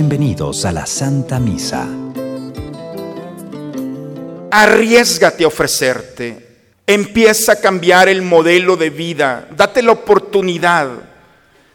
Bienvenidos 0.00 0.64
a 0.64 0.70
la 0.70 0.86
Santa 0.86 1.40
Misa. 1.40 1.84
Arriesgate 4.48 5.42
a 5.42 5.48
ofrecerte. 5.48 6.38
Empieza 6.86 7.54
a 7.54 7.60
cambiar 7.60 8.08
el 8.08 8.22
modelo 8.22 8.76
de 8.76 8.90
vida. 8.90 9.48
Date 9.56 9.82
la 9.82 9.90
oportunidad. 9.90 10.88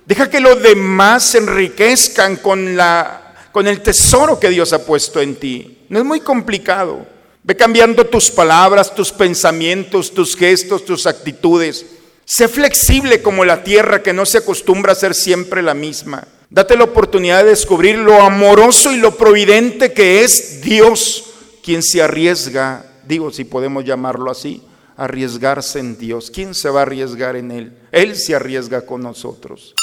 Deja 0.05 0.29
que 0.29 0.39
los 0.39 0.64
demás 0.64 1.23
se 1.23 1.39
enriquezcan 1.39 2.38
con, 2.38 2.78
la, 2.78 3.50
con 3.51 3.68
el 3.68 3.82
tesoro 3.82 4.39
que 4.39 4.51
Dios 4.51 4.71
ha 4.71 4.86
puesto 4.86 5.19
en 5.19 5.36
ti. 5.36 5.79
No 5.89 6.00
es 6.00 6.05
muy 6.05 6.21
complicado. 6.21 7.05
Ve 7.43 7.57
cambiando 7.57 8.05
tus 8.05 8.32
palabras, 8.32 8.96
tus 8.96 9.11
pensamientos, 9.11 10.14
tus 10.14 10.37
gestos, 10.37 10.86
tus 10.86 11.07
actitudes. 11.07 11.86
Sé 12.24 12.47
flexible 12.47 13.21
como 13.21 13.43
la 13.43 13.65
tierra 13.65 14.01
que 14.01 14.14
no 14.14 14.25
se 14.25 14.37
acostumbra 14.37 14.93
a 14.93 14.96
ser 14.96 15.14
siempre 15.14 15.61
la 15.61 15.74
misma. 15.74 16.25
Date 16.54 16.78
la 16.78 16.84
oportunidad 16.84 17.43
de 17.43 17.50
descubrir 17.50 17.98
lo 17.98 18.21
amoroso 18.21 18.92
y 18.92 18.98
lo 18.98 19.18
providente 19.18 19.92
que 19.92 20.24
es 20.24 20.62
Dios, 20.62 21.34
quien 21.64 21.82
se 21.82 22.00
arriesga, 22.00 22.86
digo 23.07 23.32
si 23.32 23.43
podemos 23.43 23.84
llamarlo 23.86 24.29
así, 24.29 24.62
arriesgarse 24.96 25.79
en 25.79 25.98
Dios. 25.98 26.29
¿Quién 26.29 26.54
se 26.54 26.70
va 26.70 26.82
a 26.82 26.84
arriesgar 26.84 27.36
en 27.38 27.50
Él? 27.50 27.74
Él 27.92 28.16
se 28.16 28.36
arriesga 28.36 28.86
con 28.86 29.02
nosotros. 29.02 29.74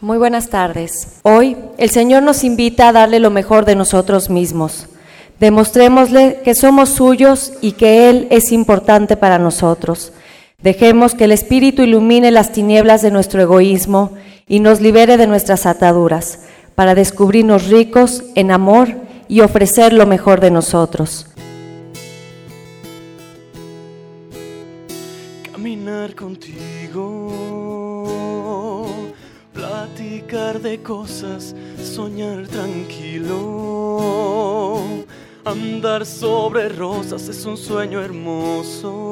Muy 0.00 0.18
buenas 0.18 0.50
tardes. 0.50 1.20
Hoy 1.22 1.56
el 1.78 1.90
Señor 1.90 2.24
nos 2.24 2.42
invita 2.42 2.88
a 2.88 2.92
darle 2.92 3.20
lo 3.20 3.30
mejor 3.30 3.66
de 3.66 3.76
nosotros 3.76 4.30
mismos. 4.30 4.86
Demostrémosle 5.38 6.40
que 6.42 6.56
somos 6.56 6.88
suyos 6.88 7.52
y 7.60 7.72
que 7.72 8.10
Él 8.10 8.26
es 8.32 8.50
importante 8.50 9.16
para 9.16 9.38
nosotros. 9.38 10.12
Dejemos 10.62 11.14
que 11.14 11.24
el 11.24 11.32
Espíritu 11.32 11.82
ilumine 11.82 12.30
las 12.30 12.52
tinieblas 12.52 13.02
de 13.02 13.10
nuestro 13.10 13.42
egoísmo 13.42 14.12
y 14.48 14.60
nos 14.60 14.80
libere 14.80 15.18
de 15.18 15.26
nuestras 15.26 15.66
ataduras, 15.66 16.46
para 16.74 16.94
descubrirnos 16.94 17.66
ricos 17.68 18.24
en 18.34 18.50
amor 18.50 18.88
y 19.28 19.40
ofrecer 19.40 19.92
lo 19.92 20.06
mejor 20.06 20.40
de 20.40 20.50
nosotros. 20.50 21.26
Caminar 25.52 26.14
contigo, 26.14 27.32
platicar 29.52 30.60
de 30.60 30.82
cosas, 30.82 31.54
soñar 31.82 32.46
tranquilo 32.46 33.36
Andar 35.46 36.04
sobre 36.04 36.68
rosas 36.68 37.28
es 37.28 37.44
un 37.44 37.56
sueño 37.56 38.02
hermoso. 38.02 39.04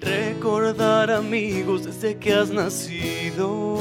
Recordar 0.00 1.10
amigos 1.10 1.84
desde 1.84 2.16
que 2.16 2.32
has 2.32 2.50
nacido. 2.50 3.74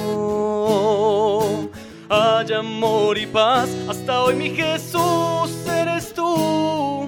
Hay 2.10 2.52
amor 2.52 3.20
y 3.20 3.28
paz, 3.28 3.70
hasta 3.88 4.24
hoy 4.24 4.34
mi 4.34 4.50
Jesús 4.50 5.68
eres 5.68 6.12
tú. 6.16 7.06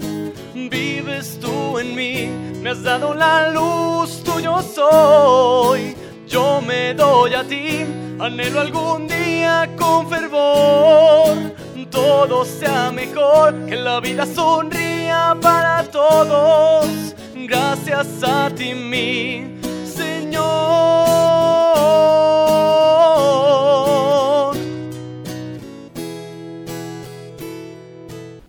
Vives 0.53 1.39
tú 1.39 1.79
en 1.79 1.95
mí, 1.95 2.29
me 2.61 2.69
has 2.69 2.83
dado 2.83 3.15
la 3.15 3.49
luz, 3.49 4.21
tuyo 4.23 4.61
soy. 4.61 5.95
Yo 6.35 6.59
me 6.59 6.93
doy 6.93 7.33
a 7.33 7.45
ti, 7.45 7.85
anhelo 8.19 8.59
algún 8.59 9.07
día 9.07 9.69
con 9.77 10.09
fervor 10.09 11.55
todo 11.95 12.43
sea 12.43 12.91
mejor, 12.91 13.65
que 13.67 13.77
la 13.77 14.01
vida 14.01 14.25
sonría 14.25 15.37
para 15.41 15.83
todos. 15.89 17.15
Gracias 17.47 18.07
a 18.23 18.49
ti, 18.49 18.73
mi 18.73 19.59
Señor. 19.85 20.35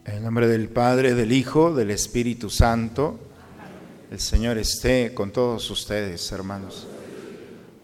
En 0.05 0.25
nombre 0.25 0.49
del 0.49 0.69
Padre, 0.69 1.15
del 1.15 1.31
Hijo, 1.33 1.73
del 1.73 1.93
Espíritu 1.93 2.51
Santo, 2.51 3.21
el 4.11 4.19
Señor 4.19 4.59
esté 4.59 5.15
con 5.15 5.31
todos 5.31 5.71
ustedes, 5.71 6.33
hermanos. 6.33 6.89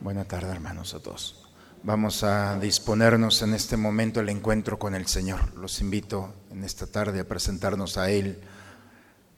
Buena 0.02 0.24
tarde, 0.24 0.50
hermanos, 0.50 0.94
a 0.94 0.98
todos. 0.98 1.36
Vamos 1.84 2.24
a 2.24 2.58
disponernos 2.58 3.40
en 3.42 3.54
este 3.54 3.76
momento 3.76 4.18
al 4.18 4.30
encuentro 4.30 4.76
con 4.76 4.96
el 4.96 5.06
Señor. 5.06 5.56
Los 5.56 5.80
invito 5.80 6.34
en 6.50 6.64
esta 6.64 6.88
tarde 6.88 7.20
a 7.20 7.28
presentarnos 7.28 7.96
a 7.98 8.10
Él, 8.10 8.41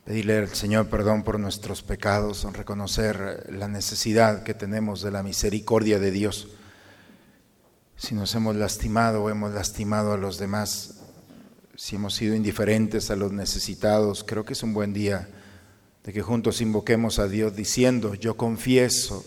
pedirle 0.06 0.38
al 0.38 0.48
Señor 0.48 0.88
perdón 0.88 1.22
por 1.22 1.38
nuestros 1.38 1.82
pecados, 1.82 2.50
reconocer 2.54 3.46
la 3.52 3.68
necesidad 3.68 4.42
que 4.42 4.54
tenemos 4.54 5.02
de 5.02 5.10
la 5.10 5.22
misericordia 5.22 5.98
de 5.98 6.10
Dios. 6.10 6.48
Si 7.96 8.14
nos 8.14 8.34
hemos 8.34 8.56
lastimado 8.56 9.22
o 9.22 9.28
hemos 9.28 9.52
lastimado 9.52 10.14
a 10.14 10.16
los 10.16 10.38
demás, 10.38 11.02
si 11.76 11.96
hemos 11.96 12.14
sido 12.14 12.34
indiferentes 12.34 13.10
a 13.10 13.16
los 13.16 13.32
necesitados, 13.32 14.24
creo 14.24 14.46
que 14.46 14.54
es 14.54 14.62
un 14.62 14.72
buen 14.72 14.94
día 14.94 15.28
de 16.04 16.14
que 16.14 16.22
juntos 16.22 16.62
invoquemos 16.62 17.18
a 17.18 17.28
Dios 17.28 17.54
diciendo, 17.54 18.14
yo 18.14 18.38
confieso 18.38 19.26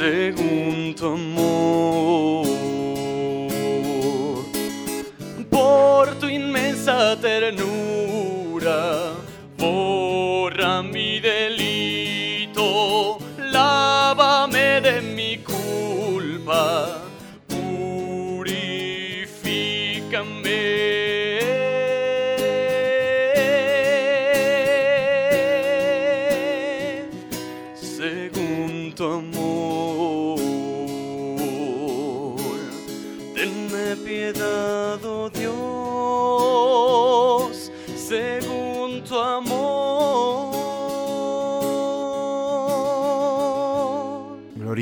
según 0.00 0.49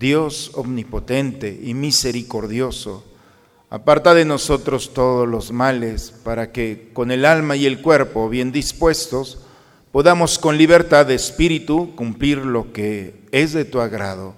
Dios 0.00 0.52
omnipotente 0.54 1.60
y 1.62 1.74
misericordioso, 1.74 3.04
aparta 3.68 4.14
de 4.14 4.24
nosotros 4.24 4.94
todos 4.94 5.28
los 5.28 5.52
males, 5.52 6.14
para 6.24 6.52
que 6.52 6.88
con 6.94 7.10
el 7.10 7.26
alma 7.26 7.54
y 7.54 7.66
el 7.66 7.82
cuerpo 7.82 8.30
bien 8.30 8.50
dispuestos, 8.50 9.40
podamos 9.92 10.38
con 10.38 10.56
libertad 10.56 11.04
de 11.04 11.16
espíritu 11.16 11.94
cumplir 11.96 12.38
lo 12.38 12.72
que 12.72 13.14
es 13.30 13.52
de 13.52 13.66
tu 13.66 13.78
agrado, 13.78 14.34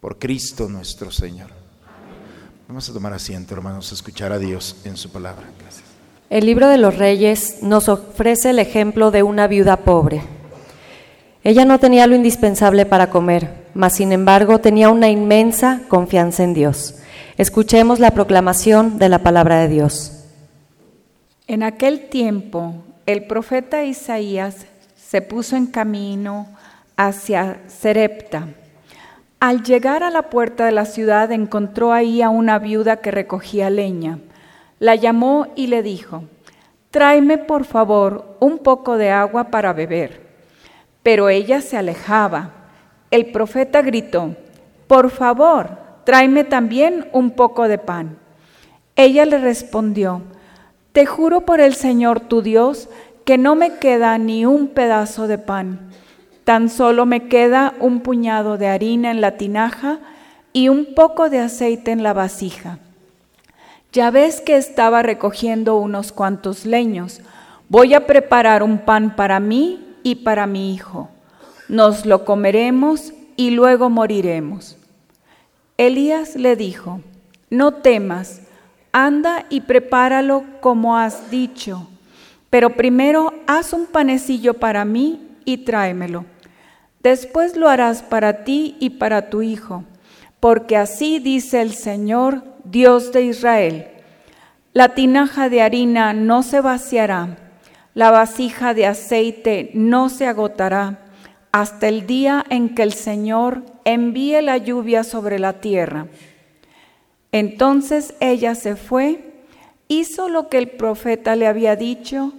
por 0.00 0.18
Cristo 0.18 0.68
nuestro 0.68 1.12
Señor. 1.12 1.50
Vamos 2.66 2.90
a 2.90 2.92
tomar 2.92 3.12
asiento, 3.12 3.54
hermanos, 3.54 3.92
a 3.92 3.94
escuchar 3.94 4.32
a 4.32 4.40
Dios 4.40 4.74
en 4.84 4.96
su 4.96 5.10
palabra. 5.10 5.44
El 6.30 6.46
libro 6.46 6.66
de 6.66 6.78
los 6.78 6.98
reyes 6.98 7.58
nos 7.62 7.88
ofrece 7.88 8.50
el 8.50 8.58
ejemplo 8.58 9.12
de 9.12 9.22
una 9.22 9.46
viuda 9.46 9.76
pobre. 9.76 10.22
Ella 11.44 11.64
no 11.64 11.78
tenía 11.78 12.08
lo 12.08 12.16
indispensable 12.16 12.86
para 12.86 13.08
comer, 13.08 13.65
mas 13.76 13.94
sin 13.94 14.10
embargo 14.12 14.58
tenía 14.58 14.88
una 14.88 15.10
inmensa 15.10 15.82
confianza 15.88 16.42
en 16.42 16.54
Dios. 16.54 16.96
Escuchemos 17.36 18.00
la 18.00 18.12
proclamación 18.12 18.98
de 18.98 19.10
la 19.10 19.18
palabra 19.18 19.60
de 19.60 19.68
Dios. 19.68 20.24
En 21.46 21.62
aquel 21.62 22.08
tiempo, 22.08 22.74
el 23.04 23.26
profeta 23.26 23.84
Isaías 23.84 24.66
se 24.96 25.20
puso 25.20 25.56
en 25.56 25.66
camino 25.66 26.48
hacia 26.96 27.60
Serepta. 27.68 28.48
Al 29.38 29.62
llegar 29.62 30.02
a 30.02 30.10
la 30.10 30.30
puerta 30.30 30.64
de 30.64 30.72
la 30.72 30.86
ciudad 30.86 31.30
encontró 31.30 31.92
ahí 31.92 32.22
a 32.22 32.30
una 32.30 32.58
viuda 32.58 32.96
que 32.96 33.10
recogía 33.10 33.68
leña. 33.68 34.18
La 34.78 34.94
llamó 34.94 35.48
y 35.54 35.66
le 35.66 35.82
dijo, 35.82 36.24
tráeme 36.90 37.36
por 37.36 37.66
favor 37.66 38.36
un 38.40 38.58
poco 38.58 38.96
de 38.96 39.10
agua 39.10 39.50
para 39.50 39.74
beber. 39.74 40.26
Pero 41.02 41.28
ella 41.28 41.60
se 41.60 41.76
alejaba. 41.76 42.55
El 43.10 43.26
profeta 43.26 43.82
gritó, 43.82 44.34
por 44.86 45.10
favor, 45.10 45.78
tráeme 46.04 46.44
también 46.44 47.08
un 47.12 47.30
poco 47.30 47.68
de 47.68 47.78
pan. 47.78 48.18
Ella 48.96 49.24
le 49.26 49.38
respondió, 49.38 50.22
te 50.92 51.06
juro 51.06 51.42
por 51.42 51.60
el 51.60 51.74
Señor 51.74 52.20
tu 52.20 52.42
Dios 52.42 52.88
que 53.24 53.38
no 53.38 53.54
me 53.54 53.78
queda 53.78 54.16
ni 54.18 54.46
un 54.46 54.68
pedazo 54.68 55.26
de 55.26 55.38
pan, 55.38 55.90
tan 56.44 56.68
solo 56.68 57.06
me 57.06 57.28
queda 57.28 57.74
un 57.80 58.00
puñado 58.00 58.56
de 58.56 58.68
harina 58.68 59.10
en 59.10 59.20
la 59.20 59.32
tinaja 59.36 59.98
y 60.52 60.68
un 60.68 60.94
poco 60.94 61.28
de 61.28 61.40
aceite 61.40 61.90
en 61.90 62.02
la 62.02 62.12
vasija. 62.12 62.78
Ya 63.92 64.10
ves 64.10 64.40
que 64.40 64.56
estaba 64.56 65.02
recogiendo 65.02 65.76
unos 65.76 66.12
cuantos 66.12 66.66
leños. 66.66 67.20
Voy 67.68 67.94
a 67.94 68.06
preparar 68.06 68.62
un 68.62 68.78
pan 68.78 69.16
para 69.16 69.40
mí 69.40 69.84
y 70.02 70.16
para 70.16 70.46
mi 70.46 70.74
hijo. 70.74 71.10
Nos 71.68 72.06
lo 72.06 72.24
comeremos 72.24 73.12
y 73.36 73.50
luego 73.50 73.90
moriremos. 73.90 74.76
Elías 75.76 76.36
le 76.36 76.56
dijo, 76.56 77.00
no 77.50 77.74
temas, 77.74 78.40
anda 78.92 79.46
y 79.50 79.62
prepáralo 79.62 80.44
como 80.60 80.96
has 80.96 81.30
dicho 81.30 81.88
pero 82.50 82.70
primero 82.70 83.34
haz 83.46 83.72
un 83.72 83.86
panecillo 83.86 84.54
para 84.54 84.84
mí 84.84 85.20
y 85.44 85.58
tráemelo. 85.58 86.24
Después 87.02 87.56
lo 87.56 87.68
harás 87.68 88.02
para 88.02 88.44
ti 88.44 88.76
y 88.80 88.90
para 88.90 89.28
tu 89.28 89.42
hijo, 89.42 89.84
porque 90.40 90.76
así 90.76 91.18
dice 91.18 91.60
el 91.60 91.74
Señor, 91.74 92.44
Dios 92.64 93.12
de 93.12 93.24
Israel. 93.24 93.88
La 94.72 94.94
tinaja 94.94 95.48
de 95.48 95.62
harina 95.62 96.12
no 96.12 96.42
se 96.42 96.62
vaciará, 96.62 97.36
la 97.94 98.10
vasija 98.10 98.74
de 98.74 98.86
aceite 98.86 99.70
no 99.74 100.08
se 100.08 100.26
agotará, 100.26 101.00
hasta 101.58 101.88
el 101.88 102.06
día 102.06 102.44
en 102.50 102.74
que 102.74 102.82
el 102.82 102.92
Señor 102.92 103.62
envíe 103.86 104.42
la 104.42 104.58
lluvia 104.58 105.04
sobre 105.04 105.38
la 105.38 105.54
tierra. 105.54 106.06
Entonces 107.32 108.12
ella 108.20 108.54
se 108.54 108.76
fue 108.76 109.32
hizo 109.88 110.28
lo 110.28 110.50
que 110.50 110.58
el 110.58 110.68
profeta 110.68 111.34
le 111.34 111.46
había 111.46 111.74
dicho 111.74 112.34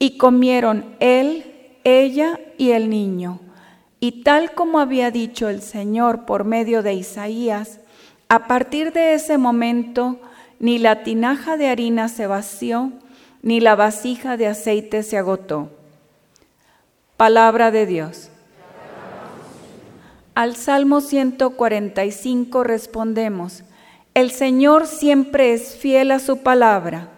y 0.00 0.18
comieron 0.18 0.96
él, 0.98 1.44
ella 1.84 2.40
y 2.58 2.72
el 2.72 2.90
niño. 2.90 3.38
Y 4.00 4.24
tal 4.24 4.50
como 4.50 4.80
había 4.80 5.12
dicho 5.12 5.48
el 5.48 5.62
Señor 5.62 6.26
por 6.26 6.42
medio 6.42 6.82
de 6.82 6.94
Isaías, 6.94 7.78
a 8.28 8.48
partir 8.48 8.92
de 8.92 9.14
ese 9.14 9.38
momento 9.38 10.18
ni 10.58 10.80
la 10.80 11.04
tinaja 11.04 11.56
de 11.56 11.68
harina 11.68 12.08
se 12.08 12.26
vació, 12.26 12.90
ni 13.42 13.60
la 13.60 13.76
vasija 13.76 14.36
de 14.36 14.48
aceite 14.48 15.04
se 15.04 15.18
agotó. 15.18 15.70
Palabra 17.16 17.70
de 17.70 17.86
Dios. 17.86 18.30
Al 20.36 20.54
Salmo 20.54 21.00
145 21.00 22.62
respondemos, 22.62 23.64
el 24.12 24.30
Señor 24.30 24.86
siempre 24.86 25.54
es 25.54 25.76
fiel 25.76 26.10
a 26.10 26.18
su 26.18 26.42
palabra. 26.42 27.08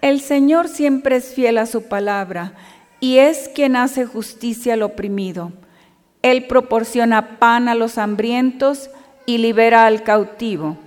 El 0.00 0.22
Señor 0.22 0.66
siempre 0.68 1.16
es 1.16 1.34
fiel 1.34 1.58
a 1.58 1.66
su 1.66 1.82
palabra 1.82 2.54
y 3.00 3.18
es 3.18 3.50
quien 3.54 3.76
hace 3.76 4.06
justicia 4.06 4.72
al 4.72 4.82
oprimido. 4.82 5.52
Él 6.22 6.46
proporciona 6.46 7.38
pan 7.38 7.68
a 7.68 7.74
los 7.74 7.98
hambrientos 7.98 8.88
y 9.26 9.36
libera 9.36 9.84
al 9.84 10.04
cautivo. 10.04 10.78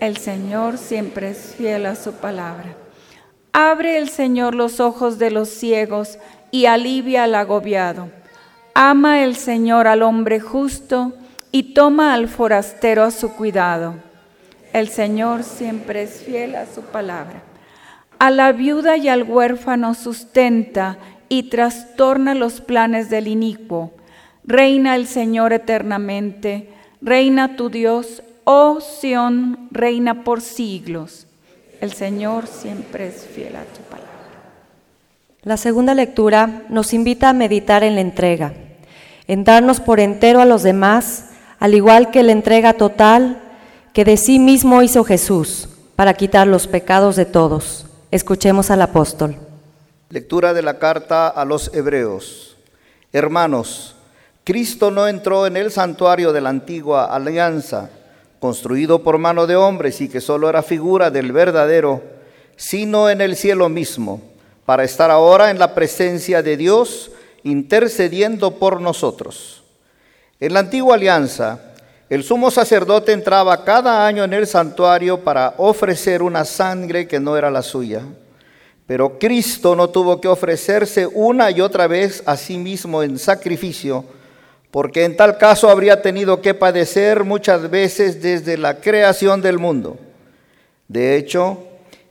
El 0.00 0.16
Señor 0.16 0.78
siempre 0.78 1.30
es 1.30 1.54
fiel 1.56 1.86
a 1.86 1.94
su 1.94 2.14
palabra. 2.14 2.74
Abre 3.52 3.98
el 3.98 4.08
Señor 4.08 4.56
los 4.56 4.80
ojos 4.80 5.20
de 5.20 5.30
los 5.30 5.48
ciegos 5.48 6.18
y 6.50 6.66
alivia 6.66 7.24
al 7.24 7.34
agobiado. 7.34 8.08
Ama 8.74 9.22
el 9.22 9.36
Señor 9.36 9.86
al 9.88 10.02
hombre 10.02 10.40
justo 10.40 11.12
y 11.52 11.74
toma 11.74 12.14
al 12.14 12.28
forastero 12.28 13.02
a 13.02 13.10
su 13.10 13.32
cuidado. 13.34 13.94
El 14.72 14.88
Señor 14.88 15.42
siempre 15.42 16.02
es 16.02 16.22
fiel 16.22 16.54
a 16.54 16.66
su 16.66 16.82
palabra. 16.82 17.42
A 18.18 18.30
la 18.30 18.52
viuda 18.52 18.96
y 18.96 19.08
al 19.08 19.24
huérfano 19.24 19.94
sustenta 19.94 20.98
y 21.28 21.44
trastorna 21.44 22.34
los 22.34 22.60
planes 22.60 23.10
del 23.10 23.28
inicuo. 23.28 23.92
Reina 24.44 24.96
el 24.96 25.06
Señor 25.06 25.52
eternamente, 25.52 26.70
reina 27.00 27.56
tu 27.56 27.70
Dios, 27.70 28.22
oh 28.44 28.80
Sión, 28.80 29.68
reina 29.70 30.22
por 30.22 30.40
siglos. 30.40 31.26
El 31.80 31.92
Señor 31.92 32.46
siempre 32.46 33.08
es 33.08 33.26
fiel 33.26 33.56
a 33.56 33.64
tu. 33.64 33.89
La 35.42 35.56
segunda 35.56 35.94
lectura 35.94 36.64
nos 36.68 36.92
invita 36.92 37.30
a 37.30 37.32
meditar 37.32 37.82
en 37.82 37.94
la 37.94 38.02
entrega, 38.02 38.52
en 39.26 39.42
darnos 39.44 39.80
por 39.80 39.98
entero 39.98 40.42
a 40.42 40.44
los 40.44 40.62
demás 40.62 41.30
al 41.58 41.74
igual 41.74 42.10
que 42.10 42.22
la 42.22 42.32
entrega 42.32 42.74
total 42.74 43.40
que 43.94 44.04
de 44.04 44.18
sí 44.18 44.38
mismo 44.38 44.82
hizo 44.82 45.02
Jesús 45.02 45.70
para 45.96 46.12
quitar 46.12 46.46
los 46.46 46.66
pecados 46.66 47.16
de 47.16 47.24
todos. 47.24 47.86
Escuchemos 48.10 48.70
al 48.70 48.82
apóstol. 48.82 49.36
Lectura 50.10 50.52
de 50.52 50.60
la 50.60 50.78
carta 50.78 51.28
a 51.28 51.46
los 51.46 51.72
Hebreos. 51.72 52.58
Hermanos, 53.10 53.96
Cristo 54.44 54.90
no 54.90 55.08
entró 55.08 55.46
en 55.46 55.56
el 55.56 55.70
santuario 55.70 56.34
de 56.34 56.42
la 56.42 56.50
antigua 56.50 57.06
alianza, 57.06 57.88
construido 58.40 59.02
por 59.02 59.16
mano 59.16 59.46
de 59.46 59.56
hombres 59.56 60.02
y 60.02 60.10
que 60.10 60.20
solo 60.20 60.50
era 60.50 60.62
figura 60.62 61.10
del 61.10 61.32
verdadero, 61.32 62.02
sino 62.56 63.08
en 63.08 63.22
el 63.22 63.36
cielo 63.36 63.70
mismo, 63.70 64.29
para 64.70 64.84
estar 64.84 65.10
ahora 65.10 65.50
en 65.50 65.58
la 65.58 65.74
presencia 65.74 66.44
de 66.44 66.56
Dios, 66.56 67.10
intercediendo 67.42 68.52
por 68.52 68.80
nosotros. 68.80 69.64
En 70.38 70.54
la 70.54 70.60
antigua 70.60 70.94
alianza, 70.94 71.58
el 72.08 72.22
sumo 72.22 72.52
sacerdote 72.52 73.10
entraba 73.10 73.64
cada 73.64 74.06
año 74.06 74.22
en 74.22 74.32
el 74.32 74.46
santuario 74.46 75.24
para 75.24 75.54
ofrecer 75.56 76.22
una 76.22 76.44
sangre 76.44 77.08
que 77.08 77.18
no 77.18 77.36
era 77.36 77.50
la 77.50 77.62
suya. 77.62 78.02
Pero 78.86 79.18
Cristo 79.18 79.74
no 79.74 79.90
tuvo 79.90 80.20
que 80.20 80.28
ofrecerse 80.28 81.04
una 81.04 81.50
y 81.50 81.60
otra 81.60 81.88
vez 81.88 82.22
a 82.24 82.36
sí 82.36 82.56
mismo 82.56 83.02
en 83.02 83.18
sacrificio, 83.18 84.04
porque 84.70 85.02
en 85.02 85.16
tal 85.16 85.36
caso 85.36 85.68
habría 85.68 86.00
tenido 86.00 86.40
que 86.40 86.54
padecer 86.54 87.24
muchas 87.24 87.68
veces 87.68 88.22
desde 88.22 88.56
la 88.56 88.76
creación 88.76 89.42
del 89.42 89.58
mundo. 89.58 89.98
De 90.86 91.16
hecho, 91.16 91.58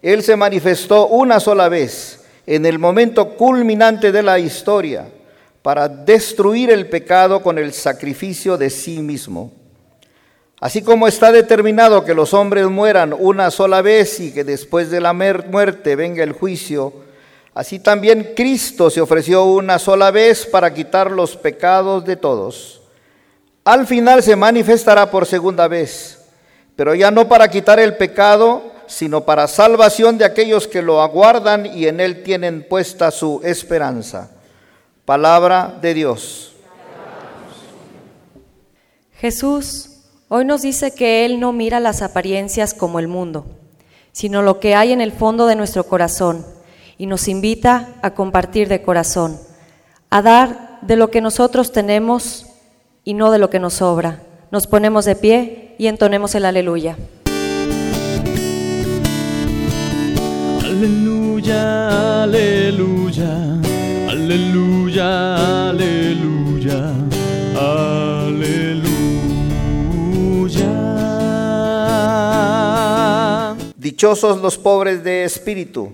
Él 0.01 0.23
se 0.23 0.35
manifestó 0.35 1.07
una 1.07 1.39
sola 1.39 1.69
vez 1.69 2.18
en 2.49 2.65
el 2.65 2.79
momento 2.79 3.35
culminante 3.35 4.11
de 4.11 4.23
la 4.23 4.39
historia 4.39 5.07
para 5.61 5.87
destruir 5.87 6.71
el 6.71 6.89
pecado 6.89 7.43
con 7.43 7.59
el 7.59 7.73
sacrificio 7.73 8.57
de 8.57 8.71
sí 8.71 9.03
mismo. 9.03 9.53
Así 10.59 10.81
como 10.81 11.07
está 11.07 11.31
determinado 11.31 12.03
que 12.03 12.15
los 12.15 12.33
hombres 12.33 12.65
mueran 12.67 13.13
una 13.15 13.51
sola 13.51 13.83
vez 13.83 14.19
y 14.19 14.33
que 14.33 14.43
después 14.43 14.89
de 14.89 14.99
la 14.99 15.13
muerte 15.13 15.95
venga 15.95 16.23
el 16.23 16.31
juicio, 16.31 16.91
así 17.53 17.77
también 17.77 18.33
Cristo 18.35 18.89
se 18.89 18.99
ofreció 18.99 19.43
una 19.45 19.77
sola 19.77 20.09
vez 20.09 20.47
para 20.47 20.73
quitar 20.73 21.11
los 21.11 21.37
pecados 21.37 22.03
de 22.03 22.15
todos. 22.15 22.81
Al 23.63 23.85
final 23.85 24.23
se 24.23 24.35
manifestará 24.35 25.11
por 25.11 25.27
segunda 25.27 25.67
vez, 25.67 26.17
pero 26.75 26.95
ya 26.95 27.11
no 27.11 27.27
para 27.27 27.47
quitar 27.47 27.79
el 27.79 27.95
pecado, 27.95 28.78
sino 28.89 29.23
para 29.23 29.47
salvación 29.47 30.17
de 30.17 30.25
aquellos 30.25 30.67
que 30.67 30.81
lo 30.81 31.01
aguardan 31.01 31.65
y 31.67 31.85
en 31.87 31.99
él 31.99 32.23
tienen 32.23 32.67
puesta 32.67 33.11
su 33.11 33.39
esperanza. 33.43 34.31
Palabra 35.05 35.77
de 35.79 35.93
Dios. 35.93 36.55
Jesús 39.13 39.91
hoy 40.27 40.43
nos 40.43 40.63
dice 40.63 40.93
que 40.93 41.25
Él 41.25 41.39
no 41.39 41.53
mira 41.53 41.79
las 41.79 42.01
apariencias 42.01 42.73
como 42.73 42.99
el 42.99 43.07
mundo, 43.07 43.45
sino 44.11 44.41
lo 44.41 44.59
que 44.59 44.75
hay 44.75 44.91
en 44.91 45.01
el 45.01 45.11
fondo 45.11 45.45
de 45.45 45.55
nuestro 45.55 45.83
corazón 45.83 46.45
y 46.97 47.05
nos 47.05 47.27
invita 47.27 47.95
a 48.01 48.13
compartir 48.13 48.67
de 48.69 48.81
corazón, 48.81 49.39
a 50.09 50.21
dar 50.21 50.79
de 50.81 50.95
lo 50.95 51.11
que 51.11 51.21
nosotros 51.21 51.71
tenemos 51.71 52.47
y 53.03 53.13
no 53.13 53.29
de 53.29 53.39
lo 53.39 53.49
que 53.49 53.59
nos 53.59 53.75
sobra. 53.75 54.23
Nos 54.51 54.67
ponemos 54.67 55.05
de 55.05 55.15
pie 55.15 55.75
y 55.77 55.87
entonemos 55.87 56.33
el 56.33 56.45
aleluya. 56.45 56.97
Aleluya, 60.79 62.23
aleluya, 62.23 63.59
aleluya, 64.07 65.69
aleluya, 65.69 66.93
aleluya. 67.53 68.77
Dichosos 73.75 74.41
los 74.41 74.57
pobres 74.57 75.03
de 75.03 75.25
espíritu, 75.25 75.91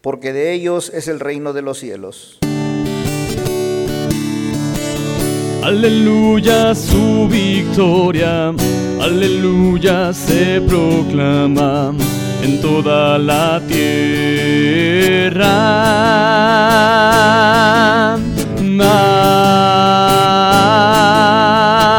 porque 0.00 0.32
de 0.32 0.52
ellos 0.52 0.92
es 0.94 1.08
el 1.08 1.18
reino 1.18 1.52
de 1.52 1.62
los 1.62 1.80
cielos. 1.80 2.38
Aleluya 5.64 6.76
su 6.76 7.26
victoria, 7.26 8.54
aleluya 9.00 10.12
se 10.12 10.60
proclama 10.60 11.92
en 12.42 12.60
toda 12.60 13.18
la 13.18 13.60
tierra. 13.66 14.58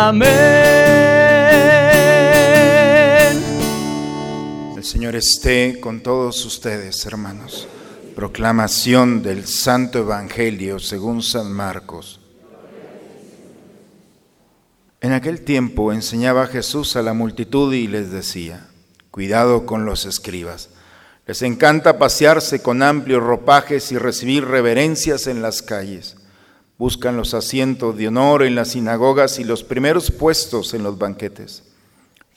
Amén. 0.07 0.29
El 4.77 4.83
Señor 4.83 5.15
esté 5.15 5.79
con 5.79 6.01
todos 6.01 6.45
ustedes, 6.45 7.05
hermanos. 7.05 7.67
Proclamación 8.15 9.21
del 9.21 9.45
Santo 9.45 9.99
Evangelio 9.99 10.79
según 10.79 11.21
San 11.21 11.51
Marcos. 11.51 12.19
En 15.01 15.13
aquel 15.13 15.41
tiempo 15.41 15.93
enseñaba 15.93 16.47
Jesús 16.47 16.97
a 16.97 17.01
la 17.01 17.13
multitud 17.13 17.73
y 17.73 17.87
les 17.87 18.11
decía, 18.11 18.68
cuidado 19.19 19.65
con 19.65 19.83
los 19.83 20.05
escribas. 20.05 20.69
Les 21.27 21.41
encanta 21.41 21.97
pasearse 21.97 22.61
con 22.61 22.81
amplios 22.81 23.21
ropajes 23.21 23.91
y 23.91 23.97
recibir 23.97 24.45
reverencias 24.45 25.27
en 25.27 25.41
las 25.41 25.61
calles. 25.61 26.15
Buscan 26.77 27.17
los 27.17 27.33
asientos 27.33 27.97
de 27.97 28.07
honor 28.07 28.43
en 28.43 28.55
las 28.55 28.69
sinagogas 28.69 29.37
y 29.37 29.43
los 29.43 29.65
primeros 29.65 30.09
puestos 30.09 30.73
en 30.73 30.83
los 30.83 30.97
banquetes. 30.97 31.63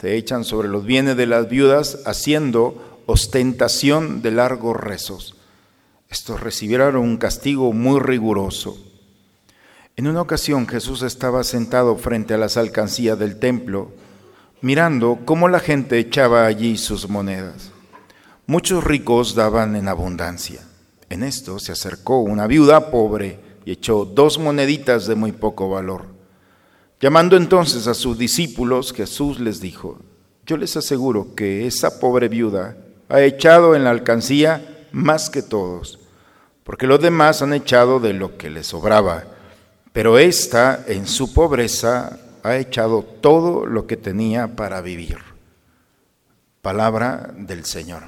Se 0.00 0.16
echan 0.16 0.42
sobre 0.42 0.66
los 0.66 0.84
bienes 0.84 1.16
de 1.16 1.26
las 1.26 1.48
viudas 1.48 2.00
haciendo 2.04 3.00
ostentación 3.06 4.20
de 4.20 4.32
largos 4.32 4.76
rezos. 4.76 5.36
Estos 6.10 6.40
recibieron 6.40 6.96
un 6.96 7.16
castigo 7.16 7.72
muy 7.72 8.00
riguroso. 8.00 8.76
En 9.94 10.08
una 10.08 10.20
ocasión 10.20 10.66
Jesús 10.66 11.02
estaba 11.02 11.44
sentado 11.44 11.94
frente 11.94 12.34
a 12.34 12.38
las 12.38 12.56
alcancías 12.56 13.16
del 13.20 13.38
templo, 13.38 13.92
mirando 14.62 15.18
cómo 15.24 15.48
la 15.48 15.58
gente 15.58 15.98
echaba 15.98 16.46
allí 16.46 16.78
sus 16.78 17.08
monedas. 17.08 17.72
Muchos 18.46 18.84
ricos 18.84 19.34
daban 19.34 19.74
en 19.74 19.88
abundancia. 19.88 20.60
En 21.10 21.24
esto 21.24 21.58
se 21.58 21.72
acercó 21.72 22.20
una 22.20 22.46
viuda 22.46 22.90
pobre 22.90 23.40
y 23.64 23.72
echó 23.72 24.04
dos 24.04 24.38
moneditas 24.38 25.06
de 25.06 25.16
muy 25.16 25.32
poco 25.32 25.68
valor. 25.68 26.06
Llamando 27.00 27.36
entonces 27.36 27.88
a 27.88 27.94
sus 27.94 28.16
discípulos, 28.16 28.92
Jesús 28.92 29.40
les 29.40 29.60
dijo, 29.60 29.98
yo 30.46 30.56
les 30.56 30.76
aseguro 30.76 31.34
que 31.34 31.66
esa 31.66 31.98
pobre 31.98 32.28
viuda 32.28 32.76
ha 33.08 33.20
echado 33.20 33.74
en 33.74 33.82
la 33.82 33.90
alcancía 33.90 34.86
más 34.92 35.28
que 35.28 35.42
todos, 35.42 35.98
porque 36.62 36.86
los 36.86 37.00
demás 37.00 37.42
han 37.42 37.52
echado 37.52 37.98
de 37.98 38.12
lo 38.12 38.38
que 38.38 38.48
les 38.48 38.68
sobraba, 38.68 39.24
pero 39.92 40.18
ésta 40.18 40.84
en 40.86 41.08
su 41.08 41.34
pobreza 41.34 42.18
ha 42.42 42.56
echado 42.56 43.02
todo 43.02 43.66
lo 43.66 43.86
que 43.86 43.96
tenía 43.96 44.56
para 44.56 44.80
vivir. 44.80 45.18
Palabra 46.60 47.32
del 47.36 47.64
Señor. 47.64 48.02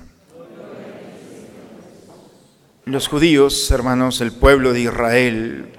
Los 2.85 3.09
judíos, 3.09 3.71
hermanos, 3.71 4.21
el 4.21 4.33
pueblo 4.33 4.73
de 4.73 4.81
Israel, 4.83 5.73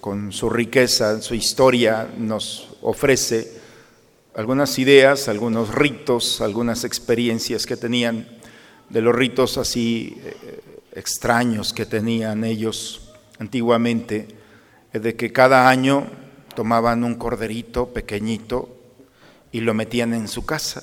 con 0.00 0.32
su 0.32 0.48
riqueza, 0.50 1.20
su 1.20 1.34
historia, 1.34 2.08
nos 2.16 2.68
ofrece 2.82 3.58
algunas 4.34 4.78
ideas, 4.78 5.28
algunos 5.28 5.74
ritos, 5.74 6.40
algunas 6.40 6.84
experiencias 6.84 7.66
que 7.66 7.76
tenían, 7.76 8.28
de 8.88 9.00
los 9.00 9.14
ritos 9.14 9.58
así 9.58 10.16
eh, 10.22 10.60
extraños 10.92 11.72
que 11.72 11.86
tenían 11.86 12.44
ellos 12.44 13.12
antiguamente, 13.40 14.28
de 14.92 15.16
que 15.16 15.32
cada 15.32 15.68
año 15.68 16.06
tomaban 16.58 17.04
un 17.04 17.14
corderito 17.14 17.90
pequeñito 17.90 18.68
y 19.52 19.60
lo 19.60 19.74
metían 19.74 20.12
en 20.12 20.26
su 20.26 20.44
casa. 20.44 20.82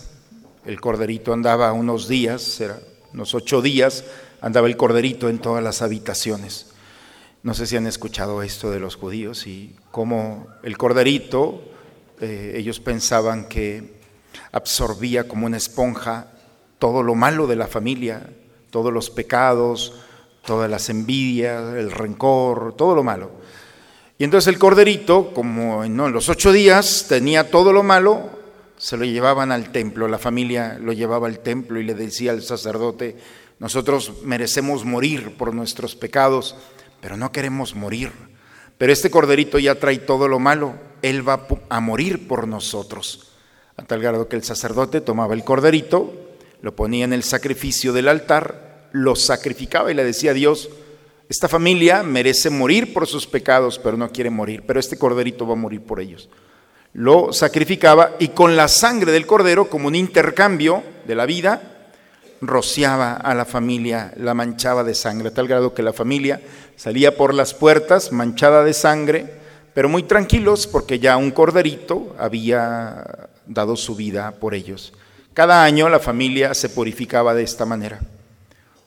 El 0.66 0.80
corderito 0.80 1.34
andaba 1.34 1.74
unos 1.74 2.08
días, 2.08 2.62
era 2.62 2.80
unos 3.12 3.36
ocho 3.36 3.62
días, 3.62 4.06
andaba 4.40 4.68
el 4.68 4.78
corderito 4.78 5.28
en 5.28 5.40
todas 5.40 5.62
las 5.62 5.82
habitaciones. 5.82 6.68
No 7.44 7.54
sé 7.54 7.68
si 7.68 7.76
han 7.76 7.88
escuchado 7.88 8.42
esto 8.42 8.72
de 8.72 8.80
los 8.80 8.96
judíos 8.96 9.48
y 9.48 9.76
cómo 9.92 10.48
el 10.64 10.78
corderito, 10.78 11.62
eh, 12.22 12.54
ellos 12.56 12.80
pensaban 12.80 13.50
que 13.50 13.96
absorbía 14.54 15.28
como 15.28 15.46
una 15.46 15.58
esponja 15.58 16.28
todo 16.80 17.04
lo 17.04 17.16
malo 17.16 17.48
de 17.48 17.58
la 17.58 17.68
familia, 17.68 18.30
todos 18.70 18.94
los 18.94 19.10
pecados, 19.10 19.94
todas 20.46 20.70
las 20.72 20.90
envidias, 20.90 21.76
el 21.76 21.92
rencor, 21.92 22.78
todo 22.78 22.96
lo 22.96 23.04
malo. 23.04 23.44
Y 24.18 24.24
entonces 24.24 24.54
el 24.54 24.60
corderito, 24.60 25.34
como 25.34 25.84
en 25.84 25.98
los 25.98 26.30
ocho 26.30 26.54
días 26.54 27.08
tenía 27.10 27.52
todo 27.52 27.74
lo 27.74 27.84
malo, 27.84 28.30
se 28.78 28.98
lo 28.98 29.06
llevaban 29.06 29.52
al 29.52 29.72
templo, 29.72 30.08
la 30.08 30.18
familia 30.18 30.78
lo 30.80 30.94
llevaba 30.94 31.28
al 31.28 31.40
templo 31.40 31.80
y 31.80 31.84
le 31.84 31.96
decía 31.96 32.32
al 32.32 32.42
sacerdote, 32.42 33.18
nosotros 33.60 34.24
merecemos 34.24 34.86
morir 34.86 35.36
por 35.38 35.54
nuestros 35.54 35.96
pecados, 35.96 36.56
pero 37.02 37.18
no 37.18 37.32
queremos 37.32 37.76
morir. 37.76 38.12
Pero 38.78 38.92
este 38.92 39.10
corderito 39.10 39.60
ya 39.60 39.76
trae 39.76 39.98
todo 40.00 40.28
lo 40.28 40.40
malo, 40.40 40.76
él 41.02 41.28
va 41.28 41.48
a 41.70 41.80
morir 41.80 42.28
por 42.28 42.48
nosotros. 42.48 43.32
A 43.78 43.84
tal 43.84 44.02
grado 44.02 44.30
que 44.30 44.36
el 44.36 44.44
sacerdote 44.44 45.02
tomaba 45.02 45.34
el 45.34 45.44
corderito, 45.44 46.14
lo 46.62 46.76
ponía 46.76 47.06
en 47.06 47.14
el 47.14 47.24
sacrificio 47.24 47.92
del 47.92 48.08
altar, 48.08 48.90
lo 48.92 49.16
sacrificaba 49.16 49.92
y 49.92 49.94
le 49.94 50.04
decía 50.04 50.32
a 50.32 50.34
Dios, 50.34 50.70
esta 51.28 51.48
familia 51.48 52.04
merece 52.04 52.50
morir 52.50 52.94
por 52.94 53.08
sus 53.08 53.26
pecados, 53.26 53.80
pero 53.80 53.98
no 53.98 54.12
quiere 54.12 54.30
morir, 54.30 54.64
pero 54.66 54.80
este 54.80 54.98
corderito 54.98 55.48
va 55.48 55.54
a 55.54 55.58
morir 55.58 55.82
por 55.82 56.00
ellos. 56.00 56.30
Lo 56.94 57.34
sacrificaba 57.34 58.16
y 58.20 58.30
con 58.30 58.56
la 58.56 58.68
sangre 58.68 59.12
del 59.12 59.26
cordero, 59.26 59.70
como 59.70 59.88
un 59.88 59.96
intercambio 59.96 60.84
de 61.08 61.16
la 61.16 61.26
vida, 61.26 61.90
rociaba 62.42 63.14
a 63.14 63.34
la 63.34 63.46
familia, 63.46 64.14
la 64.18 64.34
manchaba 64.34 64.84
de 64.84 64.94
sangre, 64.94 65.30
a 65.30 65.34
tal 65.34 65.48
grado 65.48 65.74
que 65.74 65.84
la 65.84 65.94
familia 65.94 66.42
salía 66.76 67.18
por 67.18 67.34
las 67.34 67.54
puertas 67.54 68.12
manchada 68.12 68.64
de 68.64 68.74
sangre, 68.74 69.26
pero 69.74 69.90
muy 69.90 70.04
tranquilos 70.04 70.68
porque 70.68 71.00
ya 71.00 71.18
un 71.18 71.32
corderito 71.32 72.16
había 72.20 73.30
dado 73.48 73.76
su 73.76 73.96
vida 73.96 74.32
por 74.32 74.54
ellos. 74.54 74.94
Cada 75.34 75.64
año 75.64 75.90
la 75.90 76.00
familia 76.00 76.54
se 76.54 76.70
purificaba 76.70 77.34
de 77.34 77.44
esta 77.44 77.66
manera. 77.66 78.00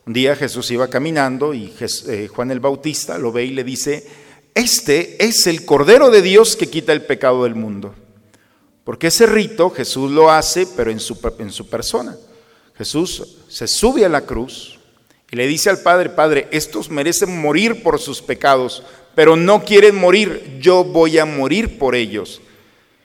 Un 0.08 0.14
día 0.14 0.34
Jesús 0.34 0.70
iba 0.70 0.88
caminando 0.88 1.52
y 1.52 1.70
eh, 1.80 2.28
Juan 2.34 2.50
el 2.50 2.60
Bautista 2.60 3.18
lo 3.18 3.30
ve 3.30 3.44
y 3.44 3.50
le 3.50 3.62
dice, 3.62 4.06
este 4.54 5.22
es 5.22 5.46
el 5.46 5.66
Cordero 5.66 6.10
de 6.10 6.22
Dios 6.22 6.56
que 6.56 6.70
quita 6.70 6.94
el 6.94 7.02
pecado 7.02 7.44
del 7.44 7.54
mundo. 7.54 7.94
Porque 8.84 9.08
ese 9.08 9.26
rito 9.26 9.68
Jesús 9.68 10.10
lo 10.10 10.30
hace, 10.30 10.66
pero 10.74 10.90
en 10.90 10.98
su, 10.98 11.20
persona. 11.68 12.16
Jesús 12.78 13.36
se 13.48 13.68
sube 13.68 14.06
a 14.06 14.08
la 14.08 14.22
cruz 14.22 14.78
y 15.30 15.36
le 15.36 15.46
dice 15.46 15.68
al 15.68 15.82
Padre, 15.82 16.08
Padre, 16.08 16.48
estos 16.52 16.88
merecen 16.88 17.38
morir 17.38 17.82
por 17.82 18.00
sus 18.00 18.22
pecados, 18.22 18.84
pero 19.14 19.36
no 19.36 19.62
quieren 19.62 19.94
morir, 19.94 20.56
yo 20.58 20.84
voy 20.84 21.18
a 21.18 21.26
morir 21.26 21.78
por 21.78 21.94
ellos. 21.94 22.40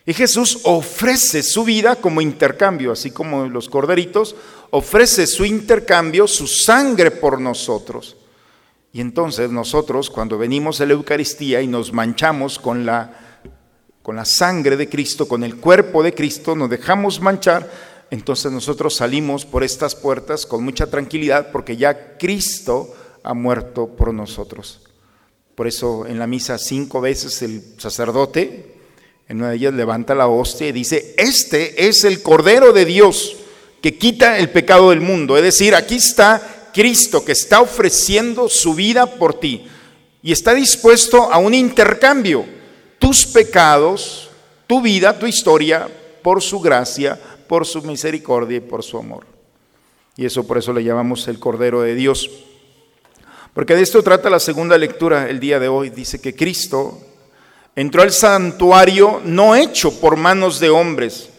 Y 0.06 0.14
Jesús 0.14 0.62
ofrece 0.64 1.44
su 1.44 1.66
vida 1.66 1.98
como 1.98 2.22
intercambio, 2.22 2.94
así 2.94 3.12
como 3.12 3.48
los 3.48 3.68
corderitos, 3.68 4.38
ofrece 4.76 5.28
su 5.28 5.46
intercambio, 5.46 6.28
su 6.28 6.48
sangre 6.48 7.12
por 7.12 7.40
nosotros. 7.40 8.18
Y 8.92 9.02
entonces 9.02 9.52
nosotros 9.52 10.10
cuando 10.10 10.40
venimos 10.40 10.82
a 10.82 10.88
la 10.88 10.94
Eucaristía 10.94 11.62
y 11.62 11.68
nos 11.68 11.94
manchamos 11.94 12.58
con 12.58 12.84
la, 12.84 13.42
con 14.02 14.16
la 14.16 14.26
sangre 14.26 14.76
de 14.76 14.90
Cristo, 14.90 15.28
con 15.28 15.44
el 15.44 15.58
cuerpo 15.58 16.02
de 16.02 16.16
Cristo, 16.16 16.56
nos 16.56 16.72
dejamos 16.72 17.22
manchar, 17.22 17.70
entonces 18.10 18.52
nosotros 18.52 18.96
salimos 18.96 19.46
por 19.46 19.64
estas 19.64 19.94
puertas 19.94 20.48
con 20.48 20.64
mucha 20.64 20.88
tranquilidad 20.88 21.52
porque 21.52 21.78
ya 21.78 22.18
Cristo 22.18 22.96
ha 23.22 23.36
muerto 23.36 23.90
por 23.90 24.12
nosotros. 24.12 24.82
Por 25.54 25.68
eso 25.68 26.08
en 26.08 26.18
la 26.18 26.26
misa 26.26 26.58
cinco 26.58 27.00
veces 27.00 27.44
el 27.44 27.64
sacerdote, 27.78 28.74
en 29.28 29.38
una 29.38 29.52
de 29.52 29.58
ellas 29.58 29.74
levanta 29.76 30.16
la 30.16 30.28
hostia 30.28 30.70
y 30.70 30.72
dice, 30.72 31.14
este 31.20 31.88
es 31.88 32.04
el 32.06 32.24
Cordero 32.24 32.74
de 32.74 32.86
Dios 32.86 33.38
que 33.84 33.98
quita 33.98 34.40
el 34.40 34.50
pecado 34.50 34.92
del 34.92 35.02
mundo. 35.02 35.36
Es 35.36 35.44
decir, 35.44 35.76
aquí 35.76 35.96
está 35.96 36.70
Cristo 36.74 37.26
que 37.26 37.34
está 37.34 37.60
ofreciendo 37.60 38.48
su 38.48 38.74
vida 38.74 39.06
por 39.06 39.34
ti 39.34 39.68
y 40.22 40.32
está 40.32 40.54
dispuesto 40.54 41.30
a 41.30 41.38
un 41.38 41.54
intercambio. 41.54 42.46
Tus 42.98 43.26
pecados, 43.26 44.30
tu 44.68 44.82
vida, 44.82 45.20
tu 45.20 45.28
historia, 45.28 45.90
por 46.22 46.42
su 46.42 46.62
gracia, 46.62 47.20
por 47.50 47.68
su 47.68 47.82
misericordia 47.82 48.56
y 48.56 48.62
por 48.62 48.84
su 48.84 48.98
amor. 48.98 49.26
Y 50.16 50.26
eso 50.26 50.48
por 50.48 50.58
eso 50.58 50.72
le 50.72 50.86
llamamos 50.86 51.28
el 51.28 51.38
Cordero 51.38 51.82
de 51.82 51.94
Dios. 51.94 52.32
Porque 53.54 53.76
de 53.76 53.82
esto 53.82 54.02
trata 54.02 54.30
la 54.30 54.40
segunda 54.40 54.78
lectura 54.78 55.30
el 55.30 55.42
día 55.42 55.60
de 55.60 55.68
hoy. 55.68 55.90
Dice 55.90 56.22
que 56.22 56.34
Cristo 56.34 57.02
entró 57.76 58.02
al 58.02 58.14
santuario 58.14 59.20
no 59.26 59.58
hecho 59.58 60.00
por 60.00 60.16
manos 60.16 60.62
de 60.62 60.70
hombres. 60.70 61.33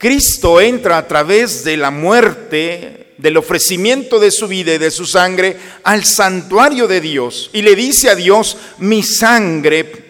Cristo 0.00 0.62
entra 0.62 0.96
a 0.96 1.06
través 1.06 1.62
de 1.62 1.76
la 1.76 1.90
muerte, 1.90 3.12
del 3.18 3.36
ofrecimiento 3.36 4.18
de 4.18 4.30
su 4.30 4.48
vida 4.48 4.72
y 4.72 4.78
de 4.78 4.90
su 4.90 5.04
sangre 5.04 5.58
al 5.84 6.06
santuario 6.06 6.88
de 6.88 7.02
Dios 7.02 7.50
y 7.52 7.60
le 7.60 7.76
dice 7.76 8.08
a 8.08 8.14
Dios, 8.14 8.56
mi 8.78 9.02
sangre 9.02 10.08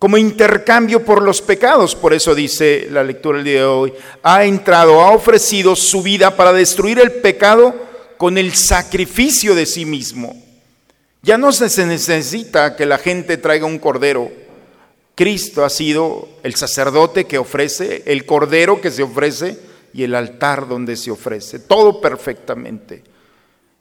como 0.00 0.18
intercambio 0.18 1.04
por 1.04 1.22
los 1.22 1.40
pecados. 1.40 1.94
Por 1.94 2.12
eso 2.12 2.34
dice 2.34 2.88
la 2.90 3.04
lectura 3.04 3.38
del 3.38 3.44
día 3.44 3.60
de 3.60 3.64
hoy, 3.64 3.92
ha 4.24 4.44
entrado, 4.44 5.02
ha 5.02 5.12
ofrecido 5.12 5.76
su 5.76 6.02
vida 6.02 6.36
para 6.36 6.52
destruir 6.52 6.98
el 6.98 7.12
pecado 7.12 7.76
con 8.16 8.38
el 8.38 8.54
sacrificio 8.54 9.54
de 9.54 9.66
sí 9.66 9.84
mismo. 9.84 10.36
Ya 11.22 11.38
no 11.38 11.52
se 11.52 11.86
necesita 11.86 12.74
que 12.74 12.86
la 12.86 12.98
gente 12.98 13.36
traiga 13.36 13.66
un 13.66 13.78
cordero. 13.78 14.47
Cristo 15.18 15.64
ha 15.64 15.68
sido 15.68 16.28
el 16.44 16.54
sacerdote 16.54 17.24
que 17.24 17.38
ofrece, 17.38 18.04
el 18.06 18.24
cordero 18.24 18.80
que 18.80 18.92
se 18.92 19.02
ofrece 19.02 19.58
y 19.92 20.04
el 20.04 20.14
altar 20.14 20.68
donde 20.68 20.94
se 20.94 21.10
ofrece. 21.10 21.58
Todo 21.58 22.00
perfectamente. 22.00 23.02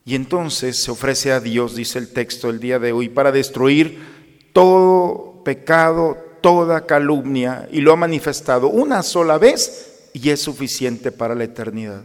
Y 0.03 0.15
entonces 0.15 0.81
se 0.81 0.89
ofrece 0.89 1.31
a 1.31 1.39
Dios, 1.39 1.75
dice 1.75 1.99
el 1.99 2.11
texto 2.11 2.49
el 2.49 2.59
día 2.59 2.79
de 2.79 2.91
hoy, 2.91 3.09
para 3.09 3.31
destruir 3.31 4.49
todo 4.51 5.43
pecado, 5.45 6.17
toda 6.41 6.87
calumnia, 6.87 7.69
y 7.71 7.81
lo 7.81 7.93
ha 7.93 7.97
manifestado 7.97 8.69
una 8.69 9.03
sola 9.03 9.37
vez 9.37 10.09
y 10.13 10.31
es 10.31 10.41
suficiente 10.41 11.11
para 11.11 11.35
la 11.35 11.43
eternidad. 11.43 12.01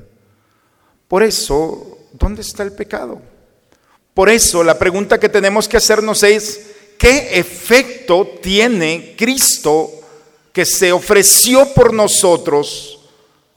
Por 1.08 1.22
eso 1.22 2.00
¿dónde 2.12 2.42
está 2.42 2.64
el 2.64 2.72
pecado? 2.72 3.18
Por 4.12 4.28
eso 4.28 4.62
la 4.62 4.78
pregunta 4.78 5.18
que 5.18 5.30
tenemos 5.30 5.66
que 5.68 5.78
hacernos 5.78 6.22
es, 6.22 6.66
¿qué 6.98 7.38
efecto 7.38 8.38
tiene 8.42 9.14
Cristo 9.16 9.90
que 10.52 10.64
se 10.64 10.92
ofreció 10.92 11.72
por 11.74 11.92
nosotros 11.92 13.00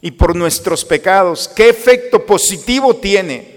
y 0.01 0.12
por 0.12 0.36
nuestros 0.36 0.86
pecados? 0.86 1.48
¿Qué 1.48 1.69
efecto 1.69 2.26
positivo 2.26 2.95
tiene? 2.95 3.56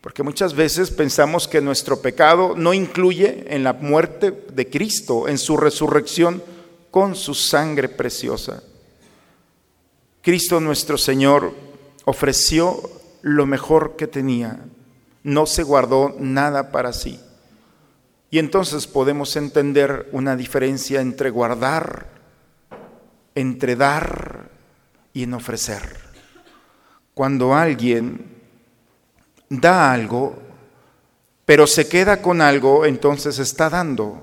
Porque 0.00 0.22
muchas 0.22 0.54
veces 0.54 0.90
pensamos 0.90 1.48
que 1.48 1.60
nuestro 1.60 2.00
pecado 2.00 2.54
no 2.56 2.72
incluye 2.72 3.44
en 3.48 3.64
la 3.64 3.72
muerte 3.72 4.32
de 4.52 4.68
Cristo, 4.68 5.28
en 5.28 5.38
su 5.38 5.56
resurrección 5.56 6.42
con 6.90 7.14
su 7.14 7.34
sangre 7.34 7.88
preciosa. 7.88 8.62
Cristo 10.22 10.60
nuestro 10.60 10.98
Señor 10.98 11.52
ofreció 12.04 12.80
lo 13.22 13.46
mejor 13.46 13.96
que 13.96 14.06
tenía, 14.06 14.64
no 15.22 15.46
se 15.46 15.62
guardó 15.62 16.14
nada 16.18 16.70
para 16.70 16.92
sí. 16.92 17.20
Y 18.30 18.38
entonces 18.38 18.86
podemos 18.86 19.36
entender 19.36 20.08
una 20.12 20.36
diferencia 20.36 21.00
entre 21.00 21.30
guardar, 21.30 22.08
entre 23.34 23.74
dar 23.74 24.50
y 25.12 25.22
en 25.22 25.34
ofrecer. 25.34 25.96
Cuando 27.14 27.54
alguien 27.54 28.36
da 29.48 29.92
algo, 29.92 30.38
pero 31.46 31.66
se 31.66 31.88
queda 31.88 32.20
con 32.20 32.42
algo, 32.42 32.84
entonces 32.84 33.38
está 33.38 33.70
dando. 33.70 34.22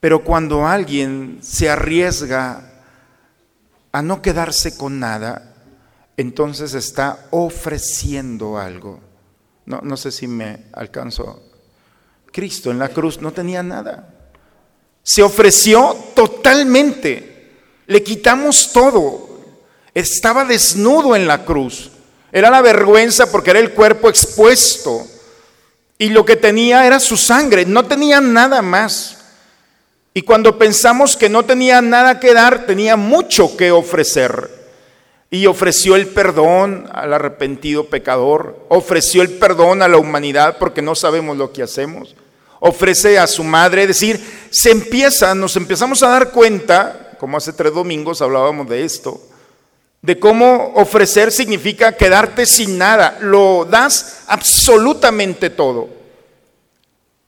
Pero 0.00 0.24
cuando 0.24 0.66
alguien 0.66 1.38
se 1.42 1.68
arriesga 1.68 2.82
a 3.92 4.00
no 4.00 4.22
quedarse 4.22 4.78
con 4.78 4.98
nada, 4.98 5.54
entonces 6.16 6.72
está 6.72 7.26
ofreciendo 7.30 8.58
algo. 8.58 9.00
No, 9.66 9.80
no 9.82 9.98
sé 9.98 10.10
si 10.10 10.26
me 10.26 10.66
alcanzó. 10.72 11.49
Cristo 12.32 12.70
en 12.70 12.78
la 12.78 12.88
cruz 12.88 13.20
no 13.20 13.32
tenía 13.32 13.62
nada. 13.62 14.08
Se 15.02 15.22
ofreció 15.22 15.96
totalmente. 16.14 17.56
Le 17.86 18.02
quitamos 18.02 18.72
todo. 18.72 19.28
Estaba 19.94 20.44
desnudo 20.44 21.16
en 21.16 21.26
la 21.26 21.44
cruz. 21.44 21.90
Era 22.32 22.50
la 22.50 22.60
vergüenza 22.60 23.30
porque 23.30 23.50
era 23.50 23.58
el 23.58 23.72
cuerpo 23.72 24.08
expuesto. 24.08 25.06
Y 25.98 26.10
lo 26.10 26.24
que 26.24 26.36
tenía 26.36 26.86
era 26.86 27.00
su 27.00 27.16
sangre. 27.16 27.66
No 27.66 27.84
tenía 27.86 28.20
nada 28.20 28.62
más. 28.62 29.18
Y 30.14 30.22
cuando 30.22 30.58
pensamos 30.58 31.16
que 31.16 31.28
no 31.28 31.44
tenía 31.44 31.80
nada 31.80 32.20
que 32.20 32.34
dar, 32.34 32.66
tenía 32.66 32.96
mucho 32.96 33.56
que 33.56 33.70
ofrecer 33.70 34.59
y 35.30 35.46
ofreció 35.46 35.94
el 35.94 36.08
perdón 36.08 36.88
al 36.92 37.14
arrepentido 37.14 37.84
pecador, 37.84 38.66
ofreció 38.68 39.22
el 39.22 39.30
perdón 39.30 39.80
a 39.80 39.88
la 39.88 39.96
humanidad 39.96 40.58
porque 40.58 40.82
no 40.82 40.96
sabemos 40.96 41.36
lo 41.36 41.52
que 41.52 41.62
hacemos, 41.62 42.16
ofrece 42.58 43.18
a 43.18 43.28
su 43.28 43.44
madre, 43.44 43.82
es 43.82 43.88
decir, 43.88 44.20
se 44.50 44.70
empieza, 44.70 45.34
nos 45.34 45.54
empezamos 45.56 46.02
a 46.02 46.08
dar 46.08 46.30
cuenta, 46.32 47.16
como 47.18 47.36
hace 47.36 47.52
tres 47.52 47.72
domingos 47.72 48.20
hablábamos 48.20 48.68
de 48.68 48.84
esto, 48.84 49.20
de 50.02 50.18
cómo 50.18 50.72
ofrecer 50.74 51.30
significa 51.30 51.96
quedarte 51.96 52.44
sin 52.44 52.76
nada, 52.76 53.18
lo 53.20 53.64
das 53.64 54.24
absolutamente 54.26 55.50
todo. 55.50 55.88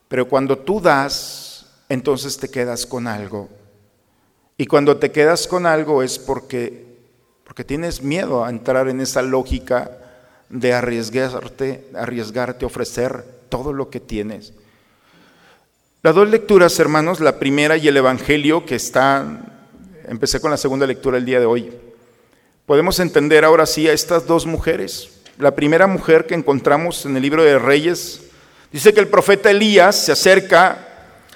Pero 0.09 0.29
cuando 0.29 0.59
tú 0.59 0.81
das, 0.81 1.67
entonces 1.89 2.37
te 2.37 2.51
quedas 2.51 2.85
con 2.85 3.07
algo. 3.07 3.49
Y 4.57 4.67
cuando 4.67 4.97
te 4.97 5.11
quedas 5.11 5.47
con 5.47 5.67
algo 5.67 6.03
es 6.03 6.19
porque 6.19 6.82
porque 7.53 7.65
tienes 7.65 8.01
miedo 8.01 8.47
a 8.47 8.49
entrar 8.49 8.89
en 8.89 9.03
esa 9.03 9.21
lógica 9.21 9.91
de 10.49 10.73
arriesgarte, 10.73 11.87
arriesgarte 11.95 12.65
a 12.65 12.67
ofrecer 12.67 13.27
todo 13.51 13.75
lo 13.75 13.91
que 13.91 14.01
tienes. 14.01 14.55
Las 16.03 16.15
dos 16.15 16.31
lecturas, 16.31 16.81
hermanos, 16.81 17.21
la 17.21 17.39
primera 17.39 17.77
y 17.77 17.87
el 17.89 17.99
Evangelio 17.99 18.65
que 18.65 18.77
está, 18.77 19.43
empecé 20.09 20.41
con 20.41 20.51
la 20.51 20.57
segunda 20.57 20.87
lectura 20.87 21.19
el 21.19 21.27
día 21.27 21.41
de 21.41 21.45
hoy. 21.45 21.71
Podemos 22.65 22.99
entender 23.01 23.45
ahora 23.45 23.67
sí 23.67 23.87
a 23.87 23.93
estas 23.93 24.27
dos 24.27 24.47
mujeres. 24.47 25.21
La 25.37 25.55
primera 25.55 25.87
mujer 25.87 26.27
que 26.27 26.35
encontramos 26.35 27.05
en 27.05 27.19
el 27.19 27.23
libro 27.23 27.45
de 27.45 27.59
Reyes 27.59 28.23
dice 28.73 28.95
que 28.95 29.01
el 29.01 29.09
profeta 29.09 29.51
Elías 29.51 29.95
se 29.95 30.13
acerca 30.13 30.89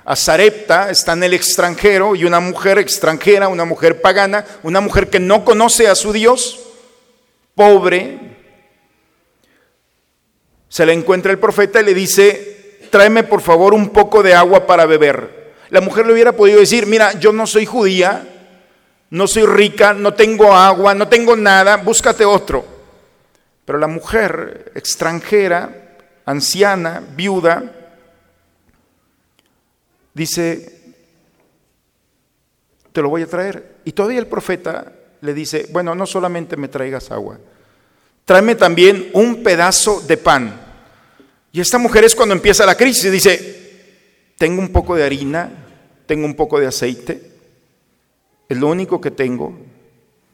a 0.06 0.14
Sarepta, 0.14 0.88
está 0.88 1.14
en 1.14 1.24
el 1.24 1.34
extranjero 1.34 2.14
y 2.14 2.24
una 2.24 2.38
mujer 2.38 2.78
extranjera, 2.78 3.48
una 3.48 3.64
mujer 3.64 4.00
pagana, 4.00 4.46
una 4.62 4.80
mujer 4.80 5.10
que 5.10 5.18
no 5.18 5.44
conoce 5.44 5.88
a 5.88 5.96
su 5.96 6.12
Dios, 6.12 6.60
pobre, 7.56 8.20
se 10.68 10.86
le 10.86 10.92
encuentra 10.92 11.32
el 11.32 11.40
profeta 11.40 11.80
y 11.80 11.84
le 11.86 11.92
dice, 11.92 12.78
tráeme 12.88 13.24
por 13.24 13.40
favor 13.40 13.74
un 13.74 13.88
poco 13.88 14.22
de 14.22 14.32
agua 14.32 14.64
para 14.64 14.86
beber. 14.86 15.54
La 15.70 15.80
mujer 15.80 16.06
le 16.06 16.12
hubiera 16.12 16.32
podido 16.32 16.60
decir, 16.60 16.86
mira, 16.86 17.18
yo 17.18 17.32
no 17.32 17.44
soy 17.44 17.66
judía, 17.66 18.28
no 19.10 19.26
soy 19.26 19.44
rica, 19.44 19.92
no 19.92 20.14
tengo 20.14 20.54
agua, 20.54 20.94
no 20.94 21.08
tengo 21.08 21.34
nada, 21.34 21.78
búscate 21.78 22.24
otro. 22.24 22.64
Pero 23.64 23.78
la 23.78 23.88
mujer 23.88 24.70
extranjera, 24.76 25.96
anciana, 26.24 27.02
viuda, 27.16 27.85
dice, 30.16 30.94
te 32.90 33.02
lo 33.02 33.10
voy 33.10 33.22
a 33.22 33.26
traer. 33.26 33.76
Y 33.84 33.92
todavía 33.92 34.18
el 34.18 34.26
profeta 34.26 34.92
le 35.20 35.34
dice, 35.34 35.66
bueno, 35.70 35.94
no 35.94 36.06
solamente 36.06 36.56
me 36.56 36.68
traigas 36.68 37.10
agua, 37.10 37.38
tráeme 38.24 38.54
también 38.54 39.10
un 39.12 39.42
pedazo 39.42 40.00
de 40.00 40.16
pan. 40.16 40.60
Y 41.52 41.60
esta 41.60 41.78
mujer 41.78 42.04
es 42.04 42.14
cuando 42.14 42.34
empieza 42.34 42.66
la 42.66 42.76
crisis, 42.76 43.12
dice, 43.12 44.32
tengo 44.38 44.60
un 44.60 44.70
poco 44.70 44.94
de 44.94 45.04
harina, 45.04 45.50
tengo 46.06 46.24
un 46.24 46.34
poco 46.34 46.58
de 46.58 46.66
aceite, 46.66 47.32
es 48.48 48.56
lo 48.56 48.68
único 48.68 49.00
que 49.00 49.10
tengo, 49.10 49.58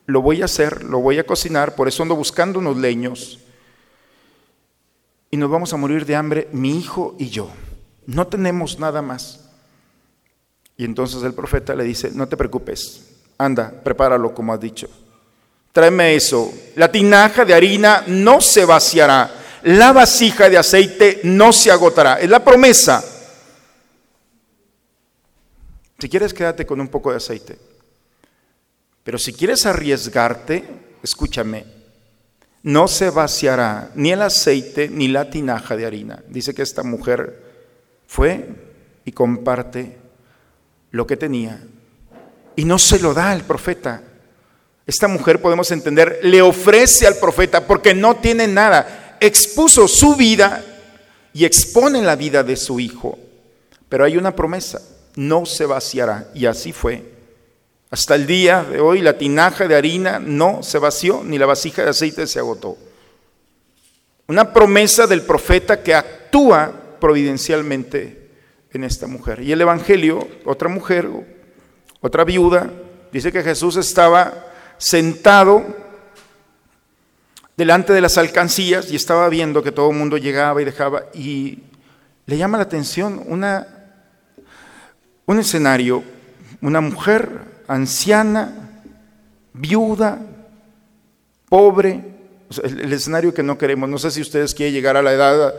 lo 0.07 0.23
voy 0.23 0.42
a 0.42 0.47
hacer, 0.47 0.85
lo 0.85 1.01
voy 1.01 1.18
a 1.18 1.27
cocinar, 1.27 1.75
por 1.75 1.88
eso 1.88 2.03
ando 2.03 2.16
buscando 2.16 2.59
unos 2.59 2.77
leños 2.77 3.40
y 5.31 5.37
nos 5.37 5.51
vamos 5.51 5.73
a 5.73 5.77
morir 5.77 6.07
de 6.07 6.14
hambre, 6.14 6.49
mi 6.53 6.77
hijo 6.77 7.16
y 7.18 7.31
yo. 7.31 7.51
No 8.07 8.27
tenemos 8.27 8.79
nada 8.79 9.01
más. 9.01 9.41
Y 10.76 10.85
entonces 10.85 11.22
el 11.22 11.35
profeta 11.35 11.74
le 11.74 11.85
dice, 11.85 12.11
no 12.12 12.26
te 12.26 12.37
preocupes, 12.37 13.02
anda, 13.38 13.70
prepáralo 13.70 14.35
como 14.35 14.52
has 14.52 14.61
dicho. 14.61 14.88
Tráeme 15.72 16.14
eso. 16.14 16.52
La 16.76 16.90
tinaja 16.92 17.44
de 17.44 17.54
harina 17.54 18.04
no 18.06 18.40
se 18.40 18.64
vaciará. 18.64 19.30
La 19.62 19.92
vasija 19.92 20.50
de 20.50 20.58
aceite 20.58 21.20
no 21.24 21.52
se 21.52 21.70
agotará. 21.70 22.20
Es 22.20 22.28
la 22.28 22.44
promesa. 22.44 23.02
Si 25.98 26.08
quieres, 26.08 26.35
quédate 26.35 26.66
con 26.66 26.80
un 26.80 26.88
poco 26.88 27.11
de 27.11 27.16
aceite. 27.16 27.56
Pero 29.04 29.18
si 29.18 29.32
quieres 29.32 29.64
arriesgarte, 29.66 30.64
escúchame, 31.02 31.64
no 32.64 32.87
se 32.87 33.11
vaciará 33.11 33.90
ni 33.94 34.12
el 34.12 34.22
aceite 34.22 34.88
ni 34.88 35.08
la 35.08 35.30
tinaja 35.30 35.76
de 35.76 35.87
harina. 35.87 36.22
Dice 36.28 36.54
que 36.54 36.62
esta 36.62 36.82
mujer 36.82 37.42
fue 38.06 38.48
y 39.04 39.12
comparte 39.12 39.96
lo 40.92 41.07
que 41.07 41.16
tenía 41.16 41.61
y 42.55 42.64
no 42.64 42.78
se 42.78 43.00
lo 43.00 43.14
da 43.14 43.33
al 43.33 43.42
profeta. 43.42 44.02
Esta 44.87 45.09
mujer, 45.09 45.40
podemos 45.40 45.70
entender, 45.70 46.20
le 46.22 46.42
ofrece 46.42 47.07
al 47.07 47.16
profeta 47.16 47.66
porque 47.66 47.94
no 47.94 48.16
tiene 48.16 48.46
nada. 48.46 49.16
Expuso 49.20 49.88
su 49.88 50.16
vida 50.16 50.64
y 51.33 51.44
expone 51.44 52.02
la 52.02 52.16
vida 52.16 52.42
de 52.42 52.57
su 52.57 52.78
hijo. 52.78 53.18
Pero 53.88 54.05
hay 54.05 54.16
una 54.16 54.35
promesa, 54.35 54.81
no 55.16 55.46
se 55.46 55.66
vaciará. 55.66 56.28
Y 56.35 56.46
así 56.46 56.72
fue. 56.72 57.11
Hasta 57.90 58.14
el 58.14 58.26
día 58.26 58.64
de 58.64 58.81
hoy 58.81 59.00
la 59.00 59.18
tinaja 59.18 59.68
de 59.68 59.76
harina 59.76 60.18
no 60.18 60.62
se 60.62 60.78
vació, 60.78 61.22
ni 61.24 61.38
la 61.38 61.46
vasija 61.46 61.85
de 61.85 61.90
aceite 61.90 62.26
se 62.26 62.38
agotó. 62.38 62.76
Una 64.26 64.52
promesa 64.52 65.07
del 65.07 65.22
profeta 65.22 65.83
que 65.83 65.94
actúa 65.94 66.72
providencialmente 66.98 68.21
en 68.72 68.85
esta 68.85 69.06
mujer. 69.06 69.40
Y 69.42 69.52
el 69.52 69.61
Evangelio, 69.61 70.26
otra 70.44 70.68
mujer, 70.68 71.08
otra 72.00 72.24
viuda, 72.24 72.70
dice 73.12 73.32
que 73.32 73.42
Jesús 73.42 73.76
estaba 73.76 74.46
sentado 74.78 75.64
delante 77.56 77.92
de 77.92 78.00
las 78.00 78.18
alcancías 78.18 78.90
y 78.90 78.96
estaba 78.96 79.28
viendo 79.28 79.62
que 79.62 79.72
todo 79.72 79.90
el 79.90 79.96
mundo 79.96 80.16
llegaba 80.16 80.62
y 80.62 80.64
dejaba 80.64 81.04
y 81.12 81.61
le 82.26 82.37
llama 82.38 82.56
la 82.56 82.64
atención 82.64 83.22
una, 83.26 83.66
un 85.26 85.38
escenario, 85.38 86.02
una 86.61 86.80
mujer 86.80 87.40
anciana, 87.68 88.82
viuda, 89.52 90.18
pobre, 91.48 92.02
el, 92.62 92.80
el 92.80 92.92
escenario 92.92 93.35
que 93.35 93.42
no 93.42 93.58
queremos. 93.58 93.88
No 93.88 93.98
sé 93.98 94.11
si 94.11 94.22
ustedes 94.22 94.54
quieren 94.54 94.74
llegar 94.74 94.96
a 94.96 95.02
la 95.02 95.12
edad 95.12 95.54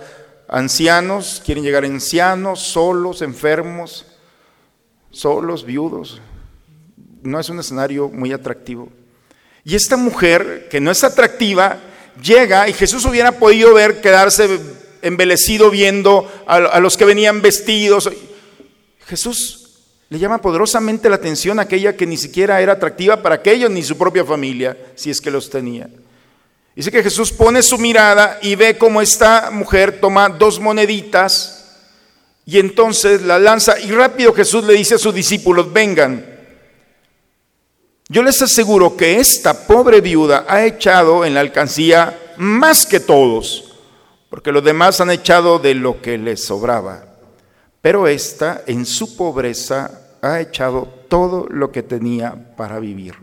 ancianos, 0.54 1.42
quieren 1.44 1.64
llegar 1.64 1.84
ancianos, 1.84 2.62
solos, 2.62 3.24
enfermos, 3.24 4.06
solos, 5.10 5.66
viudos. 5.66 6.22
No 7.24 7.40
es 7.40 7.50
un 7.50 7.60
escenario 7.60 8.08
muy 8.08 8.32
atractivo. 8.34 8.90
Y 9.66 9.74
esta 9.74 9.98
mujer, 9.98 10.68
que 10.70 10.80
no 10.80 10.92
es 10.92 11.04
atractiva, 11.04 11.80
llega 12.22 12.70
y 12.70 12.74
Jesús 12.74 13.04
hubiera 13.06 13.32
podido 13.32 13.74
ver, 13.74 14.00
quedarse 14.00 14.60
embelecido 15.02 15.72
viendo 15.72 16.32
a, 16.46 16.80
los 16.80 16.98
que 16.98 17.06
venían 17.06 17.42
vestidos. 17.42 18.12
Jesús 19.08 19.80
le 20.10 20.20
llama 20.20 20.40
poderosamente 20.40 21.10
la 21.10 21.16
atención 21.16 21.58
a 21.58 21.64
aquella 21.64 21.98
que 21.98 22.06
ni 22.06 22.18
siquiera 22.18 22.62
era 22.62 22.74
atractiva 22.74 23.24
para 23.24 23.36
aquellos 23.36 23.72
ni 23.72 23.82
su 23.82 23.98
propia 23.98 24.24
familia, 24.24 24.78
si 24.94 25.10
es 25.10 25.20
que 25.20 25.32
los 25.32 25.50
tenía. 25.50 25.90
Dice 26.76 26.92
que 26.92 27.04
Jesús 27.04 27.32
pone 27.32 27.62
su 27.62 27.78
mirada 27.78 28.40
y 28.42 28.56
ve 28.56 28.78
cómo 28.78 29.02
esta 29.02 29.52
mujer 29.52 30.00
toma 30.00 30.30
dos 30.30 30.60
moneditas 30.60 31.64
y 32.46 32.60
entonces 32.60 33.22
la 33.22 33.40
lanza 33.40 33.80
y 33.80 33.92
rápido 33.92 34.34
Jesús 34.34 34.66
le 34.66 34.74
dice 34.74 34.96
a 34.96 35.00
sus 35.00 35.14
discípulos, 35.14 35.72
vengan. 35.72 36.26
Yo 38.10 38.22
les 38.22 38.42
aseguro 38.42 38.98
que 38.98 39.20
esta 39.20 39.66
pobre 39.66 40.02
viuda 40.02 40.46
ha 40.48 40.66
echado 40.66 41.24
en 41.26 41.34
la 41.34 41.40
alcancía 41.40 42.34
más 42.38 42.86
que 42.86 43.00
todos, 43.00 43.76
porque 44.30 44.52
los 44.52 44.64
demás 44.64 45.00
han 45.00 45.10
echado 45.10 45.58
de 45.58 45.74
lo 45.74 46.02
que 46.02 46.18
les 46.18 46.44
sobraba. 46.44 47.06
Pero 47.82 48.08
esta, 48.08 48.64
en 48.68 48.86
su 48.86 49.16
pobreza, 49.16 50.18
ha 50.22 50.40
echado 50.42 50.88
todo 51.08 51.48
lo 51.50 51.72
que 51.72 51.84
tenía 51.84 52.56
para 52.56 52.80
vivir. 52.80 53.16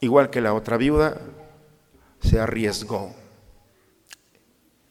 Igual 0.00 0.30
que 0.30 0.40
la 0.40 0.54
otra 0.54 0.76
viuda, 0.76 1.18
se 2.20 2.40
arriesgó 2.40 3.14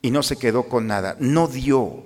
y 0.02 0.12
no 0.12 0.24
se 0.24 0.38
quedó 0.38 0.64
con 0.64 0.88
nada, 0.88 1.16
no 1.20 1.48
dio. 1.48 2.04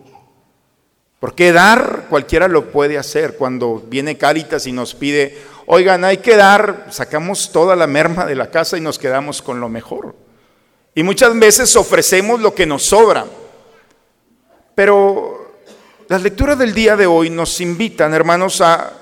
Porque 1.20 1.52
dar 1.52 2.06
cualquiera 2.10 2.48
lo 2.48 2.72
puede 2.72 2.98
hacer. 2.98 3.36
Cuando 3.36 3.84
viene 3.90 4.18
Cáritas 4.18 4.66
y 4.68 4.72
nos 4.72 4.96
pide 4.96 5.38
Oigan, 5.72 6.04
hay 6.04 6.18
que 6.18 6.36
dar, 6.36 6.88
sacamos 6.90 7.52
toda 7.52 7.76
la 7.76 7.86
merma 7.86 8.26
de 8.26 8.34
la 8.34 8.50
casa 8.50 8.76
y 8.76 8.82
nos 8.82 8.98
quedamos 8.98 9.44
con 9.44 9.60
lo 9.60 9.70
mejor. 9.70 10.16
Y 10.96 11.04
muchas 11.04 11.38
veces 11.38 11.76
ofrecemos 11.76 12.42
lo 12.42 12.56
que 12.56 12.66
nos 12.66 12.88
sobra. 12.88 13.28
Pero 14.74 15.60
las 16.08 16.24
lecturas 16.24 16.58
del 16.58 16.74
día 16.74 16.98
de 16.98 17.06
hoy 17.06 17.30
nos 17.30 17.62
invitan, 17.62 18.16
hermanos, 18.16 18.62
a 18.62 18.94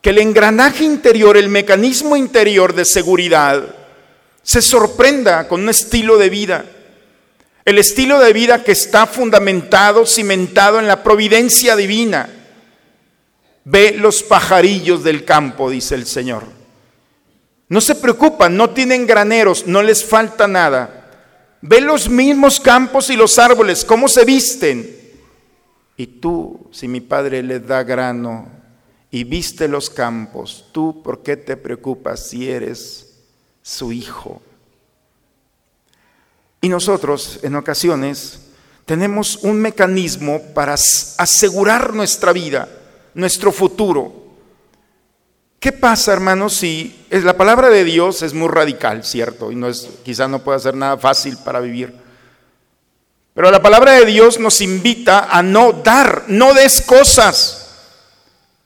que 0.00 0.10
el 0.10 0.18
engranaje 0.18 0.82
interior, 0.82 1.36
el 1.36 1.48
mecanismo 1.48 2.16
interior 2.16 2.74
de 2.74 2.84
seguridad, 2.84 3.62
se 4.42 4.62
sorprenda 4.62 5.48
con 5.48 5.62
un 5.62 5.68
estilo 5.68 6.18
de 6.18 6.30
vida. 6.30 6.64
El 7.64 7.78
estilo 7.78 8.18
de 8.18 8.32
vida 8.32 8.64
que 8.64 8.72
está 8.72 9.06
fundamentado, 9.06 10.06
cimentado 10.06 10.78
en 10.80 10.88
la 10.88 11.02
providencia 11.02 11.76
divina 11.76 12.28
Ve 13.64 13.94
los 13.96 14.22
pajarillos 14.22 15.04
del 15.04 15.24
campo, 15.24 15.70
dice 15.70 15.94
el 15.94 16.06
Señor. 16.06 16.44
No 17.68 17.80
se 17.80 17.94
preocupan, 17.94 18.56
no 18.56 18.70
tienen 18.70 19.06
graneros, 19.06 19.66
no 19.66 19.82
les 19.82 20.04
falta 20.04 20.48
nada. 20.48 21.08
Ve 21.60 21.80
los 21.80 22.08
mismos 22.08 22.58
campos 22.58 23.08
y 23.10 23.16
los 23.16 23.38
árboles, 23.38 23.84
cómo 23.84 24.08
se 24.08 24.24
visten. 24.24 24.98
Y 25.96 26.06
tú, 26.06 26.68
si 26.72 26.88
mi 26.88 27.00
Padre 27.00 27.42
le 27.42 27.60
da 27.60 27.84
grano 27.84 28.48
y 29.10 29.24
viste 29.24 29.68
los 29.68 29.88
campos, 29.88 30.66
tú, 30.72 31.02
¿por 31.02 31.22
qué 31.22 31.36
te 31.36 31.56
preocupas 31.56 32.28
si 32.28 32.50
eres 32.50 33.01
su 33.62 33.92
hijo? 33.92 34.42
Y 36.60 36.68
nosotros, 36.68 37.40
en 37.42 37.56
ocasiones, 37.56 38.40
tenemos 38.84 39.36
un 39.36 39.60
mecanismo 39.60 40.42
para 40.54 40.74
asegurar 40.74 41.94
nuestra 41.94 42.32
vida 42.32 42.68
nuestro 43.14 43.52
futuro. 43.52 44.12
¿Qué 45.60 45.70
pasa, 45.72 46.12
hermanos, 46.12 46.54
si 46.54 47.06
es, 47.08 47.22
la 47.24 47.36
palabra 47.36 47.70
de 47.70 47.84
Dios 47.84 48.22
es 48.22 48.34
muy 48.34 48.48
radical, 48.48 49.04
cierto? 49.04 49.52
Y 49.52 49.54
no 49.54 49.68
es, 49.68 49.88
quizá 50.04 50.26
no 50.26 50.40
pueda 50.40 50.58
ser 50.58 50.74
nada 50.74 50.98
fácil 50.98 51.36
para 51.44 51.60
vivir. 51.60 51.94
Pero 53.34 53.50
la 53.50 53.62
palabra 53.62 53.92
de 53.92 54.04
Dios 54.04 54.40
nos 54.40 54.60
invita 54.60 55.28
a 55.30 55.42
no 55.42 55.72
dar, 55.72 56.24
no 56.26 56.52
des 56.52 56.82
cosas. 56.82 57.58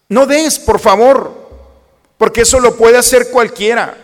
No 0.09 0.26
des, 0.26 0.59
por 0.59 0.80
favor, 0.80 1.50
porque 2.16 2.42
eso 2.42 2.61
lo 2.61 2.76
puede 2.76 2.96
hacer 2.96 3.30
cualquiera. 3.30 3.96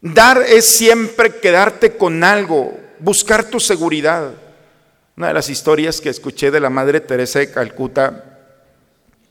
Dar 0.00 0.42
es 0.46 0.76
siempre 0.76 1.40
quedarte 1.40 1.96
con 1.96 2.22
algo, 2.22 2.78
buscar 3.00 3.44
tu 3.44 3.58
seguridad. 3.58 4.32
Una 5.16 5.28
de 5.28 5.34
las 5.34 5.50
historias 5.50 6.00
que 6.00 6.08
escuché 6.08 6.52
de 6.52 6.60
la 6.60 6.70
Madre 6.70 7.00
Teresa 7.00 7.40
de 7.40 7.50
Calcuta 7.50 8.24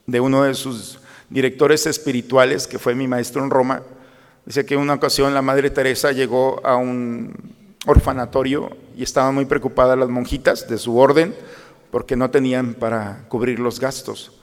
de 0.05 0.19
uno 0.19 0.43
de 0.43 0.53
sus 0.53 0.99
directores 1.29 1.85
espirituales, 1.85 2.67
que 2.67 2.79
fue 2.79 2.95
mi 2.95 3.07
maestro 3.07 3.43
en 3.43 3.49
Roma. 3.49 3.83
Dice 4.45 4.65
que 4.65 4.73
en 4.73 4.81
una 4.81 4.93
ocasión 4.93 5.33
la 5.33 5.41
Madre 5.41 5.69
Teresa 5.69 6.11
llegó 6.11 6.65
a 6.65 6.75
un 6.75 7.33
orfanatorio 7.85 8.75
y 8.97 9.03
estaban 9.03 9.35
muy 9.35 9.45
preocupadas 9.45 9.97
las 9.97 10.09
monjitas 10.09 10.67
de 10.67 10.77
su 10.77 10.97
orden 10.97 11.33
porque 11.91 12.17
no 12.17 12.29
tenían 12.29 12.73
para 12.73 13.25
cubrir 13.29 13.59
los 13.59 13.79
gastos. 13.79 14.36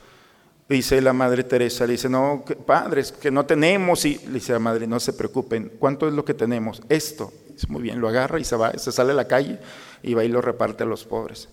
Dice 0.67 0.99
la 0.99 1.13
Madre 1.13 1.43
Teresa, 1.43 1.85
le 1.85 1.93
dice, 1.93 2.09
no, 2.09 2.43
padres, 2.65 3.11
que 3.11 3.29
no 3.29 3.45
tenemos. 3.45 4.03
Y 4.05 4.17
le 4.25 4.35
dice 4.35 4.53
la 4.53 4.59
Madre, 4.59 4.87
no 4.87 4.99
se 4.99 5.13
preocupen, 5.13 5.71
¿cuánto 5.77 6.07
es 6.07 6.13
lo 6.13 6.25
que 6.25 6.33
tenemos? 6.33 6.81
Esto. 6.89 7.31
Dice, 7.49 7.67
muy 7.69 7.83
bien, 7.83 8.01
lo 8.01 8.07
agarra 8.07 8.39
y 8.39 8.43
se 8.43 8.55
va, 8.55 8.73
se 8.73 8.91
sale 8.91 9.11
a 9.11 9.15
la 9.15 9.27
calle 9.27 9.59
y 10.01 10.13
va 10.15 10.23
y 10.23 10.27
lo 10.27 10.41
reparte 10.41 10.83
a 10.83 10.87
los 10.87 11.05
pobres. 11.05 11.49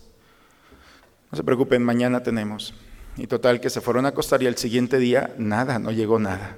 No 1.30 1.36
se 1.36 1.44
preocupen, 1.44 1.82
mañana 1.82 2.22
tenemos. 2.22 2.74
Y 3.16 3.26
total 3.26 3.60
que 3.60 3.68
se 3.68 3.82
fueron 3.82 4.06
a 4.06 4.10
acostar 4.10 4.42
y 4.42 4.46
al 4.46 4.56
siguiente 4.56 4.98
día 4.98 5.34
nada, 5.36 5.78
no 5.78 5.90
llegó 5.90 6.18
nada. 6.18 6.56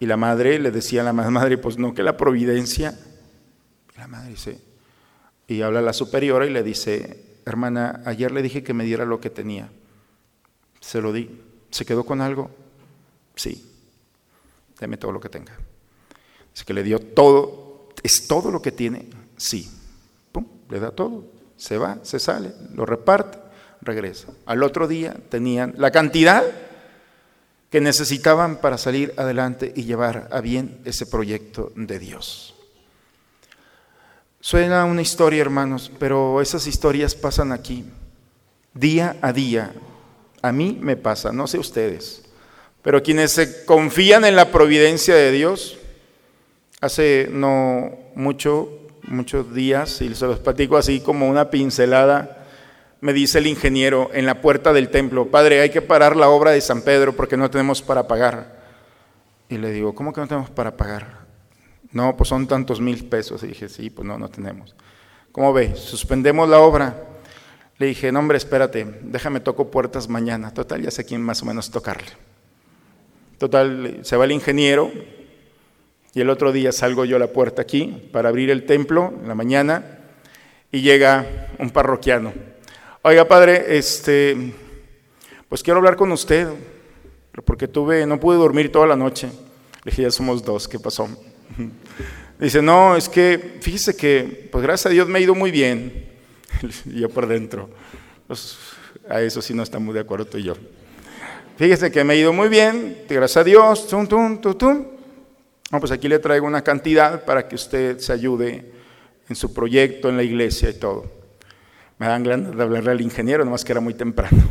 Y 0.00 0.06
la 0.06 0.16
madre 0.16 0.58
le 0.58 0.70
decía 0.70 1.02
a 1.02 1.04
la 1.04 1.12
madre, 1.30 1.58
pues 1.58 1.78
no, 1.78 1.92
que 1.92 2.02
la 2.02 2.16
providencia. 2.16 2.98
La 3.96 4.06
madre 4.06 4.30
dice, 4.30 4.58
y 5.46 5.60
habla 5.60 5.82
la 5.82 5.92
superiora 5.92 6.46
y 6.46 6.50
le 6.50 6.62
dice, 6.62 7.40
hermana, 7.44 8.02
ayer 8.06 8.32
le 8.32 8.40
dije 8.40 8.62
que 8.62 8.72
me 8.72 8.84
diera 8.84 9.04
lo 9.04 9.20
que 9.20 9.28
tenía. 9.30 9.70
Se 10.82 11.00
lo 11.00 11.12
di. 11.12 11.30
¿Se 11.70 11.86
quedó 11.86 12.04
con 12.04 12.20
algo? 12.20 12.50
Sí. 13.36 13.70
deme 14.78 14.96
todo 14.98 15.12
lo 15.12 15.20
que 15.20 15.28
tenga. 15.28 15.56
Dice 16.52 16.64
que 16.66 16.74
le 16.74 16.82
dio 16.82 16.98
todo, 16.98 17.88
¿es 18.02 18.26
todo 18.26 18.50
lo 18.50 18.60
que 18.60 18.72
tiene? 18.72 19.08
Sí. 19.36 19.70
Pum, 20.32 20.44
le 20.68 20.80
da 20.80 20.90
todo, 20.90 21.24
se 21.56 21.78
va, 21.78 22.00
se 22.02 22.18
sale, 22.18 22.52
lo 22.74 22.84
reparte, 22.84 23.38
regresa. 23.80 24.28
Al 24.44 24.62
otro 24.62 24.88
día 24.88 25.14
tenían 25.30 25.74
la 25.78 25.92
cantidad 25.92 26.44
que 27.70 27.80
necesitaban 27.80 28.56
para 28.56 28.76
salir 28.76 29.14
adelante 29.16 29.72
y 29.74 29.84
llevar 29.84 30.28
a 30.32 30.40
bien 30.40 30.80
ese 30.84 31.06
proyecto 31.06 31.72
de 31.76 31.98
Dios. 31.98 32.54
Suena 34.40 34.84
una 34.84 35.00
historia, 35.00 35.40
hermanos, 35.40 35.90
pero 36.00 36.42
esas 36.42 36.66
historias 36.66 37.14
pasan 37.14 37.52
aquí, 37.52 37.84
día 38.74 39.16
a 39.22 39.32
día. 39.32 39.72
A 40.42 40.52
mí 40.52 40.78
me 40.80 40.96
pasa, 40.96 41.32
no 41.32 41.46
sé 41.46 41.58
ustedes, 41.58 42.22
pero 42.82 43.02
quienes 43.02 43.30
se 43.32 43.64
confían 43.64 44.24
en 44.24 44.36
la 44.36 44.50
providencia 44.50 45.14
de 45.14 45.30
Dios, 45.30 45.78
hace 46.80 47.28
no 47.30 47.92
mucho, 48.14 48.68
muchos 49.04 49.54
días, 49.54 50.02
y 50.02 50.14
se 50.14 50.26
los 50.26 50.40
platico 50.40 50.76
así 50.76 51.00
como 51.00 51.28
una 51.28 51.48
pincelada, 51.48 52.44
me 53.00 53.12
dice 53.12 53.38
el 53.38 53.46
ingeniero 53.46 54.10
en 54.12 54.26
la 54.26 54.40
puerta 54.40 54.72
del 54.72 54.88
templo, 54.88 55.28
padre, 55.28 55.60
hay 55.60 55.70
que 55.70 55.82
parar 55.82 56.16
la 56.16 56.28
obra 56.28 56.50
de 56.50 56.60
San 56.60 56.82
Pedro 56.82 57.14
porque 57.14 57.36
no 57.36 57.50
tenemos 57.50 57.82
para 57.82 58.06
pagar. 58.06 58.62
Y 59.48 59.58
le 59.58 59.70
digo, 59.70 59.94
¿cómo 59.94 60.12
que 60.12 60.20
no 60.20 60.28
tenemos 60.28 60.50
para 60.50 60.76
pagar? 60.76 61.26
No, 61.92 62.16
pues 62.16 62.28
son 62.28 62.46
tantos 62.46 62.80
mil 62.80 63.04
pesos. 63.04 63.42
Y 63.42 63.48
dije, 63.48 63.68
sí, 63.68 63.90
pues 63.90 64.06
no, 64.06 64.18
no 64.18 64.28
tenemos. 64.28 64.74
¿Cómo 65.30 65.52
ve? 65.52 65.74
Suspendemos 65.76 66.48
la 66.48 66.60
obra. 66.60 67.11
Le 67.82 67.88
dije, 67.88 68.12
no 68.12 68.20
hombre, 68.20 68.38
espérate, 68.38 68.86
déjame 69.02 69.40
toco 69.40 69.68
puertas 69.68 70.08
mañana. 70.08 70.54
Total, 70.54 70.80
ya 70.80 70.92
sé 70.92 71.04
quién 71.04 71.20
más 71.20 71.42
o 71.42 71.46
menos 71.46 71.72
tocarle. 71.72 72.12
Total, 73.38 73.98
se 74.02 74.16
va 74.16 74.24
el 74.24 74.30
ingeniero 74.30 74.92
y 76.14 76.20
el 76.20 76.30
otro 76.30 76.52
día 76.52 76.70
salgo 76.70 77.04
yo 77.04 77.16
a 77.16 77.18
la 77.18 77.32
puerta 77.32 77.60
aquí 77.60 78.08
para 78.12 78.28
abrir 78.28 78.50
el 78.50 78.66
templo 78.66 79.12
en 79.20 79.26
la 79.26 79.34
mañana 79.34 79.98
y 80.70 80.82
llega 80.82 81.48
un 81.58 81.70
parroquiano 81.70 82.32
Oiga, 83.02 83.26
padre, 83.26 83.76
este, 83.76 84.52
pues 85.48 85.60
quiero 85.60 85.78
hablar 85.78 85.96
con 85.96 86.12
usted, 86.12 86.46
porque 87.44 87.66
tuve, 87.66 88.06
no 88.06 88.20
pude 88.20 88.36
dormir 88.36 88.70
toda 88.70 88.86
la 88.86 88.94
noche. 88.94 89.26
Le 89.26 89.90
dije, 89.90 90.02
ya 90.02 90.12
somos 90.12 90.44
dos, 90.44 90.68
¿qué 90.68 90.78
pasó? 90.78 91.08
Dice, 92.38 92.62
no, 92.62 92.94
es 92.94 93.08
que, 93.08 93.58
fíjese 93.60 93.96
que, 93.96 94.48
pues 94.52 94.62
gracias 94.62 94.86
a 94.86 94.90
Dios 94.90 95.08
me 95.08 95.18
ha 95.18 95.22
ido 95.22 95.34
muy 95.34 95.50
bien. 95.50 96.11
Yo 96.84 97.08
por 97.08 97.26
dentro, 97.26 97.70
pues 98.26 98.58
a 99.08 99.20
eso 99.20 99.42
sí 99.42 99.54
no 99.54 99.62
estamos 99.62 99.94
de 99.94 100.00
acuerdo 100.00 100.26
tú 100.26 100.38
y 100.38 100.44
yo. 100.44 100.54
Fíjese 101.56 101.90
que 101.90 102.02
me 102.04 102.14
ha 102.14 102.16
ido 102.16 102.32
muy 102.32 102.48
bien, 102.48 103.04
gracias 103.08 103.36
a 103.36 103.44
Dios, 103.44 103.86
tum, 103.86 104.06
tum, 104.06 104.40
tum, 104.40 104.56
tum. 104.56 104.84
Pues 105.70 105.90
aquí 105.90 106.08
le 106.08 106.18
traigo 106.18 106.46
una 106.46 106.62
cantidad 106.62 107.24
para 107.24 107.48
que 107.48 107.54
usted 107.54 107.98
se 107.98 108.12
ayude 108.12 108.72
en 109.28 109.36
su 109.36 109.52
proyecto, 109.52 110.08
en 110.08 110.16
la 110.16 110.22
iglesia 110.22 110.70
y 110.70 110.74
todo. 110.74 111.10
Me 111.98 112.06
dan 112.06 112.24
ganas 112.24 112.56
de 112.56 112.62
hablarle 112.62 112.90
al 112.90 113.00
ingeniero, 113.00 113.44
nomás 113.44 113.64
que 113.64 113.72
era 113.72 113.80
muy 113.80 113.94
temprano. 113.94 114.42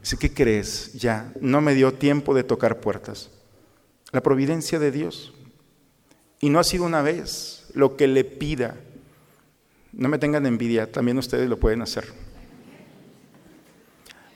Dice, 0.00 0.16
¿qué 0.16 0.32
crees? 0.32 0.94
Ya, 0.94 1.32
no 1.40 1.60
me 1.60 1.74
dio 1.74 1.92
tiempo 1.92 2.34
de 2.34 2.42
tocar 2.42 2.80
puertas. 2.80 3.30
La 4.12 4.22
providencia 4.22 4.78
de 4.78 4.90
Dios. 4.90 5.34
Y 6.40 6.48
no 6.48 6.58
ha 6.58 6.64
sido 6.64 6.84
una 6.84 7.02
vez 7.02 7.66
lo 7.74 7.96
que 7.96 8.08
le 8.08 8.24
pida. 8.24 8.76
No 9.92 10.08
me 10.08 10.18
tengan 10.18 10.46
envidia, 10.46 10.90
también 10.90 11.18
ustedes 11.18 11.48
lo 11.48 11.58
pueden 11.58 11.82
hacer. 11.82 12.12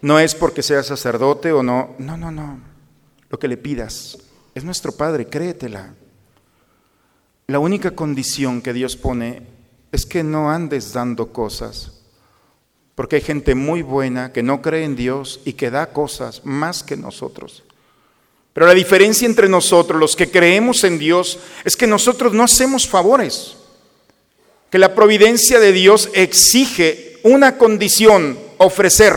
No 0.02 0.18
es 0.18 0.34
porque 0.34 0.62
sea 0.62 0.82
sacerdote 0.82 1.52
o 1.52 1.62
no. 1.62 1.94
No, 1.98 2.16
no, 2.16 2.30
no. 2.30 2.60
Lo 3.30 3.38
que 3.38 3.48
le 3.48 3.56
pidas. 3.56 4.18
Es 4.54 4.64
nuestro 4.64 4.92
Padre, 4.92 5.26
créetela. 5.26 5.94
La 7.46 7.58
única 7.58 7.92
condición 7.92 8.60
que 8.60 8.72
Dios 8.72 8.96
pone 8.96 9.46
es 9.92 10.06
que 10.06 10.22
no 10.22 10.50
andes 10.50 10.92
dando 10.92 11.32
cosas 11.32 11.94
porque 12.94 13.16
hay 13.16 13.22
gente 13.22 13.54
muy 13.54 13.82
buena 13.82 14.32
que 14.32 14.42
no 14.42 14.62
cree 14.62 14.84
en 14.84 14.96
Dios 14.96 15.40
y 15.44 15.54
que 15.54 15.70
da 15.70 15.92
cosas 15.92 16.42
más 16.44 16.82
que 16.82 16.96
nosotros. 16.96 17.64
Pero 18.52 18.66
la 18.66 18.74
diferencia 18.74 19.26
entre 19.26 19.48
nosotros, 19.48 19.98
los 19.98 20.14
que 20.14 20.30
creemos 20.30 20.84
en 20.84 20.98
Dios, 20.98 21.40
es 21.64 21.76
que 21.76 21.88
nosotros 21.88 22.32
no 22.32 22.44
hacemos 22.44 22.88
favores. 22.88 23.56
Que 24.74 24.80
la 24.80 24.92
providencia 24.92 25.60
de 25.60 25.70
Dios 25.70 26.08
exige 26.14 27.20
una 27.22 27.58
condición, 27.58 28.37
ofrecer. 28.58 29.14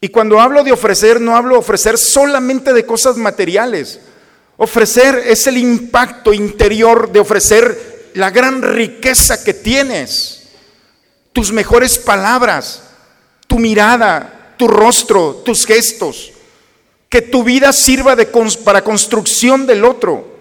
Y 0.00 0.08
cuando 0.08 0.40
hablo 0.40 0.64
de 0.64 0.72
ofrecer, 0.72 1.20
no 1.20 1.36
hablo 1.36 1.56
de 1.56 1.58
ofrecer 1.58 1.98
solamente 1.98 2.72
de 2.72 2.86
cosas 2.86 3.18
materiales. 3.18 4.00
Ofrecer 4.56 5.24
es 5.26 5.46
el 5.46 5.58
impacto 5.58 6.32
interior 6.32 7.12
de 7.12 7.20
ofrecer 7.20 8.12
la 8.14 8.30
gran 8.30 8.62
riqueza 8.62 9.44
que 9.44 9.52
tienes 9.52 10.44
tus 11.34 11.52
mejores 11.52 11.98
palabras, 11.98 12.82
tu 13.46 13.58
mirada, 13.58 14.54
tu 14.56 14.68
rostro, 14.68 15.42
tus 15.44 15.66
gestos. 15.66 16.32
Que 17.10 17.20
tu 17.20 17.44
vida 17.44 17.74
sirva 17.74 18.16
de, 18.16 18.24
para 18.64 18.82
construcción 18.82 19.66
del 19.66 19.84
otro. 19.84 20.33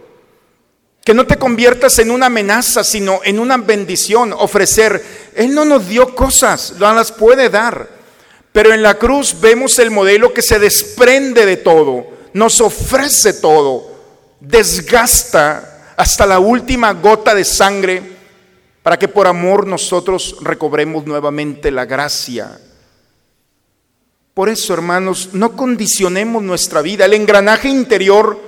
Que 1.04 1.14
no 1.14 1.28
te 1.28 1.38
conviertas 1.38 2.00
en 2.00 2.12
una 2.12 2.28
amenaza, 2.28 2.84
sino 2.84 3.22
en 3.24 3.40
una 3.40 3.58
bendición. 3.58 4.34
Ofrecer. 4.34 5.04
Él 5.36 5.54
no 5.54 5.66
nos 5.66 5.88
dio 5.88 6.16
cosas, 6.16 6.74
no 6.80 6.94
las 6.94 7.12
puede 7.12 7.50
dar. 7.50 7.90
Pero 8.54 8.72
en 8.72 8.84
la 8.84 9.00
cruz 9.00 9.36
vemos 9.42 9.80
el 9.80 9.90
modelo 9.90 10.32
que 10.32 10.44
se 10.44 10.60
desprende 10.60 11.46
de 11.46 11.58
todo, 11.58 12.06
nos 12.34 12.62
ofrece 12.62 13.34
todo, 13.34 13.92
desgasta 14.40 15.94
hasta 15.98 16.26
la 16.28 16.40
última 16.40 16.94
gota 16.94 17.34
de 17.34 17.46
sangre 17.46 18.14
para 18.84 18.98
que 19.00 19.08
por 19.08 19.26
amor 19.26 19.66
nosotros 19.66 20.38
recobremos 20.42 21.06
nuevamente 21.06 21.72
la 21.72 21.86
gracia. 21.86 22.60
Por 24.36 24.50
eso, 24.50 24.74
hermanos, 24.74 25.30
no 25.34 25.56
condicionemos 25.56 26.44
nuestra 26.44 26.82
vida. 26.82 27.06
El 27.06 27.14
engranaje 27.14 27.70
interior, 27.70 28.40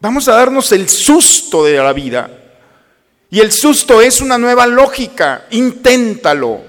vamos 0.00 0.28
a 0.28 0.34
darnos 0.34 0.72
el 0.72 0.88
susto 0.88 1.64
de 1.64 1.76
la 1.76 1.92
vida. 1.92 2.30
Y 3.30 3.40
el 3.40 3.52
susto 3.52 4.00
es 4.00 4.20
una 4.20 4.38
nueva 4.38 4.66
lógica. 4.66 5.46
Inténtalo. 5.50 6.62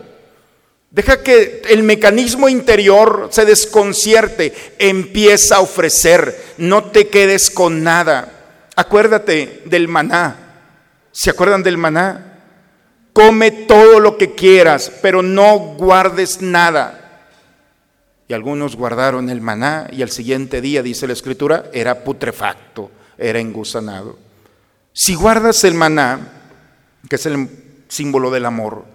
Deja 0.92 1.24
que 1.24 1.64
el 1.70 1.84
mecanismo 1.84 2.50
interior 2.50 3.30
se 3.32 3.46
desconcierte. 3.46 4.54
Empieza 4.78 5.56
a 5.56 5.62
ofrecer. 5.62 6.54
No 6.58 6.86
te 6.86 7.08
quedes 7.08 7.50
con 7.50 7.84
nada. 7.84 8.68
Acuérdate 8.76 9.64
del 9.66 9.88
maná. 9.88 10.36
¿Se 11.12 11.30
acuerdan 11.30 11.64
del 11.64 11.78
maná? 11.78 12.32
Come 13.14 13.52
todo 13.52 14.00
lo 14.00 14.18
que 14.18 14.36
quieras, 14.36 14.92
pero 15.02 15.22
no 15.22 15.58
guardes 15.58 16.42
nada. 16.42 17.02
Y 18.28 18.34
algunos 18.34 18.78
guardaron 18.78 19.30
el 19.30 19.42
maná 19.42 19.90
y 19.92 20.02
al 20.02 20.10
siguiente 20.10 20.62
día, 20.62 20.82
dice 20.82 21.08
la 21.08 21.14
escritura, 21.14 21.66
era 21.74 22.06
putrefacto, 22.06 22.90
era 23.22 23.40
engusanado. 23.40 24.18
Si 24.94 25.16
guardas 25.16 25.64
el 25.64 25.76
maná, 25.76 26.20
que 27.08 27.16
es 27.16 27.26
el 27.26 27.48
símbolo 27.88 28.32
del 28.32 28.46
amor, 28.46 28.86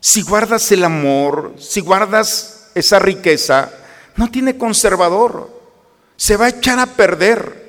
si 0.00 0.22
guardas 0.22 0.70
el 0.72 0.84
amor, 0.84 1.54
si 1.58 1.80
guardas 1.80 2.70
esa 2.74 2.98
riqueza, 2.98 3.72
no 4.16 4.30
tiene 4.30 4.58
conservador, 4.58 5.50
se 6.16 6.36
va 6.36 6.46
a 6.46 6.50
echar 6.50 6.78
a 6.78 6.86
perder. 6.86 7.68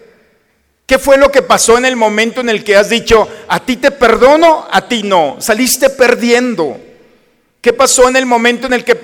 ¿Qué 0.86 0.98
fue 0.98 1.17
lo 1.17 1.32
que 1.32 1.43
pasó 1.43 1.78
en 1.78 1.86
el 1.86 1.95
momento 1.95 2.41
en 2.41 2.50
el 2.50 2.63
que 2.63 2.76
has 2.76 2.89
dicho, 2.89 3.28
a 3.48 3.60
ti 3.60 3.78
te 3.78 3.91
perdono, 3.91 4.67
a 4.69 4.88
ti 4.88 5.04
no? 5.04 5.38
Saliste 5.39 5.91
perdiendo. 5.91 6.80
¿Qué 7.62 7.74
pasó 7.74 8.10
en 8.10 8.15
el 8.15 8.26
momento 8.26 8.67
en 8.67 8.74
el 8.74 8.84
que 8.84 9.00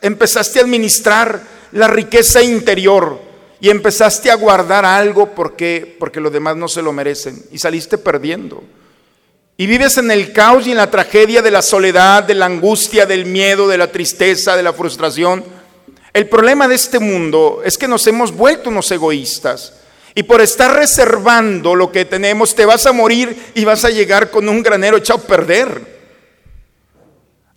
empezaste 0.00 0.58
a 0.58 0.62
administrar 0.62 1.40
la 1.72 1.86
riqueza 1.86 2.42
interior 2.42 3.31
y 3.62 3.70
empezaste 3.70 4.28
a 4.28 4.34
guardar 4.34 4.84
algo 4.84 5.36
porque, 5.36 5.96
porque 6.00 6.20
los 6.20 6.32
demás 6.32 6.56
no 6.56 6.66
se 6.66 6.82
lo 6.82 6.92
merecen 6.92 7.40
y 7.52 7.58
saliste 7.58 7.96
perdiendo? 7.96 8.64
Y 9.56 9.68
vives 9.68 9.98
en 9.98 10.10
el 10.10 10.32
caos 10.32 10.66
y 10.66 10.72
en 10.72 10.78
la 10.78 10.90
tragedia 10.90 11.42
de 11.42 11.52
la 11.52 11.62
soledad, 11.62 12.24
de 12.24 12.34
la 12.34 12.46
angustia, 12.46 13.06
del 13.06 13.24
miedo, 13.24 13.68
de 13.68 13.78
la 13.78 13.92
tristeza, 13.92 14.56
de 14.56 14.64
la 14.64 14.72
frustración. 14.72 15.44
El 16.12 16.28
problema 16.28 16.66
de 16.66 16.74
este 16.74 16.98
mundo 16.98 17.62
es 17.64 17.78
que 17.78 17.86
nos 17.86 18.04
hemos 18.08 18.32
vuelto 18.32 18.68
unos 18.68 18.90
egoístas. 18.90 19.74
Y 20.16 20.24
por 20.24 20.40
estar 20.40 20.74
reservando 20.74 21.76
lo 21.76 21.92
que 21.92 22.04
tenemos, 22.04 22.56
te 22.56 22.66
vas 22.66 22.84
a 22.86 22.92
morir 22.92 23.52
y 23.54 23.64
vas 23.64 23.84
a 23.84 23.90
llegar 23.90 24.32
con 24.32 24.48
un 24.48 24.60
granero 24.64 24.96
echado 24.96 25.20
a 25.20 25.26
perder. 25.28 26.00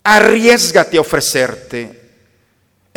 Arriesgate 0.04 0.98
a 0.98 1.02
ofrecerte. 1.02 2.05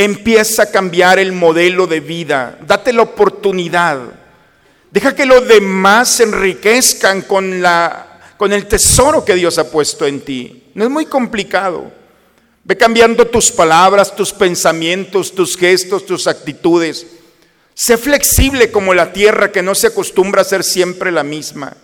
Empieza 0.01 0.63
a 0.63 0.71
cambiar 0.71 1.19
el 1.19 1.33
modelo 1.33 1.89
de 1.89 1.99
vida. 1.99 2.57
Date 2.65 2.93
la 2.93 3.03
oportunidad. 3.03 3.99
Deja 4.93 5.15
que 5.15 5.27
los 5.27 5.47
demás 5.49 6.09
se 6.09 6.23
enriquezcan 6.23 7.23
con, 7.23 7.61
la, 7.61 8.35
con 8.37 8.53
el 8.53 8.67
tesoro 8.67 9.25
que 9.25 9.35
Dios 9.35 9.59
ha 9.59 9.69
puesto 9.69 10.07
en 10.07 10.21
ti. 10.21 10.71
No 10.75 10.85
es 10.85 10.91
muy 10.91 11.07
complicado. 11.07 11.91
Ve 12.63 12.77
cambiando 12.77 13.27
tus 13.27 13.51
palabras, 13.51 14.15
tus 14.15 14.33
pensamientos, 14.33 15.35
tus 15.35 15.57
gestos, 15.57 16.07
tus 16.07 16.29
actitudes. 16.29 17.05
Sé 17.75 17.97
flexible 17.97 18.71
como 18.71 18.95
la 18.95 19.13
tierra 19.13 19.51
que 19.51 19.63
no 19.63 19.75
se 19.75 19.89
acostumbra 19.89 20.43
a 20.43 20.45
ser 20.45 20.63
siempre 20.63 21.11
la 21.11 21.25
misma. 21.25 21.77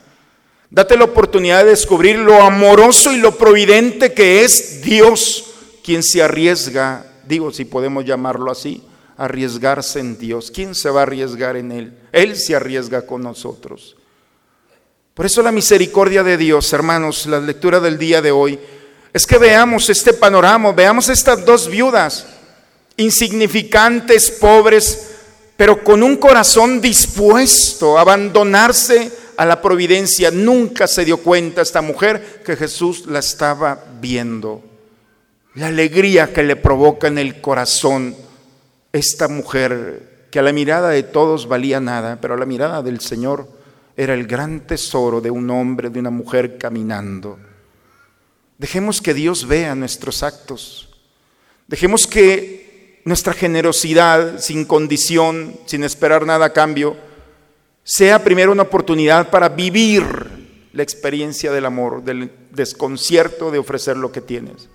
Date 0.70 0.96
la 0.96 1.04
oportunidad 1.04 1.64
de 1.64 1.70
descubrir 1.70 2.18
lo 2.18 2.42
amoroso 2.42 3.12
y 3.12 3.16
lo 3.16 3.36
providente 3.36 4.12
que 4.12 4.44
es 4.44 4.82
Dios, 4.82 5.46
quien 5.82 6.04
se 6.04 6.22
arriesga, 6.22 7.06
digo 7.26 7.52
si 7.52 7.64
podemos 7.64 8.04
llamarlo 8.04 8.50
así, 8.50 8.82
arriesgarse 9.16 10.00
en 10.00 10.18
Dios. 10.18 10.50
¿Quién 10.50 10.74
se 10.74 10.90
va 10.90 11.00
a 11.00 11.02
arriesgar 11.04 11.56
en 11.56 11.72
Él? 11.72 11.98
Él 12.12 12.36
se 12.36 12.54
arriesga 12.54 13.06
con 13.06 13.22
nosotros. 13.22 13.96
Por 15.14 15.26
eso 15.26 15.42
la 15.42 15.52
misericordia 15.52 16.22
de 16.24 16.36
Dios, 16.36 16.72
hermanos, 16.72 17.26
la 17.26 17.38
lectura 17.38 17.78
del 17.78 17.98
día 17.98 18.20
de 18.20 18.32
hoy, 18.32 18.58
es 19.12 19.26
que 19.26 19.38
veamos 19.38 19.88
este 19.88 20.12
panorama, 20.12 20.72
veamos 20.72 21.08
estas 21.08 21.44
dos 21.44 21.68
viudas, 21.68 22.26
insignificantes, 22.96 24.28
pobres, 24.28 25.10
pero 25.56 25.84
con 25.84 26.02
un 26.02 26.16
corazón 26.16 26.80
dispuesto 26.80 27.96
a 27.96 28.00
abandonarse 28.00 29.12
a 29.36 29.44
la 29.44 29.62
providencia. 29.62 30.32
Nunca 30.32 30.88
se 30.88 31.04
dio 31.04 31.18
cuenta 31.18 31.62
esta 31.62 31.80
mujer 31.80 32.42
que 32.44 32.56
Jesús 32.56 33.06
la 33.06 33.20
estaba 33.20 33.84
viendo. 34.00 34.73
La 35.54 35.68
alegría 35.68 36.32
que 36.32 36.42
le 36.42 36.56
provoca 36.56 37.06
en 37.06 37.16
el 37.16 37.40
corazón 37.40 38.16
esta 38.92 39.28
mujer, 39.28 40.26
que 40.32 40.40
a 40.40 40.42
la 40.42 40.52
mirada 40.52 40.88
de 40.88 41.04
todos 41.04 41.46
valía 41.46 41.78
nada, 41.78 42.20
pero 42.20 42.34
a 42.34 42.36
la 42.36 42.44
mirada 42.44 42.82
del 42.82 42.98
Señor 42.98 43.48
era 43.96 44.14
el 44.14 44.26
gran 44.26 44.66
tesoro 44.66 45.20
de 45.20 45.30
un 45.30 45.48
hombre, 45.50 45.90
de 45.90 46.00
una 46.00 46.10
mujer 46.10 46.58
caminando. 46.58 47.38
Dejemos 48.58 49.00
que 49.00 49.14
Dios 49.14 49.46
vea 49.46 49.76
nuestros 49.76 50.24
actos. 50.24 50.88
Dejemos 51.68 52.08
que 52.08 53.00
nuestra 53.04 53.32
generosidad, 53.32 54.40
sin 54.40 54.64
condición, 54.64 55.54
sin 55.66 55.84
esperar 55.84 56.26
nada 56.26 56.46
a 56.46 56.52
cambio, 56.52 56.96
sea 57.84 58.24
primero 58.24 58.50
una 58.50 58.62
oportunidad 58.62 59.30
para 59.30 59.50
vivir 59.50 60.02
la 60.72 60.82
experiencia 60.82 61.52
del 61.52 61.66
amor, 61.66 62.02
del 62.02 62.32
desconcierto 62.50 63.52
de 63.52 63.58
ofrecer 63.58 63.96
lo 63.96 64.10
que 64.10 64.20
tienes. 64.20 64.68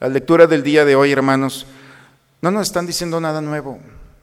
Las 0.00 0.12
lecturas 0.12 0.48
del 0.48 0.62
día 0.62 0.84
de 0.84 0.96
hoy, 0.96 1.12
hermanos, 1.12 1.66
no 2.42 2.50
nos 2.50 2.68
están 2.68 2.86
diciendo 2.86 3.20
nada 3.20 3.40
nuevo, 3.40 3.78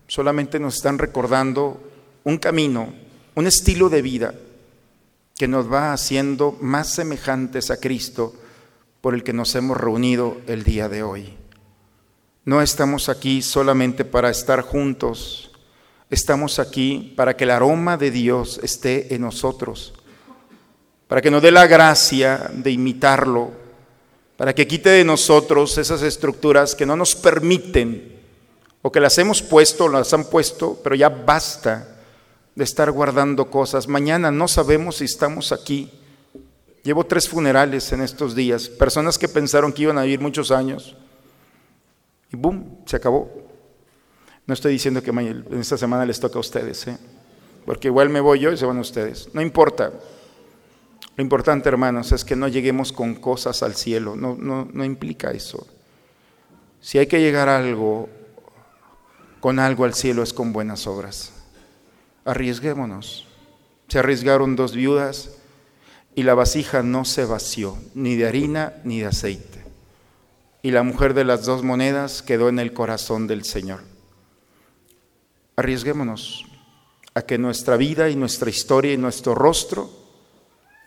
solamente 0.08 0.60
nos 0.60 0.76
están 0.76 0.98
recordando 0.98 1.82
un 2.24 2.38
camino 2.38 2.94
un 3.36 3.48
estilo 3.48 3.90
de 3.90 4.02
vida 4.02 4.34
que 5.36 5.48
nos 5.48 5.72
va 5.72 5.94
haciendo 5.94 6.58
más 6.62 6.94
semejantes 6.94 7.72
a 7.72 7.78
Cristo 7.78 8.34
por 9.02 9.14
el 9.14 9.24
que 9.24 9.34
nos 9.34 9.56
hemos 9.56 9.78
reunido 9.78 10.38
el 10.48 10.64
día 10.64 10.88
de 10.88 11.04
hoy. 11.04 11.34
No 12.46 12.62
estamos 12.62 13.10
aquí 13.10 13.42
solamente 13.42 14.06
para 14.06 14.30
estar 14.30 14.62
juntos, 14.62 15.52
estamos 16.10 16.60
aquí 16.60 17.14
para 17.16 17.36
que 17.36 17.46
el 17.46 17.52
aroma 17.52 17.98
de 17.98 18.12
Dios 18.12 18.60
esté 18.62 19.16
en 19.16 19.22
nosotros, 19.22 19.94
para 21.08 21.22
que 21.22 21.32
nos 21.32 21.42
dé 21.42 21.52
la 21.52 21.68
gracia 21.68 22.52
de 22.54 22.72
imitarlo, 22.72 23.52
para 24.44 24.54
que 24.54 24.68
quite 24.68 24.90
de 24.90 25.06
nosotros 25.06 25.78
esas 25.78 26.02
estructuras 26.02 26.76
que 26.76 26.86
no 26.86 26.98
nos 26.98 27.16
permiten 27.16 28.20
o 28.82 28.92
que 28.92 29.00
las 29.00 29.18
hemos 29.18 29.42
puesto, 29.42 29.88
las 29.88 30.14
han 30.14 30.26
puesto, 30.26 30.78
pero 30.84 30.96
ya 30.96 31.08
basta 31.08 32.02
de 32.54 32.66
estar 32.66 32.92
guardando 32.92 33.50
cosas. 33.50 33.88
Mañana 33.88 34.32
no 34.32 34.50
sabemos 34.50 34.98
si 34.98 35.06
estamos 35.06 35.54
aquí. 35.54 35.90
Llevo 36.84 37.06
tres 37.06 37.30
funerales 37.30 37.90
en 37.94 38.02
estos 38.02 38.36
días, 38.36 38.68
personas 38.68 39.18
que 39.18 39.30
pensaron 39.30 39.72
que 39.72 39.84
iban 39.84 39.98
a 39.98 40.04
vivir 40.04 40.20
muchos 40.20 40.52
años 40.52 40.94
y 42.30 42.36
boom, 42.36 42.80
se 42.86 42.98
acabó. 42.98 43.32
No 44.46 44.54
estoy 44.54 44.74
diciendo 44.74 45.02
que 45.02 45.12
en 45.12 45.62
esta 45.62 45.78
semana 45.78 46.06
les 46.06 46.20
toca 46.20 46.38
a 46.38 46.42
ustedes, 46.42 46.86
¿eh? 46.88 46.98
porque 47.66 47.88
igual 47.88 48.10
me 48.10 48.20
voy 48.20 48.42
yo 48.42 48.52
y 48.52 48.58
se 48.58 48.66
van 48.66 48.78
ustedes. 48.80 49.30
No 49.34 49.42
importa. 49.42 49.94
Lo 51.16 51.24
importante, 51.24 51.70
hermanos, 51.70 52.12
es 52.12 52.26
que 52.26 52.36
no 52.36 52.48
lleguemos 52.48 52.92
con 52.92 53.16
cosas 53.16 53.62
al 53.64 53.76
cielo. 53.76 54.16
No, 54.16 54.36
no, 54.40 54.68
no 54.72 54.84
implica 54.84 55.32
eso. 55.32 55.68
Si 56.82 56.98
hay 56.98 57.08
que 57.08 57.22
llegar 57.22 57.50
algo, 57.50 58.10
con 59.40 59.60
algo 59.60 59.86
al 59.86 59.94
cielo 59.94 60.24
es 60.24 60.34
con 60.34 60.52
buenas 60.54 60.88
obras 60.88 61.34
arriesguémonos. 62.26 63.28
Se 63.88 64.00
arriesgaron 64.00 64.56
dos 64.56 64.74
viudas 64.74 65.32
y 66.16 66.24
la 66.24 66.34
vasija 66.34 66.84
no 66.84 67.06
se 67.06 67.26
vació, 67.26 67.78
ni 67.94 68.16
de 68.16 68.28
harina 68.28 68.74
ni 68.84 69.00
de 69.00 69.08
aceite. 69.08 69.64
Y 70.62 70.72
la 70.72 70.84
mujer 70.84 71.14
de 71.14 71.26
las 71.26 71.46
dos 71.46 71.64
monedas 71.64 72.22
quedó 72.22 72.50
en 72.50 72.60
el 72.60 72.74
corazón 72.74 73.28
del 73.28 73.44
Señor. 73.44 73.82
Arriesguémonos 75.56 76.46
a 77.14 77.22
que 77.24 77.38
nuestra 77.38 77.78
vida 77.78 78.10
y 78.10 78.16
nuestra 78.16 78.50
historia 78.50 78.94
y 78.94 78.98
nuestro 78.98 79.36
rostro 79.36 79.90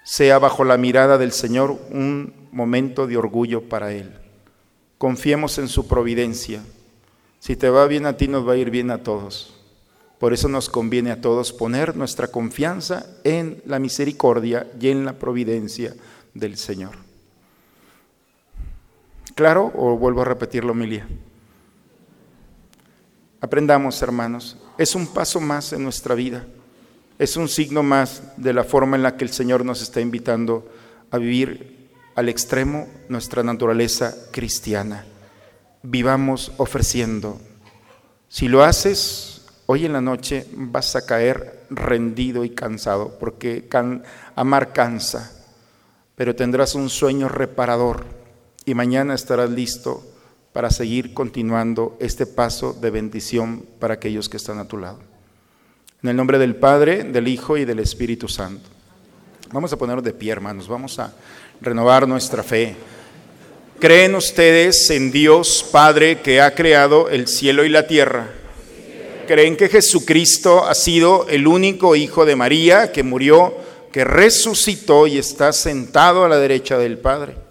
sea 0.07 0.39
bajo 0.39 0.63
la 0.63 0.77
mirada 0.77 1.19
del 1.19 1.33
Señor 1.33 1.81
un 1.91 2.49
momento 2.53 3.09
de 3.09 3.17
orgullo 3.17 3.69
para 3.69 3.93
Él. 3.93 4.17
Confiemos 4.99 5.59
en 5.59 5.67
su 5.67 5.89
providencia. 5.89 6.63
Si 7.41 7.57
te 7.57 7.69
va 7.71 7.89
bien 7.89 8.07
a 8.07 8.17
ti, 8.17 8.29
nos 8.29 8.47
va 8.47 8.53
a 8.53 8.57
ir 8.57 8.71
bien 8.71 8.93
a 8.93 9.03
todos. 9.03 9.55
Por 10.21 10.33
eso 10.33 10.47
nos 10.47 10.71
conviene 10.71 11.11
a 11.11 11.21
todos 11.21 11.53
poner 11.53 11.97
nuestra 11.97 12.29
confianza 12.29 13.05
en 13.25 13.61
la 13.67 13.81
misericordia 13.81 14.69
y 14.81 14.91
en 14.91 15.05
la 15.05 15.15
providencia 15.15 15.93
del 16.35 16.57
Señor. 16.57 16.95
¿Claro? 19.35 19.73
¿O 19.75 19.99
vuelvo 19.99 20.23
a 20.23 20.25
repetirlo, 20.25 20.71
Emilia? 20.71 21.09
Aprendamos, 23.41 24.01
hermanos. 24.03 24.57
Es 24.79 24.95
un 24.95 25.09
paso 25.09 25.41
más 25.41 25.73
en 25.73 25.83
nuestra 25.83 26.15
vida. 26.15 26.47
Es 27.19 27.37
un 27.37 27.49
signo 27.49 27.83
más 27.83 28.23
de 28.37 28.53
la 28.53 28.65
forma 28.65 28.97
en 28.97 29.03
la 29.03 29.17
que 29.17 29.25
el 29.25 29.31
Señor 29.31 29.65
nos 29.65 29.81
está 29.81 30.01
invitando 30.03 30.69
a 31.11 31.17
vivir 31.17 31.89
al 32.15 32.29
extremo 32.29 32.89
nuestra 33.09 33.43
naturaleza 33.43 34.15
cristiana. 34.33 35.07
Vivamos 35.83 36.53
ofreciendo. 36.59 37.41
Si 38.29 38.49
lo 38.49 38.65
haces, 38.65 39.47
hoy 39.65 39.87
en 39.87 39.95
la 39.95 40.03
noche 40.03 40.47
vas 40.53 40.95
a 40.95 41.07
caer 41.07 41.65
rendido 41.71 42.45
y 42.45 42.51
cansado, 42.51 43.17
porque 43.19 43.67
amar 44.35 44.75
cansa, 44.75 45.33
pero 46.17 46.37
tendrás 46.37 46.75
un 46.75 46.91
sueño 46.91 47.29
reparador 47.29 48.05
y 48.67 48.75
mañana 48.75 49.15
estarás 49.15 49.51
listo 49.51 50.05
para 50.53 50.71
seguir 50.71 51.15
continuando 51.15 51.97
este 52.01 52.27
paso 52.27 52.75
de 52.75 52.91
bendición 52.91 53.65
para 53.79 53.95
aquellos 53.95 54.29
que 54.29 54.37
están 54.37 54.59
a 54.59 54.69
tu 54.69 54.77
lado. 54.77 55.16
En 56.07 56.11
el 56.11 56.17
nombre 56.17 56.39
del 56.39 56.55
Padre, 56.55 57.03
del 57.03 57.27
Hijo 57.27 57.57
y 57.57 57.65
del 57.65 57.81
Espíritu 57.81 58.29
Santo. 58.29 58.69
Vamos 59.51 59.73
a 59.73 59.77
ponernos 59.77 60.05
de 60.05 60.13
pie, 60.13 60.31
hermanos, 60.31 60.69
vamos 60.69 61.01
a 61.01 61.13
renovar 61.61 62.07
nuestra 62.07 62.45
fe. 62.45 62.77
¿Creen 63.81 64.15
ustedes 64.15 64.89
en 64.91 65.11
Dios 65.11 65.69
Padre 65.73 66.21
que 66.21 66.41
ha 66.41 66.55
creado 66.55 67.09
el 67.09 67.27
cielo 67.27 67.65
y 67.65 67.71
la 67.71 67.89
tierra? 67.89 68.29
creen 69.27 69.57
que 69.57 69.69
Jesucristo 69.69 70.65
ha 70.65 70.77
sido 70.77 71.27
el 71.29 71.49
único 71.49 71.97
hijo 71.97 72.25
de 72.25 72.37
María 72.37 72.93
que 72.93 73.03
murió, 73.03 73.57
que 73.91 74.05
resucitó 74.05 75.09
y 75.09 75.19
está 75.19 75.53
sentado 75.53 76.25
a 76.25 76.29
la 76.29 76.39
derecha 76.39 76.79
del 76.79 76.99
Padre. 76.99 77.46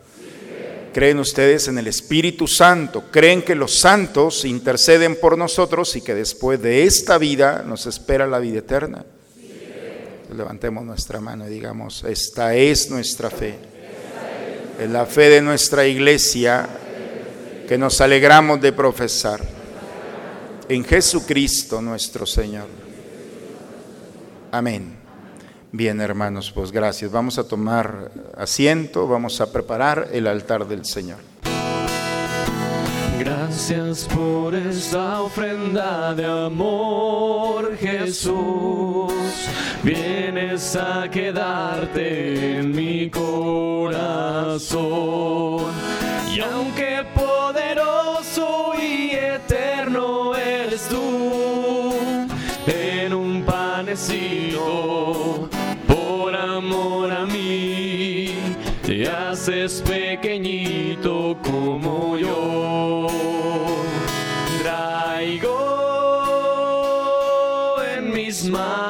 ¿Creen 0.95 1.19
ustedes 1.19 1.67
en 1.67 1.77
el 1.77 1.87
Espíritu 1.87 2.47
Santo? 2.47 3.03
¿Creen 3.11 3.41
que 3.41 3.53
los 3.53 3.81
santos 3.81 4.45
interceden 4.45 5.17
por 5.19 5.37
nosotros 5.37 5.93
y 5.97 6.01
que 6.01 6.15
después 6.15 6.61
de 6.61 6.83
esta 6.83 7.17
vida 7.17 7.65
nos 7.67 7.85
espera 7.85 8.25
la 8.25 8.39
vida 8.39 8.59
eterna? 8.59 9.03
Levantemos 10.33 10.85
nuestra 10.85 11.19
mano 11.19 11.45
y 11.45 11.49
digamos, 11.49 12.05
esta 12.05 12.55
es 12.55 12.89
nuestra 12.89 13.29
fe. 13.29 13.55
Es 14.79 14.89
la 14.89 15.05
fe 15.05 15.27
de 15.27 15.41
nuestra 15.41 15.85
iglesia 15.85 16.65
que 17.67 17.77
nos 17.77 17.99
alegramos 17.99 18.61
de 18.61 18.71
profesar 18.71 19.41
en 20.69 20.85
Jesucristo 20.85 21.81
nuestro 21.81 22.25
Señor. 22.25 22.67
Amén. 24.49 25.04
Bien, 25.77 25.99
hermanos, 25.99 26.53
pues 26.55 26.71
gracias. 26.71 27.11
Vamos 27.11 27.37
a 27.37 27.45
tomar 27.45 28.09
asiento, 28.37 29.09
vamos 29.09 29.41
a 29.41 29.51
preparar 29.51 30.07
el 30.13 30.25
altar 30.25 30.65
del 30.69 30.85
Señor. 30.85 31.17
Gracias 33.19 34.05
por 34.05 34.55
esa 34.55 35.21
ofrenda 35.21 36.15
de 36.15 36.23
amor, 36.23 37.75
Jesús. 37.75 39.11
Vienes 39.83 40.77
a 40.77 41.09
quedarte 41.11 42.59
en 42.59 42.71
mi 42.73 43.09
corazón. 43.09 43.95
como 61.33 62.17
yo. 62.17 63.07
Traigo 64.61 65.57
en 67.95 68.11
mis 68.11 68.45
manos 68.45 68.84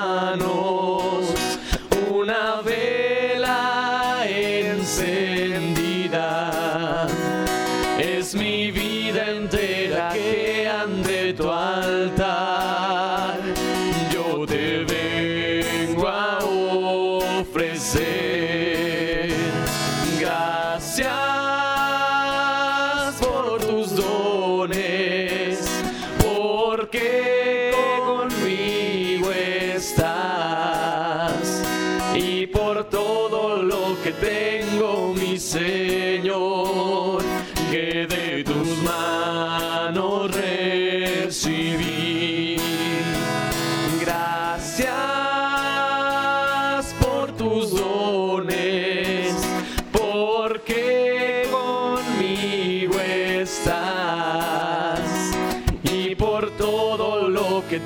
que 57.76 57.82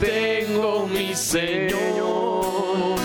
tengo, 0.45 0.87
mi 0.87 1.15
Señor, 1.15 2.95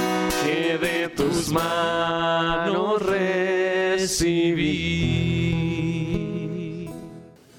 que 0.45 0.77
de 0.79 1.09
tus 1.09 1.49
manos 1.49 3.01
recibí. 3.01 4.75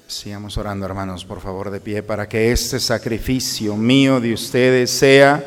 Sigamos 0.06 0.56
orando, 0.58 0.86
hermanos, 0.86 1.24
por 1.24 1.40
favor, 1.40 1.70
de 1.70 1.80
pie, 1.80 2.04
para 2.04 2.28
que 2.28 2.52
este 2.52 2.78
sacrificio 2.78 3.76
mío 3.76 4.20
de 4.20 4.32
ustedes 4.32 4.92
sea 4.92 5.44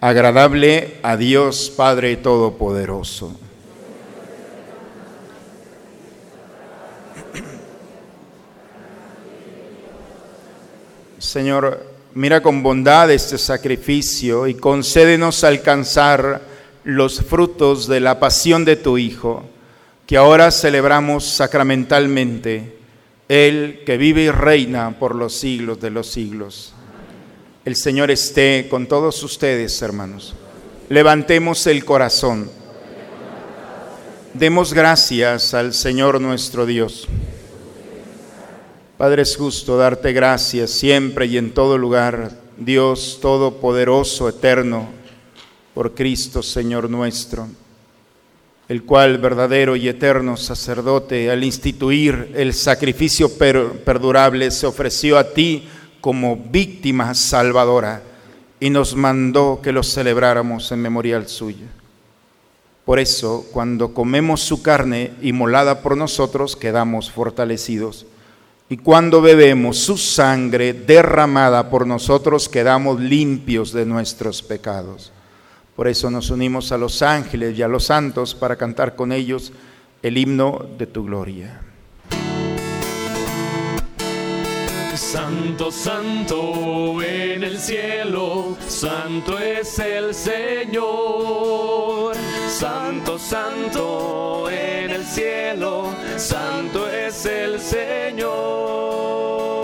agradable 0.00 0.98
a 1.04 1.16
Dios 1.16 1.70
Padre 1.70 2.16
Todopoderoso. 2.16 3.38
Señor, 11.18 11.93
mira 12.14 12.42
con 12.42 12.62
bondad 12.62 13.10
este 13.10 13.38
sacrificio 13.38 14.46
y 14.46 14.54
concédenos 14.54 15.44
alcanzar 15.44 16.42
los 16.84 17.20
frutos 17.22 17.88
de 17.88 18.00
la 18.00 18.20
pasión 18.20 18.64
de 18.64 18.76
tu 18.76 18.98
Hijo, 18.98 19.44
que 20.06 20.16
ahora 20.16 20.50
celebramos 20.50 21.24
sacramentalmente, 21.24 22.78
Él 23.28 23.82
que 23.84 23.96
vive 23.96 24.22
y 24.22 24.30
reina 24.30 24.96
por 24.98 25.14
los 25.14 25.34
siglos 25.34 25.80
de 25.80 25.90
los 25.90 26.06
siglos. 26.08 26.74
El 27.64 27.76
Señor 27.76 28.10
esté 28.10 28.66
con 28.70 28.86
todos 28.86 29.22
ustedes, 29.22 29.80
hermanos. 29.82 30.34
Levantemos 30.90 31.66
el 31.66 31.84
corazón. 31.84 32.50
Demos 34.34 34.74
gracias 34.74 35.54
al 35.54 35.72
Señor 35.72 36.20
nuestro 36.20 36.66
Dios. 36.66 37.08
Padre, 38.96 39.22
es 39.22 39.36
justo 39.36 39.76
darte 39.76 40.12
gracias 40.12 40.70
siempre 40.70 41.26
y 41.26 41.36
en 41.36 41.52
todo 41.52 41.76
lugar, 41.78 42.30
Dios 42.56 43.18
Todopoderoso, 43.20 44.28
eterno, 44.28 44.88
por 45.74 45.94
Cristo 45.94 46.42
Señor 46.42 46.88
nuestro, 46.88 47.48
el 48.68 48.84
cual 48.84 49.18
verdadero 49.18 49.74
y 49.74 49.88
eterno 49.88 50.36
sacerdote, 50.36 51.28
al 51.30 51.42
instituir 51.42 52.32
el 52.36 52.54
sacrificio 52.54 53.36
per- 53.36 53.82
perdurable, 53.82 54.50
se 54.52 54.66
ofreció 54.66 55.18
a 55.18 55.24
ti 55.34 55.66
como 56.00 56.36
víctima 56.36 57.14
salvadora 57.14 58.02
y 58.60 58.70
nos 58.70 58.94
mandó 58.94 59.60
que 59.60 59.72
lo 59.72 59.82
celebráramos 59.82 60.70
en 60.70 60.80
memorial 60.80 61.26
suyo. 61.26 61.66
Por 62.84 63.00
eso, 63.00 63.44
cuando 63.50 63.92
comemos 63.92 64.40
su 64.42 64.62
carne 64.62 65.14
inmolada 65.20 65.80
por 65.82 65.96
nosotros, 65.96 66.54
quedamos 66.54 67.10
fortalecidos. 67.10 68.06
Y 68.68 68.78
cuando 68.78 69.20
bebemos 69.20 69.78
su 69.78 69.96
sangre 69.96 70.72
derramada 70.72 71.68
por 71.68 71.86
nosotros, 71.86 72.48
quedamos 72.48 72.98
limpios 72.98 73.72
de 73.72 73.84
nuestros 73.84 74.42
pecados. 74.42 75.12
Por 75.76 75.88
eso 75.88 76.10
nos 76.10 76.30
unimos 76.30 76.72
a 76.72 76.78
los 76.78 77.02
ángeles 77.02 77.58
y 77.58 77.62
a 77.62 77.68
los 77.68 77.84
santos 77.84 78.34
para 78.34 78.56
cantar 78.56 78.94
con 78.96 79.12
ellos 79.12 79.52
el 80.02 80.16
himno 80.16 80.66
de 80.78 80.86
tu 80.86 81.04
gloria. 81.04 81.60
Santo, 84.96 85.72
santo 85.72 87.02
en 87.02 87.42
el 87.42 87.58
cielo, 87.58 88.56
santo 88.68 89.40
es 89.40 89.80
el 89.80 90.14
Señor. 90.14 92.14
Santo, 92.48 93.18
santo 93.18 94.48
en 94.48 94.90
el 94.90 95.04
cielo, 95.04 95.92
santo 96.16 96.88
es 96.88 97.26
el 97.26 97.60
Señor. 97.60 99.63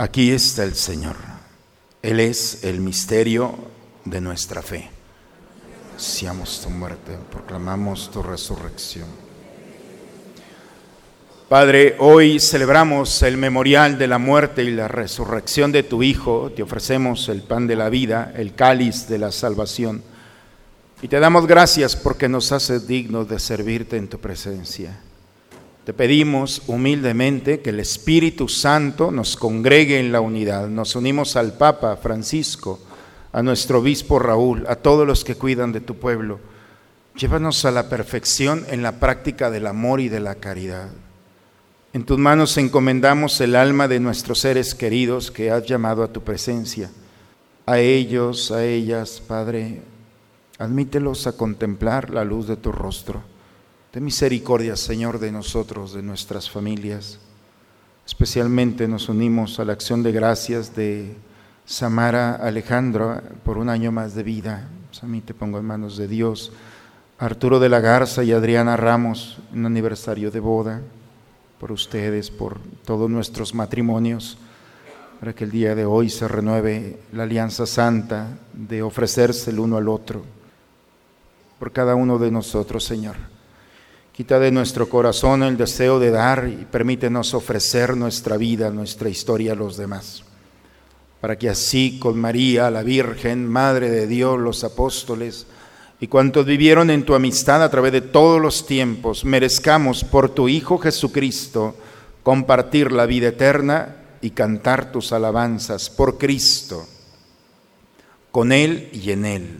Aquí 0.00 0.30
está 0.30 0.62
el 0.62 0.76
Señor. 0.76 1.16
Él 2.02 2.20
es 2.20 2.62
el 2.62 2.80
misterio 2.80 3.56
de 4.04 4.20
nuestra 4.20 4.62
fe. 4.62 4.88
Seamos 5.96 6.60
tu 6.62 6.70
muerte, 6.70 7.18
proclamamos 7.32 8.08
tu 8.08 8.22
resurrección. 8.22 9.08
Padre, 11.48 11.96
hoy 11.98 12.38
celebramos 12.38 13.20
el 13.24 13.38
memorial 13.38 13.98
de 13.98 14.06
la 14.06 14.18
muerte 14.18 14.62
y 14.62 14.70
la 14.70 14.86
resurrección 14.86 15.72
de 15.72 15.82
tu 15.82 16.04
Hijo. 16.04 16.52
Te 16.54 16.62
ofrecemos 16.62 17.28
el 17.28 17.42
pan 17.42 17.66
de 17.66 17.74
la 17.74 17.88
vida, 17.88 18.32
el 18.36 18.54
cáliz 18.54 19.08
de 19.08 19.18
la 19.18 19.32
salvación. 19.32 20.04
Y 21.02 21.08
te 21.08 21.18
damos 21.18 21.48
gracias 21.48 21.96
porque 21.96 22.28
nos 22.28 22.52
haces 22.52 22.86
dignos 22.86 23.28
de 23.28 23.40
servirte 23.40 23.96
en 23.96 24.06
tu 24.06 24.20
presencia. 24.20 25.00
Te 25.88 25.94
pedimos 25.94 26.60
humildemente 26.66 27.60
que 27.60 27.70
el 27.70 27.80
Espíritu 27.80 28.46
Santo 28.46 29.10
nos 29.10 29.38
congregue 29.38 29.98
en 29.98 30.12
la 30.12 30.20
unidad. 30.20 30.68
Nos 30.68 30.94
unimos 30.94 31.34
al 31.34 31.54
Papa 31.54 31.96
Francisco, 31.96 32.78
a 33.32 33.42
nuestro 33.42 33.78
obispo 33.78 34.18
Raúl, 34.18 34.66
a 34.68 34.76
todos 34.76 35.06
los 35.06 35.24
que 35.24 35.36
cuidan 35.36 35.72
de 35.72 35.80
tu 35.80 35.94
pueblo. 35.94 36.40
Llévanos 37.16 37.64
a 37.64 37.70
la 37.70 37.88
perfección 37.88 38.66
en 38.68 38.82
la 38.82 39.00
práctica 39.00 39.50
del 39.50 39.66
amor 39.66 40.00
y 40.00 40.10
de 40.10 40.20
la 40.20 40.34
caridad. 40.34 40.90
En 41.94 42.04
tus 42.04 42.18
manos 42.18 42.58
encomendamos 42.58 43.40
el 43.40 43.56
alma 43.56 43.88
de 43.88 43.98
nuestros 43.98 44.40
seres 44.40 44.74
queridos 44.74 45.30
que 45.30 45.50
has 45.50 45.64
llamado 45.64 46.02
a 46.02 46.12
tu 46.12 46.22
presencia. 46.22 46.90
A 47.64 47.78
ellos, 47.78 48.50
a 48.50 48.62
ellas, 48.62 49.22
Padre, 49.26 49.80
admítelos 50.58 51.26
a 51.26 51.32
contemplar 51.32 52.10
la 52.10 52.24
luz 52.24 52.46
de 52.46 52.58
tu 52.58 52.72
rostro 52.72 53.22
Ten 53.90 54.04
misericordia, 54.04 54.76
Señor, 54.76 55.18
de 55.18 55.32
nosotros, 55.32 55.94
de 55.94 56.02
nuestras 56.02 56.50
familias. 56.50 57.18
Especialmente 58.06 58.86
nos 58.86 59.08
unimos 59.08 59.58
a 59.58 59.64
la 59.64 59.72
acción 59.72 60.02
de 60.02 60.12
gracias 60.12 60.76
de 60.76 61.16
Samara 61.64 62.34
Alejandro 62.34 63.18
por 63.46 63.56
un 63.56 63.70
año 63.70 63.90
más 63.90 64.14
de 64.14 64.22
vida. 64.22 64.68
Pues 64.90 65.02
a 65.02 65.06
mí 65.06 65.22
te 65.22 65.32
pongo 65.32 65.58
en 65.58 65.64
manos 65.64 65.96
de 65.96 66.06
Dios. 66.06 66.52
Arturo 67.18 67.58
de 67.58 67.70
la 67.70 67.80
Garza 67.80 68.22
y 68.22 68.32
Adriana 68.32 68.76
Ramos, 68.76 69.38
un 69.54 69.64
aniversario 69.64 70.30
de 70.30 70.40
boda, 70.40 70.82
por 71.58 71.72
ustedes, 71.72 72.30
por 72.30 72.60
todos 72.84 73.08
nuestros 73.08 73.54
matrimonios, 73.54 74.36
para 75.18 75.32
que 75.32 75.44
el 75.44 75.50
día 75.50 75.74
de 75.74 75.86
hoy 75.86 76.10
se 76.10 76.28
renueve 76.28 77.00
la 77.12 77.22
alianza 77.22 77.64
santa 77.64 78.36
de 78.52 78.82
ofrecerse 78.82 79.50
el 79.50 79.60
uno 79.60 79.78
al 79.78 79.88
otro, 79.88 80.24
por 81.58 81.72
cada 81.72 81.94
uno 81.94 82.18
de 82.18 82.30
nosotros, 82.30 82.84
Señor. 82.84 83.37
Quita 84.18 84.40
de 84.40 84.50
nuestro 84.50 84.88
corazón 84.88 85.44
el 85.44 85.56
deseo 85.56 86.00
de 86.00 86.10
dar 86.10 86.48
y 86.48 86.64
permítenos 86.64 87.34
ofrecer 87.34 87.96
nuestra 87.96 88.36
vida, 88.36 88.68
nuestra 88.70 89.08
historia 89.08 89.52
a 89.52 89.54
los 89.54 89.76
demás. 89.76 90.24
Para 91.20 91.38
que 91.38 91.48
así 91.48 92.00
con 92.00 92.20
María, 92.20 92.68
la 92.68 92.82
Virgen, 92.82 93.46
Madre 93.46 93.90
de 93.90 94.08
Dios, 94.08 94.36
los 94.36 94.64
apóstoles 94.64 95.46
y 96.00 96.08
cuantos 96.08 96.46
vivieron 96.46 96.90
en 96.90 97.04
tu 97.04 97.14
amistad 97.14 97.62
a 97.62 97.70
través 97.70 97.92
de 97.92 98.00
todos 98.00 98.42
los 98.42 98.66
tiempos, 98.66 99.24
merezcamos 99.24 100.02
por 100.02 100.30
tu 100.30 100.48
Hijo 100.48 100.78
Jesucristo 100.78 101.76
compartir 102.24 102.90
la 102.90 103.06
vida 103.06 103.28
eterna 103.28 103.98
y 104.20 104.30
cantar 104.30 104.90
tus 104.90 105.12
alabanzas 105.12 105.90
por 105.90 106.18
Cristo, 106.18 106.88
con 108.32 108.50
Él 108.50 108.90
y 108.92 109.12
en 109.12 109.24
Él. 109.24 109.58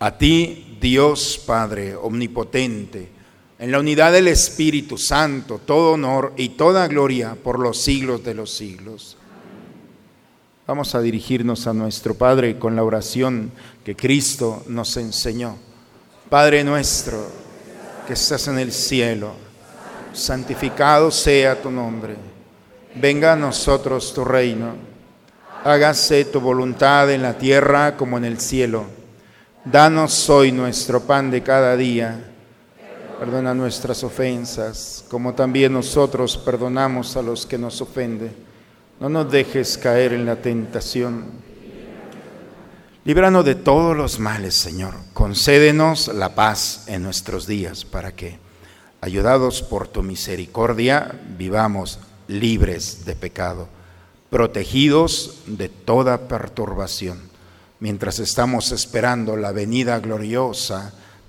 A 0.00 0.18
ti, 0.18 0.76
Dios 0.82 1.42
Padre 1.46 1.96
Omnipotente, 1.96 3.19
en 3.60 3.70
la 3.70 3.78
unidad 3.78 4.10
del 4.10 4.28
Espíritu 4.28 4.96
Santo, 4.96 5.60
todo 5.62 5.92
honor 5.92 6.32
y 6.38 6.50
toda 6.50 6.88
gloria 6.88 7.36
por 7.44 7.58
los 7.58 7.82
siglos 7.82 8.24
de 8.24 8.32
los 8.32 8.50
siglos. 8.50 9.18
Vamos 10.66 10.94
a 10.94 11.02
dirigirnos 11.02 11.66
a 11.66 11.74
nuestro 11.74 12.14
Padre 12.14 12.58
con 12.58 12.74
la 12.74 12.82
oración 12.82 13.52
que 13.84 13.94
Cristo 13.94 14.62
nos 14.66 14.96
enseñó. 14.96 15.58
Padre 16.30 16.64
nuestro, 16.64 17.26
que 18.06 18.14
estás 18.14 18.48
en 18.48 18.58
el 18.58 18.72
cielo, 18.72 19.32
santificado 20.14 21.10
sea 21.10 21.60
tu 21.60 21.70
nombre. 21.70 22.16
Venga 22.94 23.34
a 23.34 23.36
nosotros 23.36 24.14
tu 24.14 24.24
reino. 24.24 24.72
Hágase 25.64 26.24
tu 26.24 26.40
voluntad 26.40 27.10
en 27.10 27.20
la 27.20 27.36
tierra 27.36 27.98
como 27.98 28.16
en 28.16 28.24
el 28.24 28.40
cielo. 28.40 28.86
Danos 29.66 30.30
hoy 30.30 30.50
nuestro 30.50 31.02
pan 31.02 31.30
de 31.30 31.42
cada 31.42 31.76
día 31.76 32.29
Perdona 33.20 33.52
nuestras 33.52 34.02
ofensas, 34.02 35.04
como 35.10 35.34
también 35.34 35.74
nosotros 35.74 36.38
perdonamos 36.38 37.18
a 37.18 37.22
los 37.22 37.44
que 37.44 37.58
nos 37.58 37.82
ofenden. 37.82 38.34
No 38.98 39.10
nos 39.10 39.30
dejes 39.30 39.76
caer 39.76 40.14
en 40.14 40.24
la 40.24 40.36
tentación. 40.36 41.26
Líbranos 43.04 43.44
de 43.44 43.56
todos 43.56 43.94
los 43.94 44.18
males, 44.18 44.54
Señor. 44.54 44.94
Concédenos 45.12 46.08
la 46.08 46.34
paz 46.34 46.84
en 46.86 47.02
nuestros 47.02 47.46
días 47.46 47.84
para 47.84 48.12
que, 48.12 48.38
ayudados 49.02 49.60
por 49.60 49.86
tu 49.86 50.02
misericordia, 50.02 51.20
vivamos 51.36 51.98
libres 52.26 53.04
de 53.04 53.16
pecado, 53.16 53.68
protegidos 54.30 55.42
de 55.44 55.68
toda 55.68 56.26
perturbación, 56.26 57.20
mientras 57.80 58.18
estamos 58.18 58.72
esperando 58.72 59.36
la 59.36 59.52
venida 59.52 60.00
gloriosa 60.00 60.94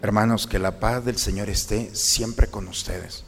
Hermanos, 0.00 0.46
que 0.46 0.60
la 0.60 0.78
paz 0.78 1.04
del 1.04 1.18
Señor 1.18 1.50
esté 1.50 1.92
siempre 1.94 2.46
con 2.46 2.68
ustedes. 2.68 3.24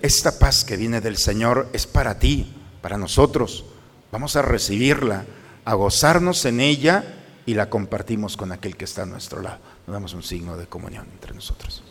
Esta 0.00 0.38
paz 0.38 0.64
que 0.64 0.78
viene 0.78 1.02
del 1.02 1.18
Señor 1.18 1.68
es 1.74 1.86
para 1.86 2.18
ti, 2.18 2.56
para 2.80 2.96
nosotros. 2.96 3.66
Vamos 4.10 4.36
a 4.36 4.42
recibirla, 4.42 5.26
a 5.66 5.74
gozarnos 5.74 6.46
en 6.46 6.60
ella 6.60 7.04
y 7.44 7.52
la 7.52 7.68
compartimos 7.68 8.38
con 8.38 8.52
aquel 8.52 8.78
que 8.78 8.86
está 8.86 9.02
a 9.02 9.06
nuestro 9.06 9.42
lado. 9.42 9.58
Nos 9.86 9.92
damos 9.92 10.14
un 10.14 10.22
signo 10.22 10.56
de 10.56 10.66
comunión 10.66 11.06
entre 11.12 11.34
nosotros. 11.34 11.82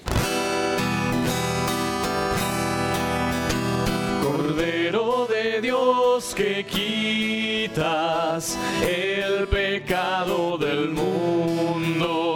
Cordero 4.23 5.27
de 5.27 5.61
Dios 5.61 6.33
que 6.35 6.65
quitas 6.65 8.57
el 8.81 9.47
pecado 9.47 10.57
del 10.57 10.89
mundo 10.89 12.28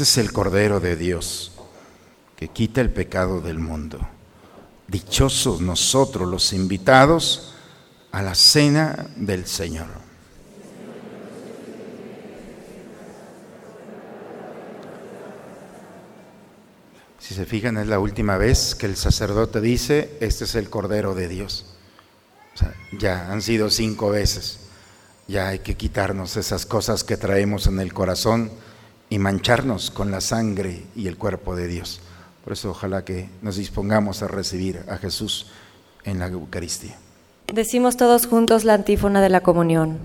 Este 0.00 0.18
es 0.18 0.26
el 0.26 0.32
Cordero 0.32 0.80
de 0.80 0.96
Dios 0.96 1.52
que 2.34 2.48
quita 2.48 2.80
el 2.80 2.88
pecado 2.88 3.42
del 3.42 3.58
mundo. 3.58 3.98
Dichosos 4.88 5.60
nosotros 5.60 6.26
los 6.26 6.54
invitados 6.54 7.52
a 8.10 8.22
la 8.22 8.34
cena 8.34 9.08
del 9.16 9.46
Señor. 9.46 9.88
Si 17.18 17.34
se 17.34 17.44
fijan, 17.44 17.76
es 17.76 17.86
la 17.86 17.98
última 17.98 18.38
vez 18.38 18.74
que 18.74 18.86
el 18.86 18.96
sacerdote 18.96 19.60
dice, 19.60 20.16
este 20.20 20.44
es 20.44 20.54
el 20.54 20.70
Cordero 20.70 21.14
de 21.14 21.28
Dios. 21.28 21.74
Ya 22.98 23.30
han 23.30 23.42
sido 23.42 23.68
cinco 23.68 24.08
veces. 24.08 24.60
Ya 25.28 25.48
hay 25.48 25.58
que 25.58 25.76
quitarnos 25.76 26.38
esas 26.38 26.64
cosas 26.64 27.04
que 27.04 27.18
traemos 27.18 27.66
en 27.66 27.80
el 27.80 27.92
corazón 27.92 28.50
y 29.10 29.18
mancharnos 29.18 29.90
con 29.90 30.10
la 30.10 30.22
sangre 30.22 30.84
y 30.96 31.08
el 31.08 31.18
cuerpo 31.18 31.56
de 31.56 31.66
Dios. 31.66 32.00
Por 32.44 32.54
eso 32.54 32.70
ojalá 32.70 33.04
que 33.04 33.28
nos 33.42 33.56
dispongamos 33.56 34.22
a 34.22 34.28
recibir 34.28 34.82
a 34.88 34.96
Jesús 34.96 35.48
en 36.04 36.20
la 36.20 36.28
Eucaristía. 36.28 36.96
Decimos 37.52 37.96
todos 37.96 38.26
juntos 38.26 38.64
la 38.64 38.74
antífona 38.74 39.20
de 39.20 39.28
la 39.28 39.42
comunión. 39.42 39.98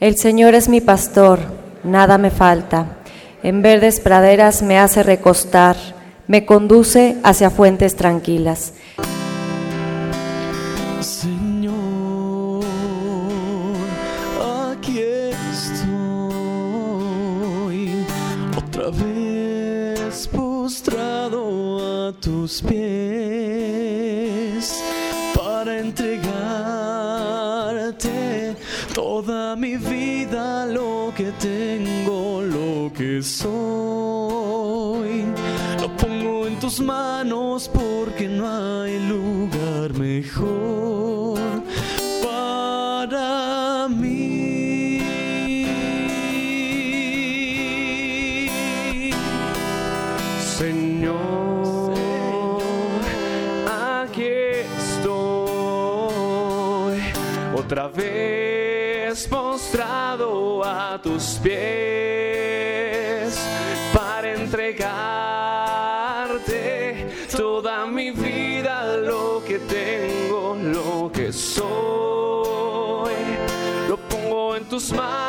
El 0.00 0.18
Señor 0.18 0.54
es 0.54 0.68
mi 0.68 0.80
pastor, 0.80 1.38
nada 1.84 2.18
me 2.18 2.30
falta. 2.30 2.98
En 3.42 3.62
verdes 3.62 4.00
praderas 4.00 4.62
me 4.62 4.78
hace 4.78 5.02
recostar, 5.02 5.76
me 6.26 6.44
conduce 6.44 7.16
hacia 7.22 7.50
fuentes 7.50 7.94
tranquilas. 7.94 8.74
Pies 22.62 22.74
para 25.34 25.78
entregarte 25.78 26.24
toda 28.94 29.56
mi 29.56 29.76
vida, 29.76 30.66
lo 30.66 31.12
que 31.16 31.32
tengo, 31.40 32.42
lo 32.42 32.92
que 32.92 33.22
soy. 33.22 35.24
Lo 35.80 35.96
pongo 35.96 36.46
en 36.46 36.60
tus 36.60 36.80
manos 36.80 37.68
tus 61.00 61.40
pies 61.42 61.54
para 63.92 64.32
entregarte 64.32 65.74
toda 67.36 67.86
mi 67.86 68.10
vida, 68.10 68.96
lo 68.98 69.42
que 69.44 69.58
tengo, 69.58 70.56
lo 70.56 71.10
que 71.12 71.32
soy. 71.32 73.14
Lo 73.88 73.96
pongo 73.96 74.56
en 74.56 74.64
tus 74.66 74.92
manos 74.92 75.23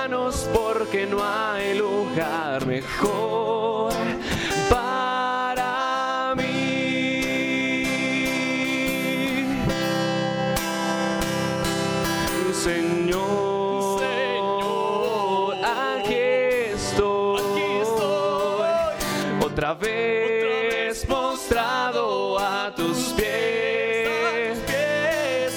otra 19.66 19.74
vez 19.74 21.04
postrado 21.08 22.38
a 22.38 22.72
tus 22.76 23.14
pies, 23.14 24.60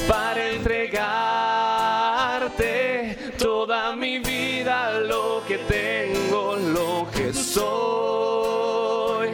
para 0.08 0.50
entregarte 0.50 1.58
toda 3.38 3.94
mi 3.94 4.18
vida, 4.18 4.98
lo 5.00 5.42
que 5.46 5.58
tengo, 5.58 6.56
lo 6.56 7.06
que 7.14 7.34
soy. 7.34 9.28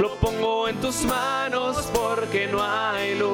Lo 0.00 0.14
pongo 0.16 0.68
en 0.68 0.80
tus 0.80 1.04
manos 1.04 1.90
porque 1.92 2.46
no 2.46 2.62
hay 2.62 3.18
lugar 3.18 3.33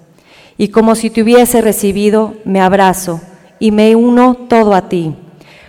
Y 0.61 0.67
como 0.67 0.93
si 0.93 1.09
te 1.09 1.23
hubiese 1.23 1.59
recibido, 1.59 2.35
me 2.45 2.61
abrazo 2.61 3.19
y 3.57 3.71
me 3.71 3.95
uno 3.95 4.35
todo 4.47 4.75
a 4.75 4.89
ti. 4.89 5.15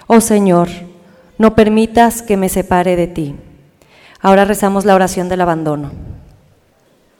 Oh 0.07 0.21
Señor, 0.21 0.69
no 1.39 1.55
permitas 1.55 2.21
que 2.21 2.37
me 2.37 2.51
separe 2.51 2.95
de 2.95 3.07
ti. 3.07 3.35
Ahora 4.21 4.45
rezamos 4.45 4.85
la 4.85 4.95
oración 4.95 5.31
del 5.31 5.41
abandono. 5.41 5.93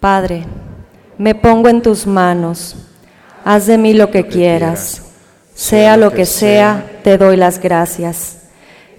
Padre, 0.01 0.45
me 1.17 1.35
pongo 1.35 1.71
en 1.71 1.81
tus 1.81 2.07
manos, 2.07 2.77
haz 3.43 3.65
de 3.65 3.79
mí 3.79 3.95
lo 3.95 4.11
que 4.11 4.27
quieras, 4.27 5.05
sea 5.55 5.97
lo 5.97 6.11
que 6.11 6.27
sea, 6.27 7.01
te 7.03 7.17
doy 7.17 7.39
las 7.39 7.59
gracias. 7.59 8.51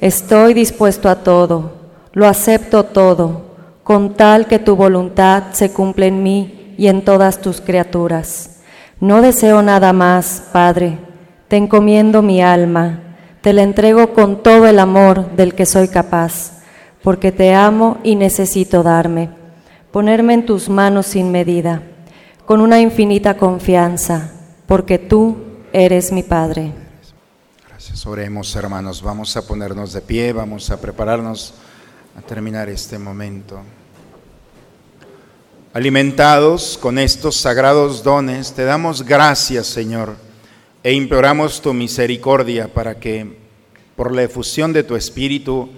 Estoy 0.01 0.55
dispuesto 0.55 1.09
a 1.09 1.17
todo, 1.17 1.73
lo 2.13 2.25
acepto 2.25 2.85
todo, 2.85 3.51
con 3.83 4.15
tal 4.15 4.47
que 4.47 4.57
tu 4.57 4.75
voluntad 4.75 5.51
se 5.51 5.71
cumpla 5.71 6.07
en 6.07 6.23
mí 6.23 6.73
y 6.75 6.87
en 6.87 7.05
todas 7.05 7.39
tus 7.39 7.61
criaturas. 7.61 8.52
No 9.03 9.21
deseo 9.21 9.61
nada 9.61 9.91
más, 9.91 10.43
Padre, 10.53 10.97
te 11.49 11.57
encomiendo 11.57 12.21
mi 12.21 12.41
alma, 12.41 13.17
te 13.41 13.51
la 13.51 13.61
entrego 13.61 14.13
con 14.13 14.41
todo 14.41 14.65
el 14.65 14.79
amor 14.79 15.35
del 15.35 15.55
que 15.55 15.65
soy 15.65 15.89
capaz 15.89 16.63
porque 17.03 17.33
te 17.33 17.53
amo 17.53 17.97
y 18.05 18.15
necesito 18.15 18.81
darme, 18.81 19.29
ponerme 19.91 20.35
en 20.35 20.45
tus 20.45 20.69
manos 20.69 21.07
sin 21.07 21.33
medida, 21.33 21.83
con 22.45 22.61
una 22.61 22.79
infinita 22.79 23.35
confianza, 23.35 24.31
porque 24.67 24.99
tú 24.99 25.35
eres 25.73 26.13
mi 26.13 26.23
Padre. 26.23 26.71
Gracias. 27.67 28.05
Oremos, 28.05 28.55
hermanos. 28.55 29.01
Vamos 29.01 29.35
a 29.35 29.45
ponernos 29.45 29.91
de 29.91 29.99
pie, 29.99 30.31
vamos 30.31 30.69
a 30.69 30.79
prepararnos 30.79 31.55
a 32.17 32.21
terminar 32.21 32.69
este 32.69 32.97
momento. 32.97 33.63
Alimentados 35.73 36.77
con 36.79 36.99
estos 36.99 37.37
sagrados 37.37 38.03
dones, 38.03 38.53
te 38.53 38.63
damos 38.63 39.01
gracias, 39.01 39.65
Señor, 39.65 40.17
e 40.83 40.93
imploramos 40.93 41.63
tu 41.63 41.73
misericordia 41.73 42.71
para 42.71 42.99
que, 42.99 43.39
por 43.95 44.13
la 44.13 44.21
efusión 44.21 44.71
de 44.71 44.83
tu 44.83 44.95
Espíritu, 44.95 45.71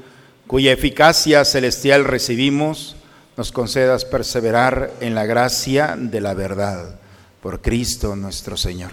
cuya 0.48 0.74
eficacia 0.74 1.46
celestial 1.46 2.04
recibimos, 2.04 2.98
nos 3.38 3.54
concedas 3.54 4.04
perseverar 4.04 4.92
en 5.00 5.16
la 5.16 5.26
gracia 5.26 5.96
de 5.98 6.20
la 6.20 6.34
verdad, 6.34 7.00
por 7.42 7.62
Cristo 7.62 8.18
nuestro 8.18 8.58
Señor. 8.58 8.92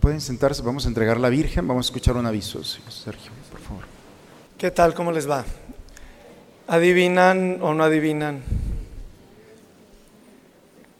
Pueden 0.00 0.22
sentarse, 0.22 0.62
vamos 0.62 0.86
a 0.86 0.88
entregar 0.88 1.20
la 1.20 1.28
Virgen, 1.28 1.68
vamos 1.68 1.84
a 1.84 1.88
escuchar 1.88 2.16
un 2.16 2.24
aviso, 2.24 2.64
Sergio, 2.64 3.30
por 3.50 3.60
favor. 3.60 3.84
¿Qué 4.56 4.70
tal? 4.70 4.94
¿Cómo 4.94 5.12
les 5.12 5.28
va? 5.28 5.44
¿Adivinan 6.66 7.58
o 7.60 7.74
no 7.74 7.84
adivinan? 7.84 8.69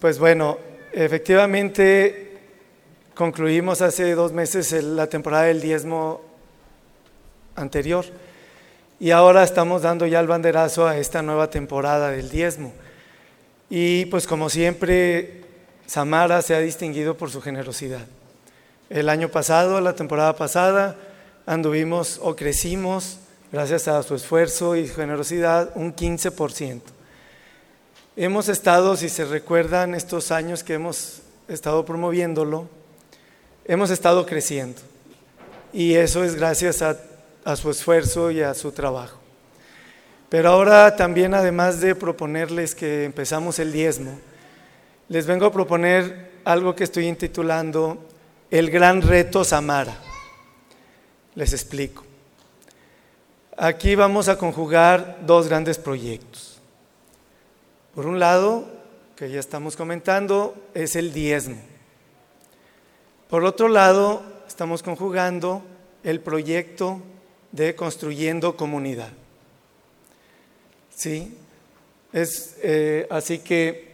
Pues 0.01 0.19
bueno, 0.19 0.57
efectivamente 0.93 2.39
concluimos 3.15 3.83
hace 3.83 4.15
dos 4.15 4.33
meses 4.33 4.73
la 4.83 5.09
temporada 5.09 5.45
del 5.45 5.61
diezmo 5.61 6.23
anterior 7.55 8.07
y 8.99 9.11
ahora 9.11 9.45
estamos 9.45 9.83
dando 9.83 10.07
ya 10.07 10.21
el 10.21 10.27
banderazo 10.27 10.89
a 10.89 10.97
esta 10.97 11.21
nueva 11.21 11.51
temporada 11.51 12.13
del 12.13 12.31
diezmo. 12.31 12.73
Y 13.69 14.07
pues 14.07 14.27
como 14.27 14.49
siempre, 14.49 15.43
Samara 15.85 16.41
se 16.41 16.55
ha 16.55 16.61
distinguido 16.61 17.19
por 17.19 17.31
su 17.31 17.43
generosidad. 17.43 18.07
El 18.89 19.11
año 19.11 19.29
pasado, 19.29 19.83
la 19.83 19.97
temporada 19.97 20.35
pasada, 20.35 20.97
anduvimos 21.45 22.19
o 22.23 22.35
crecimos 22.37 23.19
gracias 23.53 23.87
a 23.87 24.03
su 24.03 24.15
esfuerzo 24.15 24.77
y 24.77 24.89
generosidad, 24.89 25.73
un 25.75 25.95
15%. 25.95 26.81
Hemos 28.17 28.49
estado, 28.49 28.97
si 28.97 29.09
se 29.09 29.25
recuerdan 29.25 29.95
estos 29.95 30.33
años 30.33 30.65
que 30.65 30.75
hemos 30.75 31.23
estado 31.47 31.85
promoviéndolo, 31.85 32.69
hemos 33.65 33.91
estado 33.91 34.27
creciendo. 34.27 34.81
Y 35.73 35.95
eso 35.95 36.25
es 36.25 36.35
gracias 36.35 36.83
a, 36.83 36.97
a 37.45 37.55
su 37.55 37.71
esfuerzo 37.71 38.33
y 38.33 38.41
a 38.41 38.53
su 38.55 38.73
trabajo. 38.73 39.21
Pero 40.29 40.51
ahora 40.51 40.97
también, 40.97 41.35
además 41.35 41.81
de 41.81 41.95
proponerles 41.95 42.75
que 42.75 43.05
empezamos 43.05 43.61
el 43.61 43.73
diezmo, 43.73 44.19
les 45.09 45.27
vengo 45.27 45.47
a 45.47 45.53
proponer 45.53 46.33
algo 46.45 46.75
que 46.75 46.85
estoy 46.85 47.07
intitulando 47.07 48.09
El 48.51 48.71
gran 48.71 49.03
reto 49.03 49.45
Samara. 49.45 49.97
Les 51.37 51.53
explico. 51.53 52.05
Aquí 53.57 53.95
vamos 53.95 54.29
a 54.29 54.37
conjugar 54.37 55.19
dos 55.25 55.47
grandes 55.47 55.79
proyectos. 55.79 56.50
Por 57.95 58.07
un 58.07 58.21
lado, 58.21 58.67
que 59.17 59.31
ya 59.31 59.41
estamos 59.41 59.77
comentando, 59.77 60.55
es 60.75 60.95
el 60.95 61.13
diezmo. 61.13 61.61
Por 63.29 63.45
otro 63.45 63.69
lado, 63.69 64.23
estamos 64.47 64.83
conjugando 64.83 65.63
el 66.05 66.21
proyecto 66.21 67.03
de 67.51 67.75
construyendo 67.75 68.57
comunidad. 68.57 69.11
¿Sí? 70.95 71.37
Es, 72.13 72.57
eh, 72.63 73.09
así 73.11 73.39
que 73.39 73.91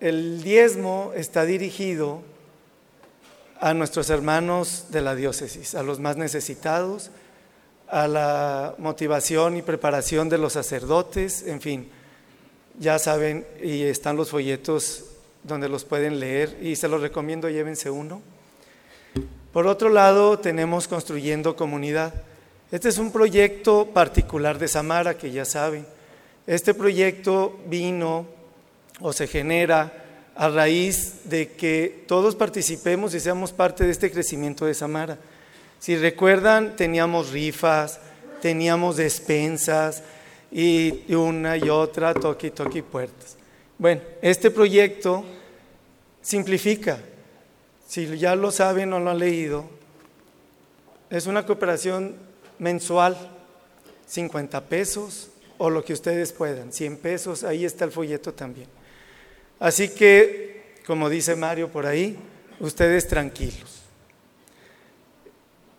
el 0.00 0.42
diezmo 0.42 1.12
está 1.14 1.44
dirigido 1.44 2.20
a 3.58 3.72
nuestros 3.72 4.10
hermanos 4.10 4.86
de 4.90 5.00
la 5.00 5.14
diócesis, 5.14 5.74
a 5.74 5.82
los 5.82 5.98
más 5.98 6.16
necesitados, 6.16 7.10
a 7.88 8.06
la 8.08 8.74
motivación 8.78 9.56
y 9.56 9.62
preparación 9.62 10.28
de 10.28 10.38
los 10.38 10.54
sacerdotes, 10.54 11.46
en 11.46 11.60
fin, 11.60 11.90
ya 12.78 12.98
saben, 12.98 13.46
y 13.62 13.82
están 13.82 14.16
los 14.16 14.30
folletos 14.30 15.04
donde 15.42 15.68
los 15.68 15.84
pueden 15.84 16.20
leer 16.20 16.56
y 16.62 16.76
se 16.76 16.88
los 16.88 17.00
recomiendo, 17.00 17.48
llévense 17.48 17.90
uno. 17.90 18.22
Por 19.52 19.66
otro 19.66 19.90
lado, 19.90 20.38
tenemos 20.38 20.88
Construyendo 20.88 21.56
Comunidad. 21.56 22.14
Este 22.70 22.88
es 22.88 22.98
un 22.98 23.12
proyecto 23.12 23.86
particular 23.92 24.58
de 24.58 24.68
Samara, 24.68 25.18
que 25.18 25.30
ya 25.30 25.44
saben. 25.44 25.86
Este 26.46 26.72
proyecto 26.72 27.60
vino 27.66 28.26
o 29.00 29.12
se 29.12 29.26
genera 29.26 29.92
a 30.34 30.48
raíz 30.48 31.28
de 31.28 31.48
que 31.52 32.04
todos 32.08 32.34
participemos 32.34 33.14
y 33.14 33.20
seamos 33.20 33.52
parte 33.52 33.84
de 33.84 33.90
este 33.90 34.10
crecimiento 34.10 34.64
de 34.64 34.74
Samara. 34.74 35.18
Si 35.78 35.96
recuerdan, 35.96 36.76
teníamos 36.76 37.30
rifas, 37.30 38.00
teníamos 38.40 38.96
despensas 38.96 40.02
y 40.52 41.14
una 41.14 41.56
y 41.56 41.70
otra, 41.70 42.12
toqui, 42.12 42.50
toqui 42.50 42.82
puertas. 42.82 43.36
Bueno, 43.78 44.02
este 44.20 44.50
proyecto 44.50 45.24
simplifica. 46.20 46.98
Si 47.88 48.18
ya 48.18 48.36
lo 48.36 48.50
saben 48.50 48.92
o 48.92 49.00
lo 49.00 49.10
han 49.10 49.18
leído, 49.18 49.64
es 51.10 51.26
una 51.26 51.44
cooperación 51.44 52.14
mensual, 52.58 53.16
50 54.06 54.64
pesos 54.66 55.30
o 55.58 55.70
lo 55.70 55.84
que 55.84 55.92
ustedes 55.92 56.32
puedan, 56.32 56.72
100 56.72 56.96
pesos, 56.98 57.44
ahí 57.44 57.64
está 57.64 57.84
el 57.84 57.92
folleto 57.92 58.32
también. 58.32 58.68
Así 59.58 59.88
que, 59.88 60.74
como 60.86 61.08
dice 61.08 61.36
Mario 61.36 61.68
por 61.68 61.86
ahí, 61.86 62.18
ustedes 62.60 63.06
tranquilos. 63.08 63.81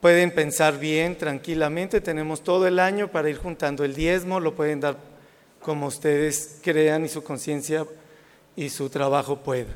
Pueden 0.03 0.31
pensar 0.31 0.79
bien, 0.79 1.17
tranquilamente, 1.17 2.01
tenemos 2.01 2.43
todo 2.43 2.67
el 2.67 2.79
año 2.79 3.07
para 3.07 3.29
ir 3.29 3.37
juntando 3.37 3.85
el 3.85 3.95
diezmo, 3.95 4.41
lo 4.41 4.53
pueden 4.53 4.81
dar 4.81 4.97
como 5.61 5.87
ustedes 5.87 6.59
crean 6.61 7.05
y 7.05 7.07
su 7.07 7.23
conciencia 7.23 7.85
y 8.57 8.67
su 8.67 8.89
trabajo 8.89 9.37
pueda. 9.37 9.71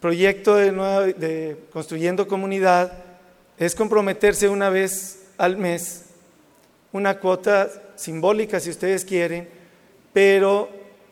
Proyecto 0.00 0.56
de, 0.56 0.72
de 1.16 1.58
Construyendo 1.72 2.26
Comunidad 2.26 2.92
es 3.56 3.76
comprometerse 3.76 4.48
una 4.48 4.68
vez 4.68 5.28
al 5.38 5.56
mes, 5.56 6.06
una 6.90 7.20
cuota 7.20 7.70
simbólica 7.94 8.58
si 8.58 8.70
ustedes 8.70 9.04
quieren, 9.04 9.48
pero 10.12 10.68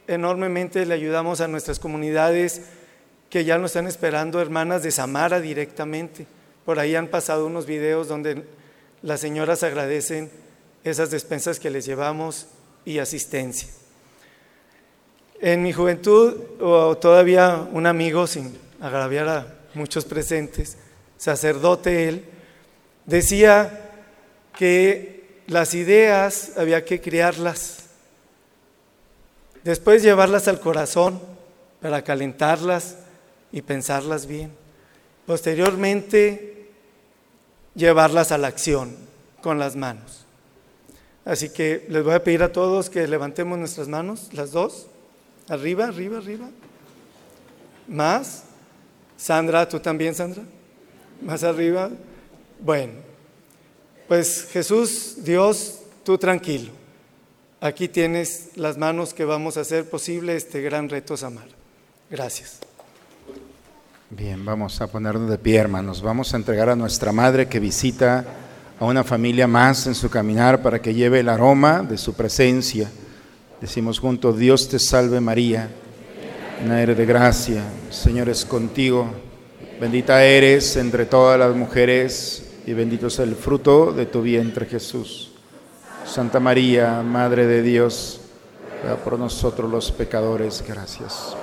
enormemente 0.09 0.85
le 0.85 0.95
ayudamos 0.95 1.41
a 1.41 1.47
nuestras 1.47 1.79
comunidades 1.79 2.63
que 3.31 3.45
ya 3.45 3.59
nos 3.59 3.71
están 3.71 3.87
esperando, 3.87 4.41
hermanas 4.41 4.83
de 4.83 4.91
Samara 4.91 5.39
directamente. 5.39 6.27
Por 6.69 6.79
ahí 6.79 6.95
han 6.97 7.09
pasado 7.09 7.47
unos 7.47 7.65
videos 7.65 8.09
donde 8.09 8.45
las 9.01 9.21
señoras 9.21 9.63
agradecen 9.63 10.31
esas 10.85 11.11
despensas 11.11 11.59
que 11.59 11.71
les 11.71 11.87
llevamos 11.87 12.45
y 12.85 12.99
asistencia. 12.99 13.71
En 15.41 15.63
mi 15.63 15.73
juventud, 15.73 16.37
o 16.61 16.95
todavía 16.99 17.67
un 17.73 17.87
amigo, 17.87 18.27
sin 18.27 18.55
agraviar 18.83 19.29
a 19.31 19.55
muchos 19.73 20.05
presentes, 20.05 20.77
sacerdote 21.17 22.07
él, 22.07 22.27
decía 23.07 23.91
que 24.55 25.41
las 25.47 25.73
ideas 25.73 26.53
había 26.59 26.85
que 26.85 27.01
criarlas, 27.01 27.85
después 29.65 30.03
llevarlas 30.03 30.49
al 30.49 30.61
corazón 30.61 31.19
para 31.81 32.03
calentarlas 32.05 32.97
y 33.53 33.63
pensarlas 33.63 34.27
bien, 34.27 34.53
posteriormente 35.25 36.58
llevarlas 37.79 38.33
a 38.33 38.39
la 38.39 38.49
acción 38.49 38.95
con 39.41 39.59
las 39.59 39.77
manos. 39.77 40.27
Así 41.25 41.51
que 41.51 41.87
les 41.89 42.03
voy 42.05 42.15
a 42.15 42.25
pedir 42.25 42.43
a 42.43 42.53
todos 42.53 42.91
que 42.91 43.07
levantemos 43.07 43.59
nuestras 43.59 43.89
manos, 43.89 44.29
las 44.33 44.51
dos, 44.51 44.89
arriba, 45.49 45.87
arriba, 45.87 46.19
arriba. 46.19 46.49
Más. 47.87 48.45
Sandra, 49.17 49.69
tú 49.69 49.81
también, 49.81 50.15
Sandra. 50.15 50.43
Más 51.23 51.43
arriba. 51.43 51.91
Bueno, 52.61 52.95
pues 54.07 54.49
Jesús, 54.51 55.25
Dios, 55.25 55.81
tú 56.05 56.19
tranquilo. 56.19 56.73
Aquí 57.61 57.89
tienes 57.89 58.51
las 58.57 58.79
manos 58.79 59.15
que 59.15 59.25
vamos 59.25 59.57
a 59.57 59.61
hacer 59.61 59.89
posible 59.89 60.37
este 60.37 60.61
gran 60.61 60.89
reto 60.89 61.17
Samar. 61.17 61.49
Gracias. 62.09 62.68
Bien, 64.11 64.43
vamos 64.43 64.81
a 64.81 64.87
ponernos 64.87 65.29
de 65.29 65.37
pie, 65.37 65.57
hermanos. 65.57 66.01
Vamos 66.01 66.33
a 66.33 66.39
entregar 66.39 66.71
a 66.71 66.77
nuestra 66.77 67.13
madre 67.13 67.47
que 67.47 67.61
visita 67.61 68.25
a 68.81 68.87
una 68.87 69.05
familia 69.05 69.47
más 69.47 69.87
en 69.87 69.95
su 69.95 70.09
caminar 70.09 70.63
para 70.63 70.81
que 70.81 70.95
lleve 70.95 71.21
el 71.21 71.29
aroma 71.29 71.83
de 71.83 71.99
su 71.99 72.15
presencia. 72.15 72.91
Decimos 73.61 73.99
juntos, 73.99 74.39
Dios 74.39 74.67
te 74.71 74.79
salve 74.79 75.21
María, 75.21 75.69
llena 76.59 76.81
eres 76.81 76.97
de 76.97 77.05
gracia, 77.05 77.63
Señor 77.91 78.31
es 78.31 78.47
contigo, 78.47 79.11
bendita 79.79 80.25
eres 80.25 80.77
entre 80.77 81.05
todas 81.05 81.39
las 81.39 81.55
mujeres 81.55 82.61
y 82.65 82.73
bendito 82.73 83.09
es 83.09 83.19
el 83.19 83.35
fruto 83.37 83.93
de 83.93 84.07
tu 84.07 84.23
vientre 84.23 84.65
Jesús. 84.65 85.33
Santa 86.07 86.41
María, 86.41 87.03
Madre 87.03 87.47
de 87.47 87.61
Dios, 87.61 88.23
por 89.05 89.19
nosotros 89.19 89.71
los 89.71 89.93
pecadores, 89.93 90.65
gracias. 90.67 91.37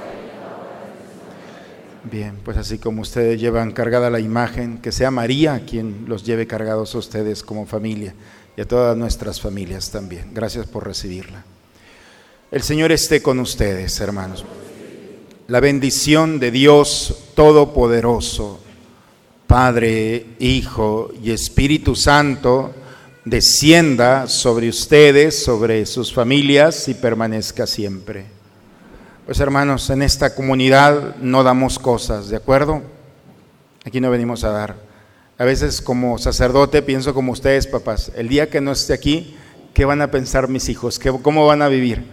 Bien, 2.11 2.37
pues 2.43 2.55
así 2.57 2.77
como 2.77 3.01
ustedes 3.01 3.41
llevan 3.41 3.71
cargada 3.71 4.11
la 4.11 4.19
imagen, 4.19 4.77
que 4.77 4.91
sea 4.91 5.09
María 5.09 5.63
quien 5.65 6.05
los 6.07 6.23
lleve 6.23 6.45
cargados 6.45 6.93
a 6.93 6.99
ustedes 6.99 7.41
como 7.41 7.65
familia 7.65 8.13
y 8.55 8.61
a 8.61 8.67
todas 8.67 8.95
nuestras 8.95 9.41
familias 9.41 9.89
también. 9.89 10.29
Gracias 10.31 10.67
por 10.67 10.85
recibirla. 10.85 11.43
El 12.51 12.61
Señor 12.61 12.91
esté 12.91 13.23
con 13.23 13.39
ustedes, 13.39 13.99
hermanos. 13.99 14.45
La 15.47 15.59
bendición 15.59 16.39
de 16.39 16.51
Dios 16.51 17.31
Todopoderoso, 17.33 18.59
Padre, 19.47 20.27
Hijo 20.39 21.11
y 21.23 21.31
Espíritu 21.31 21.95
Santo, 21.95 22.73
descienda 23.25 24.27
sobre 24.27 24.69
ustedes, 24.69 25.43
sobre 25.43 25.85
sus 25.87 26.13
familias 26.13 26.87
y 26.87 26.93
permanezca 26.93 27.65
siempre. 27.65 28.34
Pues 29.25 29.39
hermanos, 29.39 29.89
en 29.89 30.03
esta 30.03 30.35
comunidad 30.35 31.15
no 31.15 31.41
damos 31.41 31.79
cosas, 31.79 32.29
¿de 32.29 32.35
acuerdo? 32.35 32.83
Aquí 33.83 33.99
no 33.99 34.11
venimos 34.11 34.43
a 34.43 34.51
dar. 34.51 34.75
A 35.39 35.45
veces 35.45 35.81
como 35.81 36.19
sacerdote 36.19 36.83
pienso 36.83 37.15
como 37.15 37.31
ustedes, 37.31 37.65
papás, 37.65 38.11
el 38.15 38.29
día 38.29 38.51
que 38.51 38.61
no 38.61 38.71
esté 38.71 38.93
aquí, 38.93 39.35
¿qué 39.73 39.83
van 39.83 40.03
a 40.03 40.11
pensar 40.11 40.47
mis 40.47 40.69
hijos? 40.69 40.99
¿Cómo 41.23 41.47
van 41.47 41.63
a 41.63 41.69
vivir? 41.69 42.05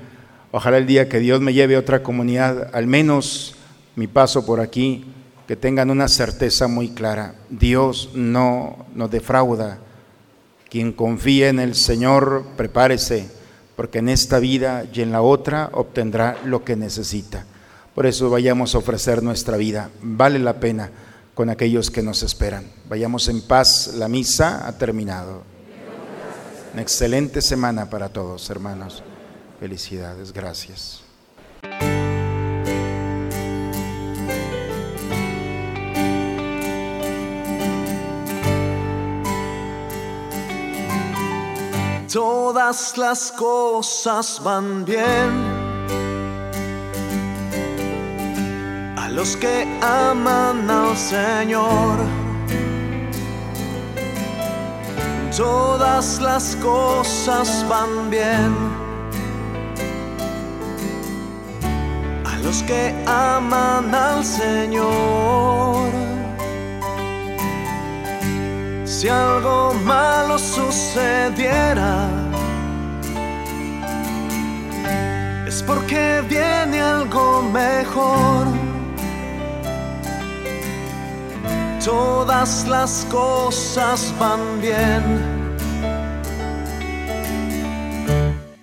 Ojalá 0.53 0.79
el 0.79 0.87
día 0.87 1.11
que 1.11 1.19
Dios 1.19 1.43
me 1.43 1.53
lleve 1.53 1.77
a 1.77 1.81
otra 1.81 2.03
comunidad, 2.03 2.71
al 2.73 2.87
menos 2.87 3.57
mi 3.95 4.07
paso 4.07 4.47
por 4.47 4.61
aquí, 4.61 5.05
que 5.47 5.55
tengan 5.55 5.91
una 5.91 6.09
certeza 6.09 6.67
muy 6.67 6.93
clara. 6.93 7.35
Dios 7.51 8.09
no 8.15 8.87
nos 8.95 9.11
defrauda. 9.11 9.81
Quien 10.71 10.93
confíe 10.93 11.49
en 11.49 11.61
el 11.61 11.75
Señor, 11.75 12.47
prepárese, 12.57 13.29
porque 13.77 13.99
en 13.99 14.09
esta 14.09 14.39
vida 14.39 14.85
y 14.93 15.01
en 15.01 15.13
la 15.13 15.23
otra 15.23 15.71
obtendrá 15.73 16.39
lo 16.45 16.65
que 16.65 16.77
necesita. 16.77 17.45
Por 17.95 18.07
eso 18.07 18.31
vayamos 18.31 18.75
a 18.75 18.79
ofrecer 18.79 19.23
nuestra 19.23 19.57
vida. 19.57 19.91
Vale 20.03 20.39
la 20.39 20.61
pena 20.61 20.91
con 21.35 21.51
aquellos 21.51 21.91
que 21.91 22.03
nos 22.03 22.23
esperan. 22.23 22.65
Vayamos 22.89 23.29
en 23.29 23.43
paz. 23.43 23.95
La 23.97 24.09
misa 24.09 24.67
ha 24.67 24.79
terminado. 24.79 25.43
Una 26.73 26.83
excelente 26.83 27.43
semana 27.43 27.91
para 27.91 28.09
todos, 28.09 28.49
hermanos. 28.49 29.03
Felicidades, 29.61 30.33
gracias. 30.33 31.02
Todas 42.13 42.99
las 42.99 43.33
cosas 43.33 44.39
van 44.45 44.85
bien 44.85 45.31
a 48.99 49.09
los 49.09 49.35
que 49.35 49.67
aman 49.81 50.71
al 50.71 50.95
Señor. 50.95 51.97
Todas 55.35 56.21
las 56.21 56.55
cosas 56.57 57.65
van 57.67 58.11
bien 58.11 58.55
a 62.27 62.37
los 62.43 62.63
que 62.65 62.95
aman 63.07 63.95
al 63.95 64.23
Señor. 64.23 66.12
Si 69.03 69.09
algo 69.09 69.75
malo 69.83 70.39
sucediera, 70.39 72.09
es 75.45 75.61
porque 75.61 76.23
viene 76.29 76.81
algo 76.81 77.43
mejor. 77.43 78.47
Todas 81.85 82.69
las 82.69 83.05
cosas 83.11 84.15
van 84.21 84.61
bien 84.61 85.03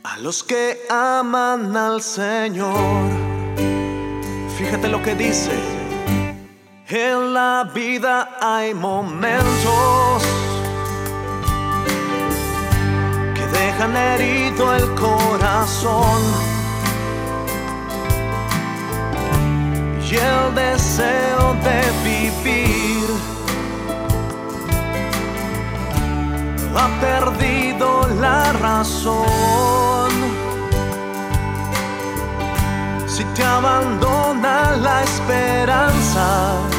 a 0.04 0.18
los 0.20 0.42
que 0.42 0.78
aman 0.90 1.76
al 1.76 2.02
Señor. 2.02 3.10
Fíjate 4.58 4.88
lo 4.88 5.04
que 5.04 5.16
dice. 5.16 5.79
En 6.92 7.36
la 7.36 7.70
vida 7.72 8.32
hay 8.42 8.74
momentos 8.74 10.24
que 13.36 13.46
dejan 13.46 13.96
herido 13.96 14.74
el 14.74 14.96
corazón 14.96 16.20
y 20.02 20.16
el 20.16 20.56
deseo 20.56 21.54
de 21.64 21.80
vivir 22.04 23.08
ha 26.76 26.88
perdido 27.00 28.08
la 28.20 28.52
razón. 28.54 30.10
Si 33.06 33.24
te 33.36 33.44
abandona 33.44 34.72
la 34.78 35.04
esperanza, 35.04 36.79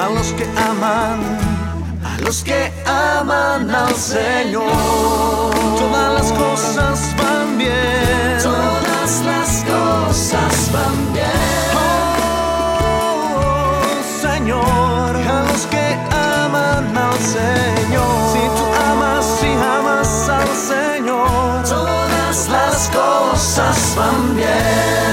a 0.00 0.08
los 0.10 0.32
que 0.32 0.44
aman, 0.56 1.20
a 2.04 2.18
los 2.20 2.42
que 2.44 2.72
aman 2.86 3.68
al 3.70 3.94
Señor. 3.94 5.52
Todas 5.78 6.12
las 6.14 6.32
cosas 6.32 7.14
van 7.16 7.58
bien, 7.58 8.38
todas 8.42 9.22
las 9.24 9.64
cosas 9.64 10.70
van 10.72 11.12
bien. 11.12 11.28
Oh, 11.74 13.80
Señor, 14.22 15.16
a 15.16 15.42
los 15.50 15.66
que 15.66 15.98
aman 16.10 16.96
al 16.96 17.18
Señor. 17.18 18.32
Si 18.32 18.40
tú 18.56 18.64
amas, 18.90 19.24
si 19.40 19.50
amas 19.52 20.28
al 20.28 20.48
Señor, 20.70 21.64
todas 21.68 22.48
las 22.48 22.88
cosas 22.90 23.94
van 23.96 24.36
bien. 24.36 25.07